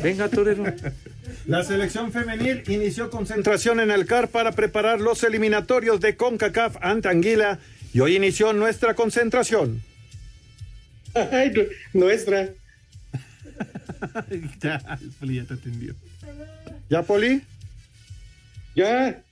Venga, 0.02 0.28
Torero. 0.28 0.64
La 1.46 1.62
selección 1.62 2.12
femenil 2.12 2.64
inició 2.66 3.08
concentración 3.08 3.78
en 3.78 3.92
el 3.92 4.06
CAR 4.06 4.28
para 4.28 4.52
preparar 4.52 5.00
los 5.00 5.22
eliminatorios 5.22 6.00
de 6.00 6.16
CONCACAF 6.16 6.76
ante 6.80 7.08
Anguila 7.08 7.60
y 7.94 8.00
hoy 8.00 8.16
inició 8.16 8.52
nuestra 8.52 8.94
concentración. 8.94 9.82
Ay, 11.14 11.54
nuestra. 11.92 12.50
ya, 14.60 14.98
el 15.00 15.10
Poli 15.12 15.36
ya 15.36 15.44
te 15.44 15.54
atendió. 15.54 15.94
¿Ya, 16.90 17.04
Poli? 17.04 17.42
Ya. 18.74 19.22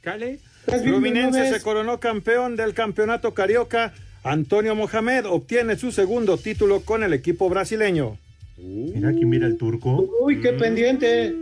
Cale. 0.00 0.40
¿Estás 0.60 0.82
viendo, 0.82 1.00
no 1.00 1.06
Fluminense 1.06 1.52
se 1.52 1.62
coronó 1.62 2.00
campeón 2.00 2.56
del 2.56 2.74
campeonato 2.74 3.34
carioca. 3.34 3.92
Antonio 4.22 4.74
Mohamed 4.74 5.24
obtiene 5.26 5.76
su 5.76 5.92
segundo 5.92 6.36
título 6.36 6.80
con 6.82 7.02
el 7.02 7.12
equipo 7.14 7.48
brasileño. 7.48 8.18
Mira 8.58 9.08
aquí, 9.08 9.24
mira 9.24 9.46
el 9.46 9.56
turco. 9.56 10.06
Uy, 10.20 10.40
qué 10.40 10.52
pendiente. 10.52 11.34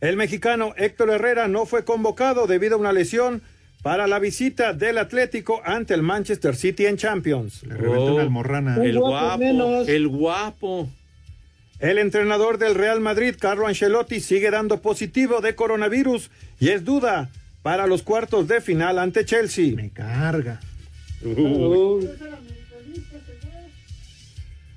El 0.00 0.16
mexicano 0.16 0.74
Héctor 0.76 1.10
Herrera 1.10 1.46
no 1.46 1.66
fue 1.66 1.84
convocado 1.84 2.46
debido 2.46 2.74
a 2.76 2.78
una 2.78 2.92
lesión 2.92 3.42
para 3.82 4.06
la 4.06 4.18
visita 4.18 4.72
del 4.72 4.98
Atlético 4.98 5.60
ante 5.64 5.94
el 5.94 6.02
Manchester 6.02 6.56
City 6.56 6.86
en 6.86 6.96
Champions. 6.96 7.62
Le 7.62 7.76
reventó 7.76 8.14
una 8.14 8.22
almorrana. 8.22 8.76
Oh, 8.78 8.82
El 8.82 8.98
guapo 8.98 9.10
guapo, 9.26 9.38
menos. 9.38 9.88
el 9.88 10.08
guapo. 10.08 10.88
El 11.78 11.98
entrenador 11.98 12.58
del 12.58 12.74
Real 12.74 13.00
Madrid, 13.00 13.36
Carlo 13.38 13.66
Ancelotti, 13.66 14.20
sigue 14.20 14.50
dando 14.50 14.82
positivo 14.82 15.40
de 15.40 15.54
coronavirus 15.54 16.30
y 16.58 16.70
es 16.70 16.84
duda 16.84 17.30
para 17.62 17.86
los 17.86 18.02
cuartos 18.02 18.48
de 18.48 18.60
final 18.60 18.98
ante 18.98 19.24
Chelsea. 19.24 19.74
Me 19.74 19.90
carga. 19.90 20.60
Uy. 21.22 22.08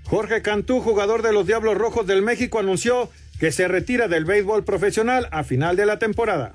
Jorge 0.05 0.41
Cantú, 0.41 0.81
jugador 0.81 1.21
de 1.21 1.31
los 1.33 1.47
Diablos 1.47 1.77
Rojos 1.77 2.05
del 2.05 2.21
México, 2.21 2.59
anunció 2.59 3.09
que 3.39 3.51
se 3.51 3.67
retira 3.67 4.07
del 4.07 4.25
béisbol 4.25 4.63
profesional 4.63 5.27
a 5.31 5.43
final 5.43 5.75
de 5.75 5.85
la 5.85 5.97
temporada. 5.97 6.53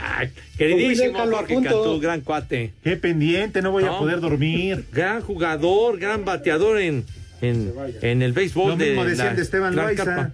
Ay, 0.00 0.30
queridísimo 0.58 1.18
Jorge. 1.18 1.54
Cantú, 1.62 1.98
gran 2.00 2.20
cuate. 2.20 2.74
Qué 2.84 2.96
pendiente, 2.96 3.62
no 3.62 3.70
voy 3.70 3.84
No. 3.84 3.96
a 3.96 3.98
poder 3.98 4.20
dormir. 4.20 4.84
Gran 4.92 5.22
jugador, 5.22 5.98
gran 5.98 6.24
bateador 6.24 6.78
en, 6.80 7.04
en, 7.40 7.72
en 8.02 8.22
el 8.22 8.32
béisbol 8.32 8.72
Lo 8.72 8.76
de 8.76 8.86
mismo 8.88 9.04
decían 9.04 9.28
la 9.28 9.34
de 9.34 9.42
Esteban 9.42 9.74
Loaiza. 9.76 10.30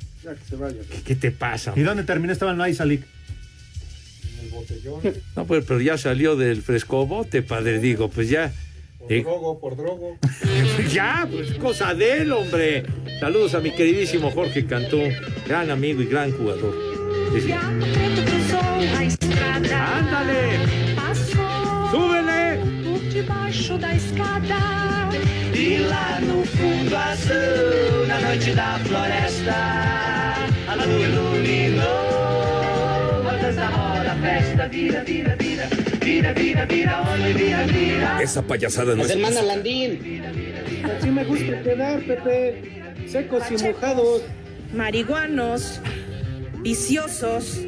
¿Qué, 0.91 1.03
qué 1.05 1.15
te 1.15 1.31
pasa? 1.31 1.73
¿Y 1.77 1.83
dónde 1.83 2.03
terminó 2.03 2.33
Esteban 2.33 2.59
Loaiza, 2.59 2.85
Lick? 2.85 3.07
No, 5.37 5.45
pues, 5.47 5.65
pero 5.67 5.81
ya 5.81 5.99
salió 5.99 6.37
del 6.37 6.63
frescobote, 6.63 7.43
padre, 7.43 7.79
digo, 7.79 8.09
pues 8.09 8.29
ya. 8.29 8.53
eh, 9.09 9.23
drogo, 9.23 9.61
por 9.61 9.77
drogo. 9.77 10.19
ya, 10.93 11.29
pues 11.31 11.53
cosa 11.55 11.95
de 11.95 12.23
él, 12.23 12.33
hombre. 12.33 12.85
Saludos 13.21 13.55
a 13.55 13.61
mi 13.61 13.71
queridísimo 13.71 14.31
Jorge 14.31 14.67
Cantú, 14.67 15.01
gran 15.47 15.71
amigo 15.71 16.03
y 16.03 16.07
gran 16.07 16.33
jugador. 16.33 16.75
Sí, 17.35 17.41
sí. 17.41 17.53
Ándale. 19.73 20.59
Súbele. 21.91 22.59
Por. 22.85 23.05
E 25.57 25.79
lá 25.79 26.21
no 26.21 26.45
fundo 26.45 26.97
azul, 26.97 28.07
na 28.09 28.21
noite 28.21 28.55
da 28.55 28.79
floresta, 28.85 30.35
a 30.67 30.75
lua 30.75 31.01
iluminou. 31.01 32.14
Festa, 34.25 34.67
vira, 34.69 35.03
vira, 35.05 35.37
vira, 35.37 35.67
vira, 36.01 36.33
vira, 36.33 36.65
vira, 36.65 37.33
vira, 37.35 37.63
vira. 37.67 38.23
Esa 38.23 38.43
payasada 38.43 38.93
no 38.95 39.03
Las 39.03 39.11
es. 39.11 39.17
hermanas 39.17 39.45
Landín. 39.45 40.23
Así 40.99 41.11
me 41.11 41.25
gusta 41.25 41.63
quedar, 41.63 42.01
Pepe. 42.03 42.83
Secos 43.07 43.43
y 43.51 43.63
mojados. 43.63 44.23
marihuanos, 44.73 45.81
viciosos. 46.63 47.59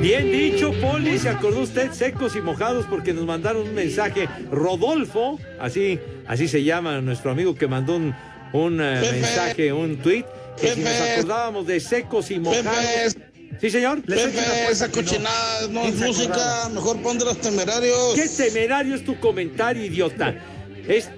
Bien 0.00 0.32
dicho, 0.32 0.72
Poli, 0.80 1.18
se 1.18 1.28
acordó 1.28 1.60
usted 1.60 1.92
secos 1.92 2.34
y 2.34 2.40
mojados 2.40 2.86
porque 2.90 3.12
nos 3.12 3.24
mandaron 3.24 3.68
un 3.68 3.74
mensaje. 3.74 4.28
Rodolfo, 4.50 5.38
así, 5.60 6.00
así 6.26 6.48
se 6.48 6.64
llama 6.64 7.00
nuestro 7.00 7.30
amigo 7.30 7.54
que 7.54 7.68
mandó 7.68 7.96
un, 7.96 8.14
un 8.52 8.80
eh, 8.80 9.00
mensaje, 9.12 9.72
un 9.72 9.98
tweet, 9.98 10.24
que 10.60 10.74
si 10.74 10.80
nos 10.80 11.00
acordábamos 11.00 11.66
de 11.68 11.78
secos 11.78 12.30
y 12.32 12.40
mojados. 12.40 13.16
Sí, 13.62 13.70
señor. 13.70 14.02
Pepe, 14.02 14.72
esa 14.72 14.90
cochinada 14.90 15.68
no 15.68 15.84
es 15.84 15.94
música, 15.94 16.68
mejor 16.74 17.00
pon 17.00 17.16
de 17.16 17.26
los 17.26 17.40
temerarios. 17.40 18.12
¿Qué 18.16 18.26
temerario 18.28 18.96
es 18.96 19.04
tu 19.04 19.20
comentario, 19.20 19.84
idiota? 19.84 20.34
Es. 20.88 21.08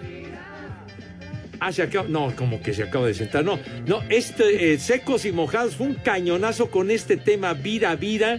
Ah, 1.58 1.72
se 1.72 1.84
acaba. 1.84 2.06
No, 2.06 2.36
como 2.36 2.60
que 2.60 2.74
se 2.74 2.82
acaba 2.82 3.06
de 3.06 3.14
sentar. 3.14 3.46
No, 3.46 3.58
no, 3.86 4.02
este 4.10 4.74
eh, 4.74 4.78
Secos 4.78 5.24
y 5.24 5.32
Mojados 5.32 5.76
fue 5.76 5.86
un 5.86 5.94
cañonazo 5.94 6.70
con 6.70 6.90
este 6.90 7.16
tema 7.16 7.54
Vira 7.54 7.96
Vira. 7.96 8.38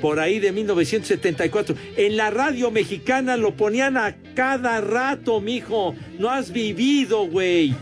Por 0.00 0.18
ahí 0.18 0.40
de 0.40 0.50
1974. 0.50 1.76
En 1.96 2.16
la 2.16 2.30
radio 2.30 2.72
mexicana 2.72 3.36
lo 3.36 3.54
ponían 3.54 3.96
a 3.96 4.16
cada 4.34 4.80
rato, 4.80 5.40
mijo. 5.40 5.94
No 6.18 6.30
has 6.30 6.50
vivido, 6.50 7.28
güey. 7.28 7.76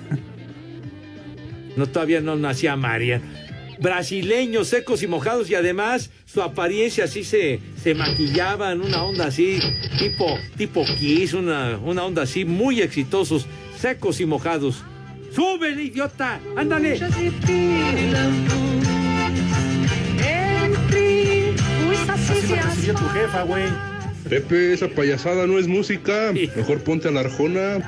No, 1.74 1.86
todavía 1.86 2.20
no 2.20 2.36
nacía 2.36 2.76
María. 2.76 3.22
Brasileños, 3.80 4.68
secos 4.68 5.02
y 5.02 5.06
mojados, 5.06 5.48
y 5.50 5.54
además 5.54 6.10
su 6.26 6.42
apariencia 6.42 7.04
así 7.04 7.22
se, 7.24 7.60
se 7.80 7.94
maquillaba 7.94 8.72
en 8.72 8.80
una 8.80 9.04
onda 9.04 9.26
así, 9.26 9.60
tipo, 9.98 10.38
tipo 10.56 10.84
Kiss, 10.98 11.32
una, 11.34 11.78
una 11.78 12.04
onda 12.04 12.22
así, 12.22 12.44
muy 12.44 12.80
exitosos, 12.80 13.46
secos 13.78 14.20
y 14.20 14.26
mojados. 14.26 14.82
¡Súbele, 15.32 15.84
idiota! 15.84 16.40
¡Ándale! 16.56 16.94
Os 16.94 17.02
Así 22.08 22.52
me 22.52 22.62
recibió 22.62 22.94
tu 22.94 23.08
jefa, 23.08 23.42
güey. 23.42 23.64
Pepe, 24.28 24.72
esa 24.74 24.88
payasada 24.88 25.46
no 25.46 25.58
es 25.58 25.68
música. 25.68 26.32
Mejor 26.32 26.82
ponte 26.82 27.08
a 27.08 27.10
la 27.10 27.20
arjona. 27.20 27.78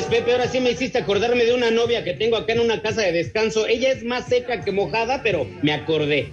Manches, 0.00 0.18
Pepe, 0.18 0.32
ahora 0.32 0.48
sí 0.48 0.60
me 0.60 0.70
hiciste 0.70 0.98
acordarme 0.98 1.44
de 1.44 1.52
una 1.52 1.70
novia 1.70 2.02
que 2.04 2.14
tengo 2.14 2.36
acá 2.36 2.52
en 2.52 2.60
una 2.60 2.80
casa 2.80 3.02
de 3.02 3.12
descanso. 3.12 3.66
Ella 3.66 3.92
es 3.92 4.04
más 4.04 4.26
seca 4.26 4.62
que 4.62 4.72
mojada, 4.72 5.22
pero 5.22 5.46
me 5.62 5.72
acordé. 5.72 6.28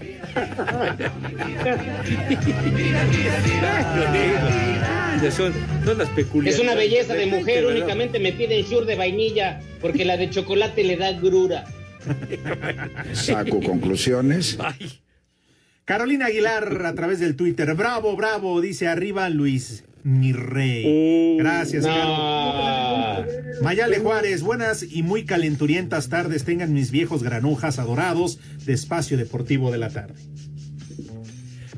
Son, 5.32 5.54
son 5.84 5.98
las 5.98 6.10
peculiaridades. 6.10 6.56
Es 6.56 6.60
una 6.60 6.76
belleza 6.76 7.14
de 7.16 7.26
mujer, 7.26 7.66
únicamente 7.66 8.20
me 8.20 8.32
piden 8.32 8.64
shure 8.64 8.86
de 8.86 8.96
vainilla, 8.96 9.60
porque 9.82 10.06
la 10.06 10.16
de 10.16 10.30
chocolate 10.30 10.84
le 10.84 10.96
da 10.96 11.12
grura. 11.14 11.66
Saco 13.14 13.62
conclusiones. 13.62 14.58
Carolina 15.86 16.28
Aguilar 16.28 16.86
a 16.86 16.94
través 16.94 17.20
del 17.20 17.36
Twitter. 17.36 17.74
Bravo, 17.74 18.16
bravo, 18.16 18.62
dice 18.62 18.88
arriba 18.88 19.30
Luis, 19.30 19.84
mi 20.08 20.32
rey. 20.32 21.36
Gracias, 21.38 21.84
no. 21.84 21.90
Caro. 21.90 23.26
Mayale 23.62 24.00
Juárez, 24.00 24.42
buenas 24.42 24.86
y 24.90 25.04
muy 25.04 25.26
calenturientas 25.26 26.08
tardes 26.08 26.46
tengan 26.46 26.72
mis 26.74 26.92
viejos 26.92 27.24
granujas 27.24 27.78
adorados 27.78 28.40
de 28.66 28.72
Espacio 28.72 29.18
Deportivo 29.18 29.70
de 29.70 29.78
la 29.80 29.90
Tarde. 29.90 30.16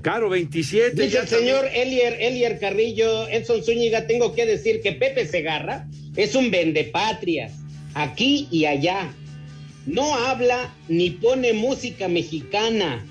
Caro 0.03 0.29
27. 0.29 0.91
Dice 0.91 1.09
ya 1.09 1.21
el 1.21 1.27
señor 1.27 1.65
Elier, 1.73 2.17
Elier 2.19 2.59
Carrillo, 2.59 3.27
Edson 3.29 3.63
Zúñiga, 3.63 4.05
tengo 4.05 4.35
que 4.35 4.45
decir 4.45 4.81
que 4.81 4.91
Pepe 4.91 5.25
Segarra 5.25 5.87
es 6.15 6.35
un 6.35 6.51
vendepatrias, 6.51 7.53
aquí 7.95 8.47
y 8.51 8.65
allá. 8.65 9.11
No 9.87 10.13
habla 10.13 10.75
ni 10.87 11.09
pone 11.09 11.53
música 11.53 12.07
mexicana, 12.07 13.03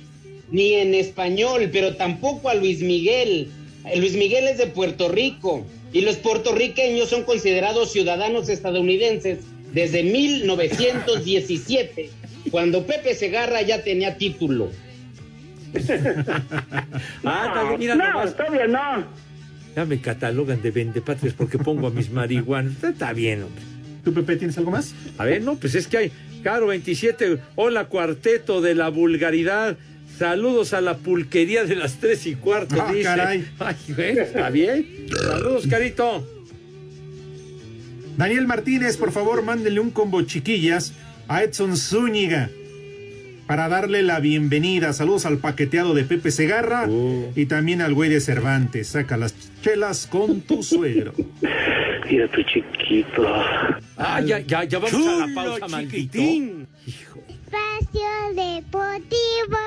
ni 0.52 0.74
en 0.74 0.94
español, 0.94 1.70
pero 1.72 1.96
tampoco 1.96 2.48
a 2.48 2.54
Luis 2.54 2.80
Miguel. 2.82 3.50
Luis 3.96 4.14
Miguel 4.14 4.46
es 4.48 4.58
de 4.58 4.66
Puerto 4.66 5.08
Rico 5.08 5.64
y 5.92 6.00
los 6.02 6.16
puertorriqueños 6.16 7.08
son 7.08 7.22
considerados 7.24 7.92
ciudadanos 7.92 8.48
estadounidenses 8.48 9.38
desde 9.72 10.02
1917, 10.02 12.10
cuando 12.50 12.84
Pepe 12.86 13.14
Segarra 13.14 13.62
ya 13.62 13.82
tenía 13.82 14.16
título. 14.18 14.70
Ah, 17.24 17.52
también, 17.54 17.78
mira 17.80 17.94
no, 17.94 18.08
nomás. 18.12 18.36
todavía 18.36 18.66
no. 18.66 19.04
Ya 19.76 19.84
me 19.84 20.00
catalogan 20.00 20.62
de 20.62 20.70
vendepatrias 20.70 21.34
porque 21.34 21.58
pongo 21.58 21.86
a 21.86 21.90
mis 21.90 22.10
marihuanas. 22.10 22.72
Está- 22.74 22.88
Está 22.88 23.12
bien, 23.12 23.42
hombre. 23.42 23.62
¿Tú, 24.04 24.12
Pepe, 24.14 24.36
tienes 24.36 24.56
algo 24.58 24.70
más? 24.70 24.94
A 25.18 25.24
ver, 25.24 25.42
no, 25.42 25.56
pues 25.56 25.74
es 25.74 25.86
que 25.86 25.98
hay. 25.98 26.12
Caro 26.42 26.68
27, 26.68 27.38
hola 27.56 27.86
cuarteto 27.86 28.60
de 28.60 28.74
la 28.74 28.88
vulgaridad. 28.88 29.76
Saludos 30.18 30.72
a 30.74 30.80
la 30.80 30.96
pulquería 30.96 31.64
de 31.64 31.76
las 31.76 32.00
tres 32.00 32.26
y 32.26 32.34
cuarto, 32.34 32.74
Ah, 32.80 32.90
dice. 32.92 33.04
caray. 33.04 33.46
Ay, 33.60 33.76
güey, 33.94 34.18
está 34.18 34.50
bien. 34.50 35.06
Saludos, 35.16 35.66
Carito. 35.68 36.26
Daniel 38.16 38.46
Martínez, 38.48 38.96
por 38.96 39.12
favor, 39.12 39.42
mándenle 39.42 39.78
un 39.78 39.90
combo 39.90 40.20
chiquillas 40.22 40.92
a 41.28 41.44
Edson 41.44 41.76
Zúñiga 41.76 42.50
para 43.46 43.68
darle 43.68 44.02
la 44.02 44.18
bienvenida. 44.18 44.92
Saludos 44.92 45.24
al 45.24 45.38
paqueteado 45.38 45.94
de 45.94 46.02
Pepe 46.02 46.32
Segarra 46.32 46.88
y 47.36 47.46
también 47.46 47.80
al 47.80 47.94
güey 47.94 48.10
de 48.10 48.20
Cervantes. 48.20 48.88
Saca 48.88 49.16
las 49.16 49.34
chelas 49.62 50.08
con 50.08 50.40
tu 50.40 50.62
suegro. 50.64 51.12
Mira 52.10 52.28
tu 52.28 52.42
chiquito. 52.42 53.24
Ah, 53.96 54.20
ya, 54.20 54.40
ya, 54.40 54.64
ya 54.64 54.78
vamos 54.80 55.06
a 55.06 55.26
la 55.26 55.34
pausa, 55.34 55.68
maldito. 55.68 56.18
Espacio 56.18 58.10
Deportivo. 58.34 59.58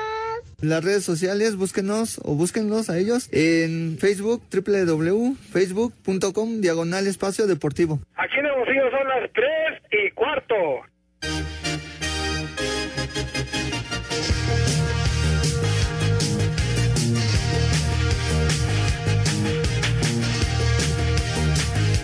Las 0.62 0.82
redes 0.84 1.02
sociales, 1.02 1.56
búsquenos 1.56 2.20
o 2.24 2.36
búsquenlos 2.36 2.88
a 2.88 2.96
ellos 2.96 3.28
en 3.32 3.98
Facebook, 3.98 4.44
www.facebook.com, 4.48 6.60
diagonal 6.60 7.08
espacio 7.08 7.48
deportivo. 7.48 7.98
Aquí 8.14 8.38
en 8.38 8.46
Hermosillo 8.46 8.88
son 8.92 9.08
las 9.08 9.28
tres 9.32 9.82
y 9.90 10.08
cuarto. 10.12 10.54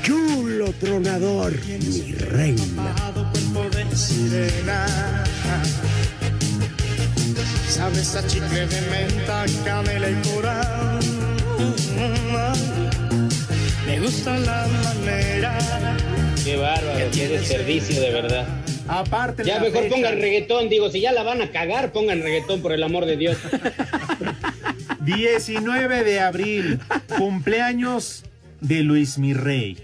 Chulo 0.02 0.72
tronador, 0.80 1.52
mi 1.64 2.12
reina. 2.14 2.92
Sabes 7.68 8.14
a 8.16 8.26
chicle 8.26 8.66
de 8.66 8.80
menta, 8.90 9.44
canela 9.64 10.10
y 10.10 10.14
coral. 10.34 10.98
Me 13.86 14.00
gusta 14.00 14.38
la 14.38 14.66
manera. 14.84 15.58
Qué 16.44 16.56
bárbaro, 16.56 17.10
qué 17.12 17.28
desperdicio 17.28 18.00
de 18.00 18.10
verdad. 18.10 18.46
Aparte, 18.88 19.44
Ya 19.44 19.60
mejor 19.60 19.82
fecha. 19.82 19.94
pongan 19.94 20.18
reggaetón, 20.20 20.68
digo, 20.70 20.90
si 20.90 21.00
ya 21.00 21.12
la 21.12 21.22
van 21.22 21.42
a 21.42 21.50
cagar, 21.50 21.92
pongan 21.92 22.22
reggaetón 22.22 22.62
por 22.62 22.72
el 22.72 22.82
amor 22.82 23.04
de 23.06 23.16
Dios. 23.16 23.36
19 25.00 26.04
de 26.04 26.20
abril, 26.20 26.80
cumpleaños 27.16 28.24
de 28.60 28.82
Luis 28.82 29.18
Mirrey. 29.18 29.76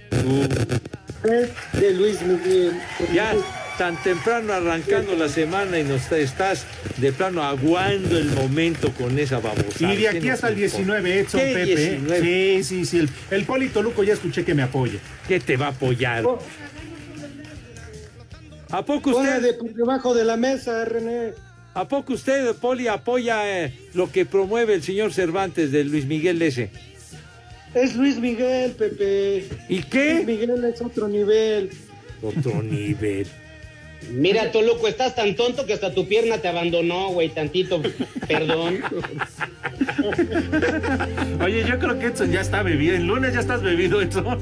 De 1.73 1.91
Luis 1.93 2.21
Miguel. 2.23 2.73
Ya 3.13 3.33
tan 3.79 4.01
temprano 4.03 4.53
arrancando 4.53 5.15
la 5.17 5.29
semana 5.29 5.79
y 5.79 5.85
nos 5.85 6.11
estás 6.13 6.67
de 6.99 7.13
plano 7.13 7.43
aguando 7.43 8.19
el 8.19 8.31
momento 8.31 8.93
con 8.93 9.19
esa 9.19 9.41
babosada. 9.41 9.93
Y 9.93 9.97
de 9.97 10.09
aquí 10.09 10.21
¿Qué 10.21 10.31
hasta 10.31 10.49
el 10.49 10.61
nos 10.61 10.75
importa? 10.75 11.01
19, 11.03 11.21
Edson 11.21 11.41
¿Qué 11.41 11.55
Pepe. 11.55 11.91
19? 11.91 12.23
Sí, 12.23 12.65
sí, 12.65 12.85
sí. 12.85 12.99
El, 12.99 13.09
el 13.31 13.45
Polito 13.45 13.83
Luco 13.83 14.05
ya 14.05 14.15
escuché 14.15 14.45
que 14.45 14.55
me 14.55 14.63
apoya. 14.63 14.99
¿Qué 15.27 15.41
te 15.41 15.57
va 15.57 15.67
a 15.67 15.71
apoyar? 15.71 16.25
Oh. 16.25 16.39
¿A 18.71 18.85
poco 18.85 19.11
usted, 19.11 19.41
de 19.41 19.55
por 19.55 19.73
debajo 19.73 20.15
de 20.15 20.25
la 20.25 20.37
mesa, 20.37 20.85
René. 20.85 21.33
a 21.75 21.87
poco 21.87 22.15
usted, 22.15 22.57
Poli, 22.57 22.89
apoya 22.89 23.65
eh, 23.65 23.73
lo 23.95 24.11
que 24.11 24.27
promueve 24.27 24.75
el 24.75 24.83
señor 24.83 25.13
Cervantes 25.13 25.71
de 25.71 25.85
Luis 25.85 26.07
Miguel 26.07 26.43
ese? 26.43 26.71
Es 27.73 27.95
Luis 27.95 28.17
Miguel, 28.19 28.73
Pepe. 28.73 29.49
¿Y 29.69 29.83
qué? 29.83 30.15
Luis 30.15 30.27
Miguel 30.27 30.65
es 30.65 30.81
otro 30.81 31.07
nivel. 31.07 31.71
Otro 32.21 32.63
nivel. 32.63 33.29
Mira, 34.11 34.51
Toluco, 34.53 34.89
estás 34.89 35.15
tan 35.15 35.35
tonto 35.37 35.67
que 35.67 35.73
hasta 35.73 35.93
tu 35.93 36.07
pierna 36.07 36.39
te 36.39 36.49
abandonó, 36.49 37.09
güey, 37.09 37.29
tantito. 37.29 37.83
Perdón. 38.27 38.81
Oye, 41.43 41.65
yo 41.65 41.79
creo 41.79 41.99
que 41.99 42.07
Edson 42.07 42.31
ya 42.31 42.41
está 42.41 42.63
bebido. 42.63 42.95
El 42.95 43.07
lunes 43.07 43.35
ya 43.35 43.41
estás 43.41 43.63
bebido, 43.63 44.01
Edson. 44.01 44.39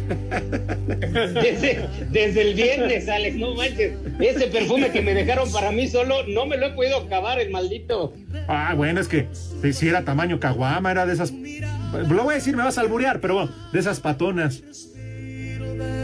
Desde, 0.88 1.88
desde 2.10 2.42
el 2.42 2.54
viernes, 2.54 3.08
Alex, 3.08 3.36
no 3.36 3.54
manches. 3.54 3.94
Ese 4.20 4.46
perfume 4.48 4.90
que 4.90 5.02
me 5.02 5.14
dejaron 5.14 5.50
para 5.52 5.72
mí 5.72 5.88
solo, 5.88 6.26
no 6.26 6.46
me 6.46 6.56
lo 6.56 6.66
he 6.66 6.70
podido 6.70 6.98
acabar, 6.98 7.40
el 7.40 7.50
maldito. 7.50 8.12
Ah, 8.48 8.74
bueno, 8.76 9.00
es 9.00 9.08
que 9.08 9.28
si 9.62 9.72
si 9.72 9.88
era 9.88 10.04
tamaño 10.04 10.38
caguama, 10.40 10.90
era 10.90 11.06
de 11.06 11.14
esas. 11.14 11.32
Lo 11.32 12.24
voy 12.24 12.32
a 12.32 12.36
decir, 12.36 12.56
me 12.56 12.62
vas 12.62 12.78
a 12.78 12.80
alburear, 12.80 13.20
pero 13.20 13.34
bueno, 13.34 13.50
de 13.72 13.78
esas 13.80 14.00
patonas. 14.00 14.62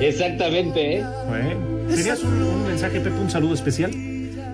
Exactamente, 0.01 0.99
¿eh? 0.99 1.05
Bueno, 1.27 1.87
¿tenías 1.95 2.23
un, 2.23 2.33
un 2.43 2.67
mensaje, 2.67 3.01
Pepe, 3.01 3.17
un 3.19 3.31
saludo 3.31 3.55
especial? 3.55 3.91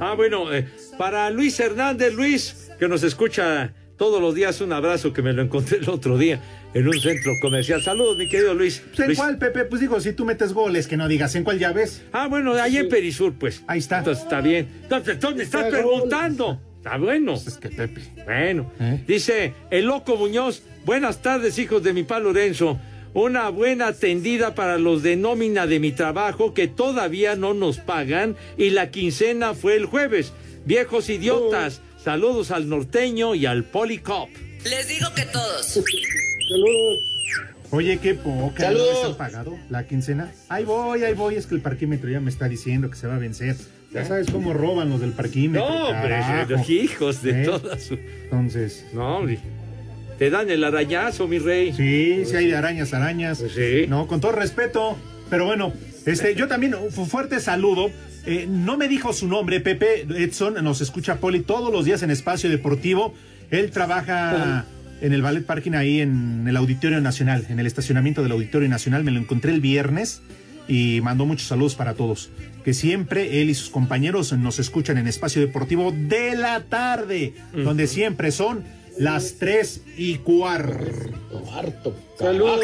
Ah, 0.01 0.15
bueno, 0.17 0.53
eh, 0.53 0.67
para 0.99 1.29
Luis 1.31 1.59
Hernández, 1.61 2.15
Luis, 2.15 2.71
que 2.79 2.89
nos 2.89 3.03
escucha 3.03 3.73
todos 3.97 4.21
los 4.21 4.35
días, 4.35 4.61
un 4.61 4.73
abrazo 4.73 5.13
que 5.13 5.23
me 5.23 5.33
lo 5.33 5.43
encontré 5.43 5.79
el 5.79 5.89
otro 5.89 6.19
día 6.19 6.41
en 6.75 6.89
un 6.89 6.99
centro 7.01 7.33
comercial. 7.41 7.81
Saludos, 7.83 8.17
mi 8.19 8.29
querido 8.29 8.55
Luis. 8.55 8.83
Pues, 8.89 9.01
¿En 9.01 9.07
Luis- 9.07 9.19
cuál, 9.19 9.39
Pepe? 9.39 9.65
Pues 9.67 9.81
digo, 9.81 10.01
si 10.01 10.13
tú 10.15 10.25
metes 10.25 10.53
goles, 10.53 10.89
que 10.89 10.97
no 10.97 11.07
digas, 11.07 11.35
¿en 11.37 11.45
cuál 11.45 11.59
llaves? 11.59 12.03
Ah, 12.13 12.27
bueno, 12.27 12.55
ahí 12.55 12.79
en 12.79 12.89
Perisur, 12.89 13.35
pues. 13.39 13.63
Ahí 13.69 13.79
está. 13.79 13.99
Entonces 13.99 14.25
está 14.25 14.41
bien. 14.41 14.67
Entonces, 14.83 15.15
entonces 15.15 15.37
me 15.39 15.45
estás 15.45 15.65
Está 15.67 15.77
preguntando. 15.77 16.61
Está 16.79 16.97
bueno. 16.97 17.35
Es 17.35 17.57
que 17.59 17.69
Pepe. 17.69 18.01
Bueno, 18.25 18.73
¿Eh? 18.81 19.05
dice 19.07 19.53
el 19.71 19.85
loco 19.87 20.17
Muñoz, 20.17 20.63
buenas 20.85 21.23
tardes 21.23 21.59
hijos 21.59 21.83
de 21.83 21.93
mi 21.93 22.03
pa 22.03 22.19
Lorenzo, 22.19 22.79
una 23.15 23.49
buena 23.49 23.89
atendida 23.89 24.55
para 24.55 24.77
los 24.77 25.03
de 25.03 25.17
nómina 25.17 25.67
de 25.67 25.81
mi 25.81 25.93
trabajo 25.93 26.53
que 26.53 26.69
todavía 26.69 27.37
no 27.37 27.55
nos 27.55 27.79
pagan 27.79 28.37
y 28.59 28.71
la 28.71 28.91
quincena 28.91 29.55
fue 29.55 29.77
el 29.77 29.87
jueves. 29.87 30.33
Viejos 30.67 31.09
idiotas, 31.09 31.81
saludos 32.03 32.51
al 32.51 32.69
norteño 32.69 33.35
y 33.35 33.47
al 33.47 33.65
policop. 33.65 34.29
Les 34.65 34.89
digo 34.89 35.07
que 35.15 35.23
todos. 35.27 35.67
Saludos. 35.67 36.99
Oye, 37.71 37.99
qué 37.99 38.15
poca. 38.15 38.65
Saludos. 38.65 38.89
¿No 38.89 38.99
les 39.01 39.05
han 39.11 39.17
pagado 39.17 39.59
la 39.69 39.87
quincena? 39.87 40.33
Ahí 40.49 40.65
voy, 40.65 41.03
ahí 41.05 41.15
voy. 41.15 41.35
Es 41.35 41.47
que 41.47 41.55
el 41.55 41.61
parquímetro 41.61 42.09
ya 42.09 42.21
me 42.21 42.31
está 42.31 42.49
diciendo 42.49 42.89
que 42.91 42.97
se 42.97 43.07
va 43.07 43.17
a 43.17 43.19
vencer. 43.19 43.57
Ya 43.93 44.05
sabes 44.05 44.29
cómo 44.31 44.53
roban 44.53 44.91
los 44.91 45.01
del 45.01 45.13
parquímetro. 45.13 45.69
No, 45.69 46.47
los 46.49 46.69
hijos 46.71 47.23
de 47.23 47.43
¿Eh? 47.43 47.45
todas 47.45 47.83
su... 47.83 47.95
Entonces, 47.95 48.87
No, 48.93 49.19
hombre. 49.19 49.39
Te 50.19 50.31
dan 50.31 50.51
el 50.51 50.63
arañazo, 50.65 51.27
mi 51.27 51.39
rey. 51.39 51.73
sí, 51.73 52.25
sí 52.25 52.37
hay 52.37 52.53
arañas, 52.53 52.95
arañas. 52.95 53.41
Pues 53.41 53.53
sí. 53.53 53.87
No, 53.89 54.07
con 54.07 54.21
todo 54.21 54.33
respeto. 54.33 54.97
Pero 55.31 55.47
bueno, 55.47 55.73
este, 56.07 56.35
yo 56.35 56.49
también, 56.49 56.75
un 56.75 57.07
fuerte 57.07 57.41
saludo. 57.41 57.91
Eh, 58.27 58.47
no 58.49 58.77
me 58.77 58.89
dijo 58.89 59.13
su 59.13 59.29
nombre, 59.29 59.61
Pepe 59.61 60.03
Edson, 60.03 60.55
nos 60.63 60.81
escucha 60.81 61.17
Poli 61.17 61.41
todos 61.41 61.73
los 61.73 61.85
días 61.85 62.03
en 62.03 62.11
Espacio 62.11 62.49
Deportivo. 62.49 63.15
Él 63.51 63.71
trabaja 63.71 64.65
en 65.01 65.13
el 65.13 65.21
Ballet 65.21 65.45
Parking 65.45 65.73
ahí 65.73 66.01
en 66.01 66.47
el 66.49 66.57
Auditorio 66.57 67.01
Nacional, 67.01 67.47
en 67.51 67.59
el 67.59 67.67
estacionamiento 67.67 68.23
del 68.23 68.33
Auditorio 68.33 68.69
Nacional. 68.69 69.05
Me 69.05 69.11
lo 69.11 69.21
encontré 69.21 69.53
el 69.53 69.61
viernes 69.61 70.23
y 70.69 71.01
mandó 71.03 71.27
muchos 71.27 71.49
saludos 71.49 71.75
para 71.75 71.95
todos. 71.95 72.31
Que 72.65 72.73
siempre 72.73 73.43
él 73.43 73.51
y 73.51 73.55
sus 73.55 73.69
compañeros 73.69 74.33
nos 74.33 74.59
escuchan 74.59 74.97
en 74.97 75.07
Espacio 75.07 75.43
Deportivo 75.43 75.93
de 75.93 76.35
la 76.37 76.61
tarde, 76.61 77.35
donde 77.53 77.87
siempre 77.87 78.31
son 78.31 78.65
las 78.99 79.35
tres 79.39 79.83
y 79.97 80.17
cuarto. 80.19 81.43
Harto. 81.53 81.97
Saludos. 82.19 82.61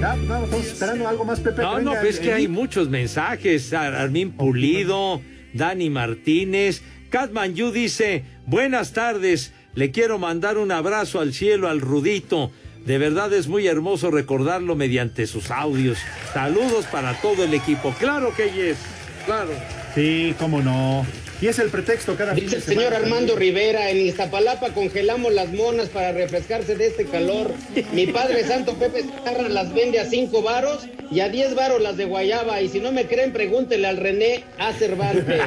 No, 0.00 0.12
estamos 0.44 0.66
esperando 0.66 1.08
algo 1.08 1.24
más, 1.24 1.40
Pepe. 1.40 1.62
No, 1.62 1.80
no, 1.80 1.90
pues 1.92 2.14
es 2.16 2.20
que 2.20 2.32
hay 2.32 2.48
muchos 2.48 2.88
mensajes. 2.88 3.72
Ar- 3.72 3.94
Armin 3.94 4.32
Pulido, 4.32 5.20
Dani 5.54 5.90
Martínez. 5.90 6.82
Catman 7.10 7.54
Yu 7.54 7.72
dice, 7.72 8.24
buenas 8.46 8.92
tardes, 8.92 9.52
le 9.74 9.90
quiero 9.90 10.18
mandar 10.18 10.58
un 10.58 10.70
abrazo 10.72 11.20
al 11.20 11.32
cielo 11.32 11.68
al 11.68 11.80
Rudito. 11.80 12.52
De 12.84 12.98
verdad 12.98 13.32
es 13.32 13.48
muy 13.48 13.66
hermoso 13.66 14.10
recordarlo 14.10 14.76
mediante 14.76 15.26
sus 15.26 15.50
audios. 15.50 15.98
Saludos 16.32 16.86
para 16.86 17.14
todo 17.20 17.44
el 17.44 17.54
equipo. 17.54 17.94
Claro 17.98 18.32
que 18.36 18.50
yes, 18.52 18.78
claro. 19.26 19.50
Sí, 19.94 20.34
cómo 20.38 20.62
no. 20.62 21.04
Y 21.40 21.46
es 21.46 21.58
el 21.60 21.70
pretexto 21.70 22.16
cada 22.16 22.34
fin 22.34 22.44
Dice 22.44 22.56
de 22.56 22.62
el 22.62 22.62
señor 22.64 22.92
semana. 22.92 23.04
Armando 23.04 23.36
Rivera, 23.36 23.90
en 23.90 23.98
Iztapalapa 23.98 24.70
congelamos 24.70 25.32
las 25.32 25.52
monas 25.52 25.88
para 25.88 26.12
refrescarse 26.12 26.74
de 26.74 26.88
este 26.88 27.04
calor. 27.04 27.52
Mi 27.92 28.08
padre 28.08 28.44
santo 28.44 28.74
Pepe 28.74 29.04
Zarra 29.24 29.48
las 29.48 29.72
vende 29.72 30.00
a 30.00 30.04
cinco 30.06 30.42
varos 30.42 30.88
y 31.10 31.20
a 31.20 31.28
10 31.28 31.54
varos 31.54 31.80
las 31.80 31.96
de 31.96 32.06
Guayaba. 32.06 32.60
Y 32.60 32.68
si 32.68 32.80
no 32.80 32.90
me 32.92 33.06
creen, 33.06 33.32
pregúntele 33.32 33.86
al 33.86 33.98
René 33.98 34.44
A. 34.58 34.72
Cervantes. 34.72 35.24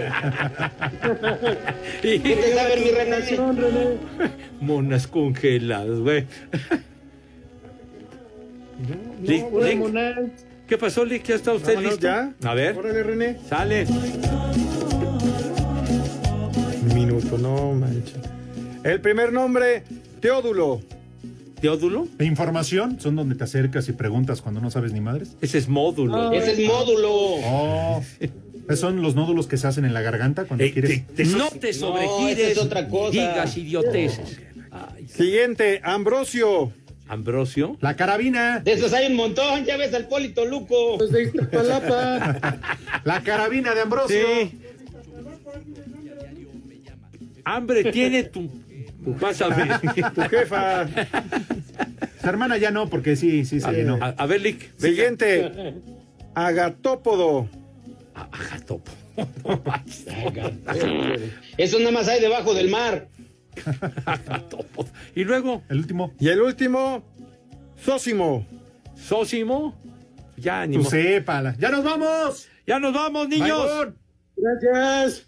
¿Qué 2.01 2.19
te 2.19 2.53
sabe 2.53 2.77
mi 2.77 2.91
René? 2.91 3.17
Monas 4.61 5.07
congeladas, 5.07 5.99
güey. 5.99 6.25
Lick, 9.21 9.45
Lick, 9.53 9.79
¿Qué 10.67 10.77
pasó, 10.77 11.05
Lick? 11.05 11.23
¿Ya 11.25 11.35
está 11.35 11.53
usted 11.53 11.75
Vámonos, 11.75 11.91
listo? 11.91 12.07
ya. 12.07 12.33
A 12.43 12.53
ver. 12.55 12.75
Órale, 12.77 13.03
René. 13.03 13.37
Sale. 13.47 13.85
Minuto, 16.93 17.37
no 17.37 17.73
manches. 17.73 18.15
El 18.83 18.99
primer 19.01 19.31
nombre, 19.31 19.83
Teodulo. 20.19 20.81
¿Teodulo? 21.61 22.07
¿De 22.17 22.25
información? 22.25 22.99
Son 22.99 23.15
donde 23.15 23.35
te 23.35 23.43
acercas 23.43 23.87
y 23.87 23.93
preguntas 23.93 24.41
cuando 24.41 24.61
no 24.61 24.71
sabes 24.71 24.93
ni 24.93 24.99
madres. 25.01 25.35
Ese 25.41 25.57
es 25.59 25.67
módulo. 25.69 26.31
Ese 26.31 26.63
es 26.63 26.67
módulo. 26.67 27.09
Oh. 27.13 28.03
Son 28.75 29.01
los 29.01 29.15
nódulos 29.15 29.47
que 29.47 29.57
se 29.57 29.67
hacen 29.67 29.85
en 29.85 29.93
la 29.93 30.01
garganta 30.01 30.45
cuando 30.45 30.63
Eh, 30.63 30.71
quieres. 30.71 31.05
te- 31.07 31.23
te- 31.23 31.25
no 31.25 31.49
te 31.51 31.73
sobregires. 31.73 32.51
es 32.51 32.57
otra 32.57 32.87
cosa. 32.87 33.11
Digas 33.11 33.57
idioteces. 33.57 34.39
Siguiente, 35.07 35.81
Ambrosio. 35.83 36.71
Ambrosio. 37.07 37.77
La 37.81 37.95
carabina. 37.95 38.59
De 38.61 38.71
esos 38.71 38.93
hay 38.93 39.07
un 39.07 39.15
montón, 39.17 39.65
ya 39.65 39.75
ves 39.77 39.93
al 39.93 40.07
Polito 40.07 40.45
Luco. 40.45 40.97
Pues 40.97 41.11
de 41.11 41.23
Iztapalapa. 41.23 42.59
La 43.03 43.21
carabina 43.21 43.75
de 43.75 43.81
Ambrosio. 43.81 44.17
Sí. 44.41 44.57
Hambre 47.45 47.91
tiene 47.91 48.23
tu. 48.23 48.49
Pásame. 49.19 49.67
Tu 50.15 50.21
jefa. 50.21 50.87
Su 52.21 52.27
hermana 52.29 52.57
ya 52.57 52.71
no, 52.71 52.87
porque 52.87 53.15
sí, 53.15 53.45
sí 53.45 53.59
se 53.59 53.71
llenó. 53.71 53.97
A, 54.01 54.09
a 54.09 54.25
ver, 54.27 54.41
Lick. 54.41 54.59
venga. 54.59 54.79
Siguiente, 54.79 55.51
Agatópodo. 56.35 57.49
Agatopo. 58.13 58.91
Eso 61.57 61.79
nada 61.79 61.91
más 61.91 62.07
hay 62.07 62.21
debajo 62.21 62.53
del 62.53 62.69
mar. 62.69 63.07
Agatopo. 64.05 64.85
Y 65.15 65.23
luego, 65.23 65.63
El 65.69 65.79
último. 65.79 66.13
Y 66.19 66.29
el 66.29 66.41
último, 66.41 67.03
Sósimo. 67.83 68.45
Sósimo. 68.95 69.75
Ya, 70.37 70.65
ni 70.65 70.77
Tú 70.77 70.83
sépala. 70.85 71.55
¡Ya 71.59 71.69
nos 71.69 71.83
vamos! 71.83 72.47
Ya 72.65 72.79
nos 72.79 72.93
vamos, 72.93 73.27
niños. 73.27 73.87
Gracias. 74.37 75.27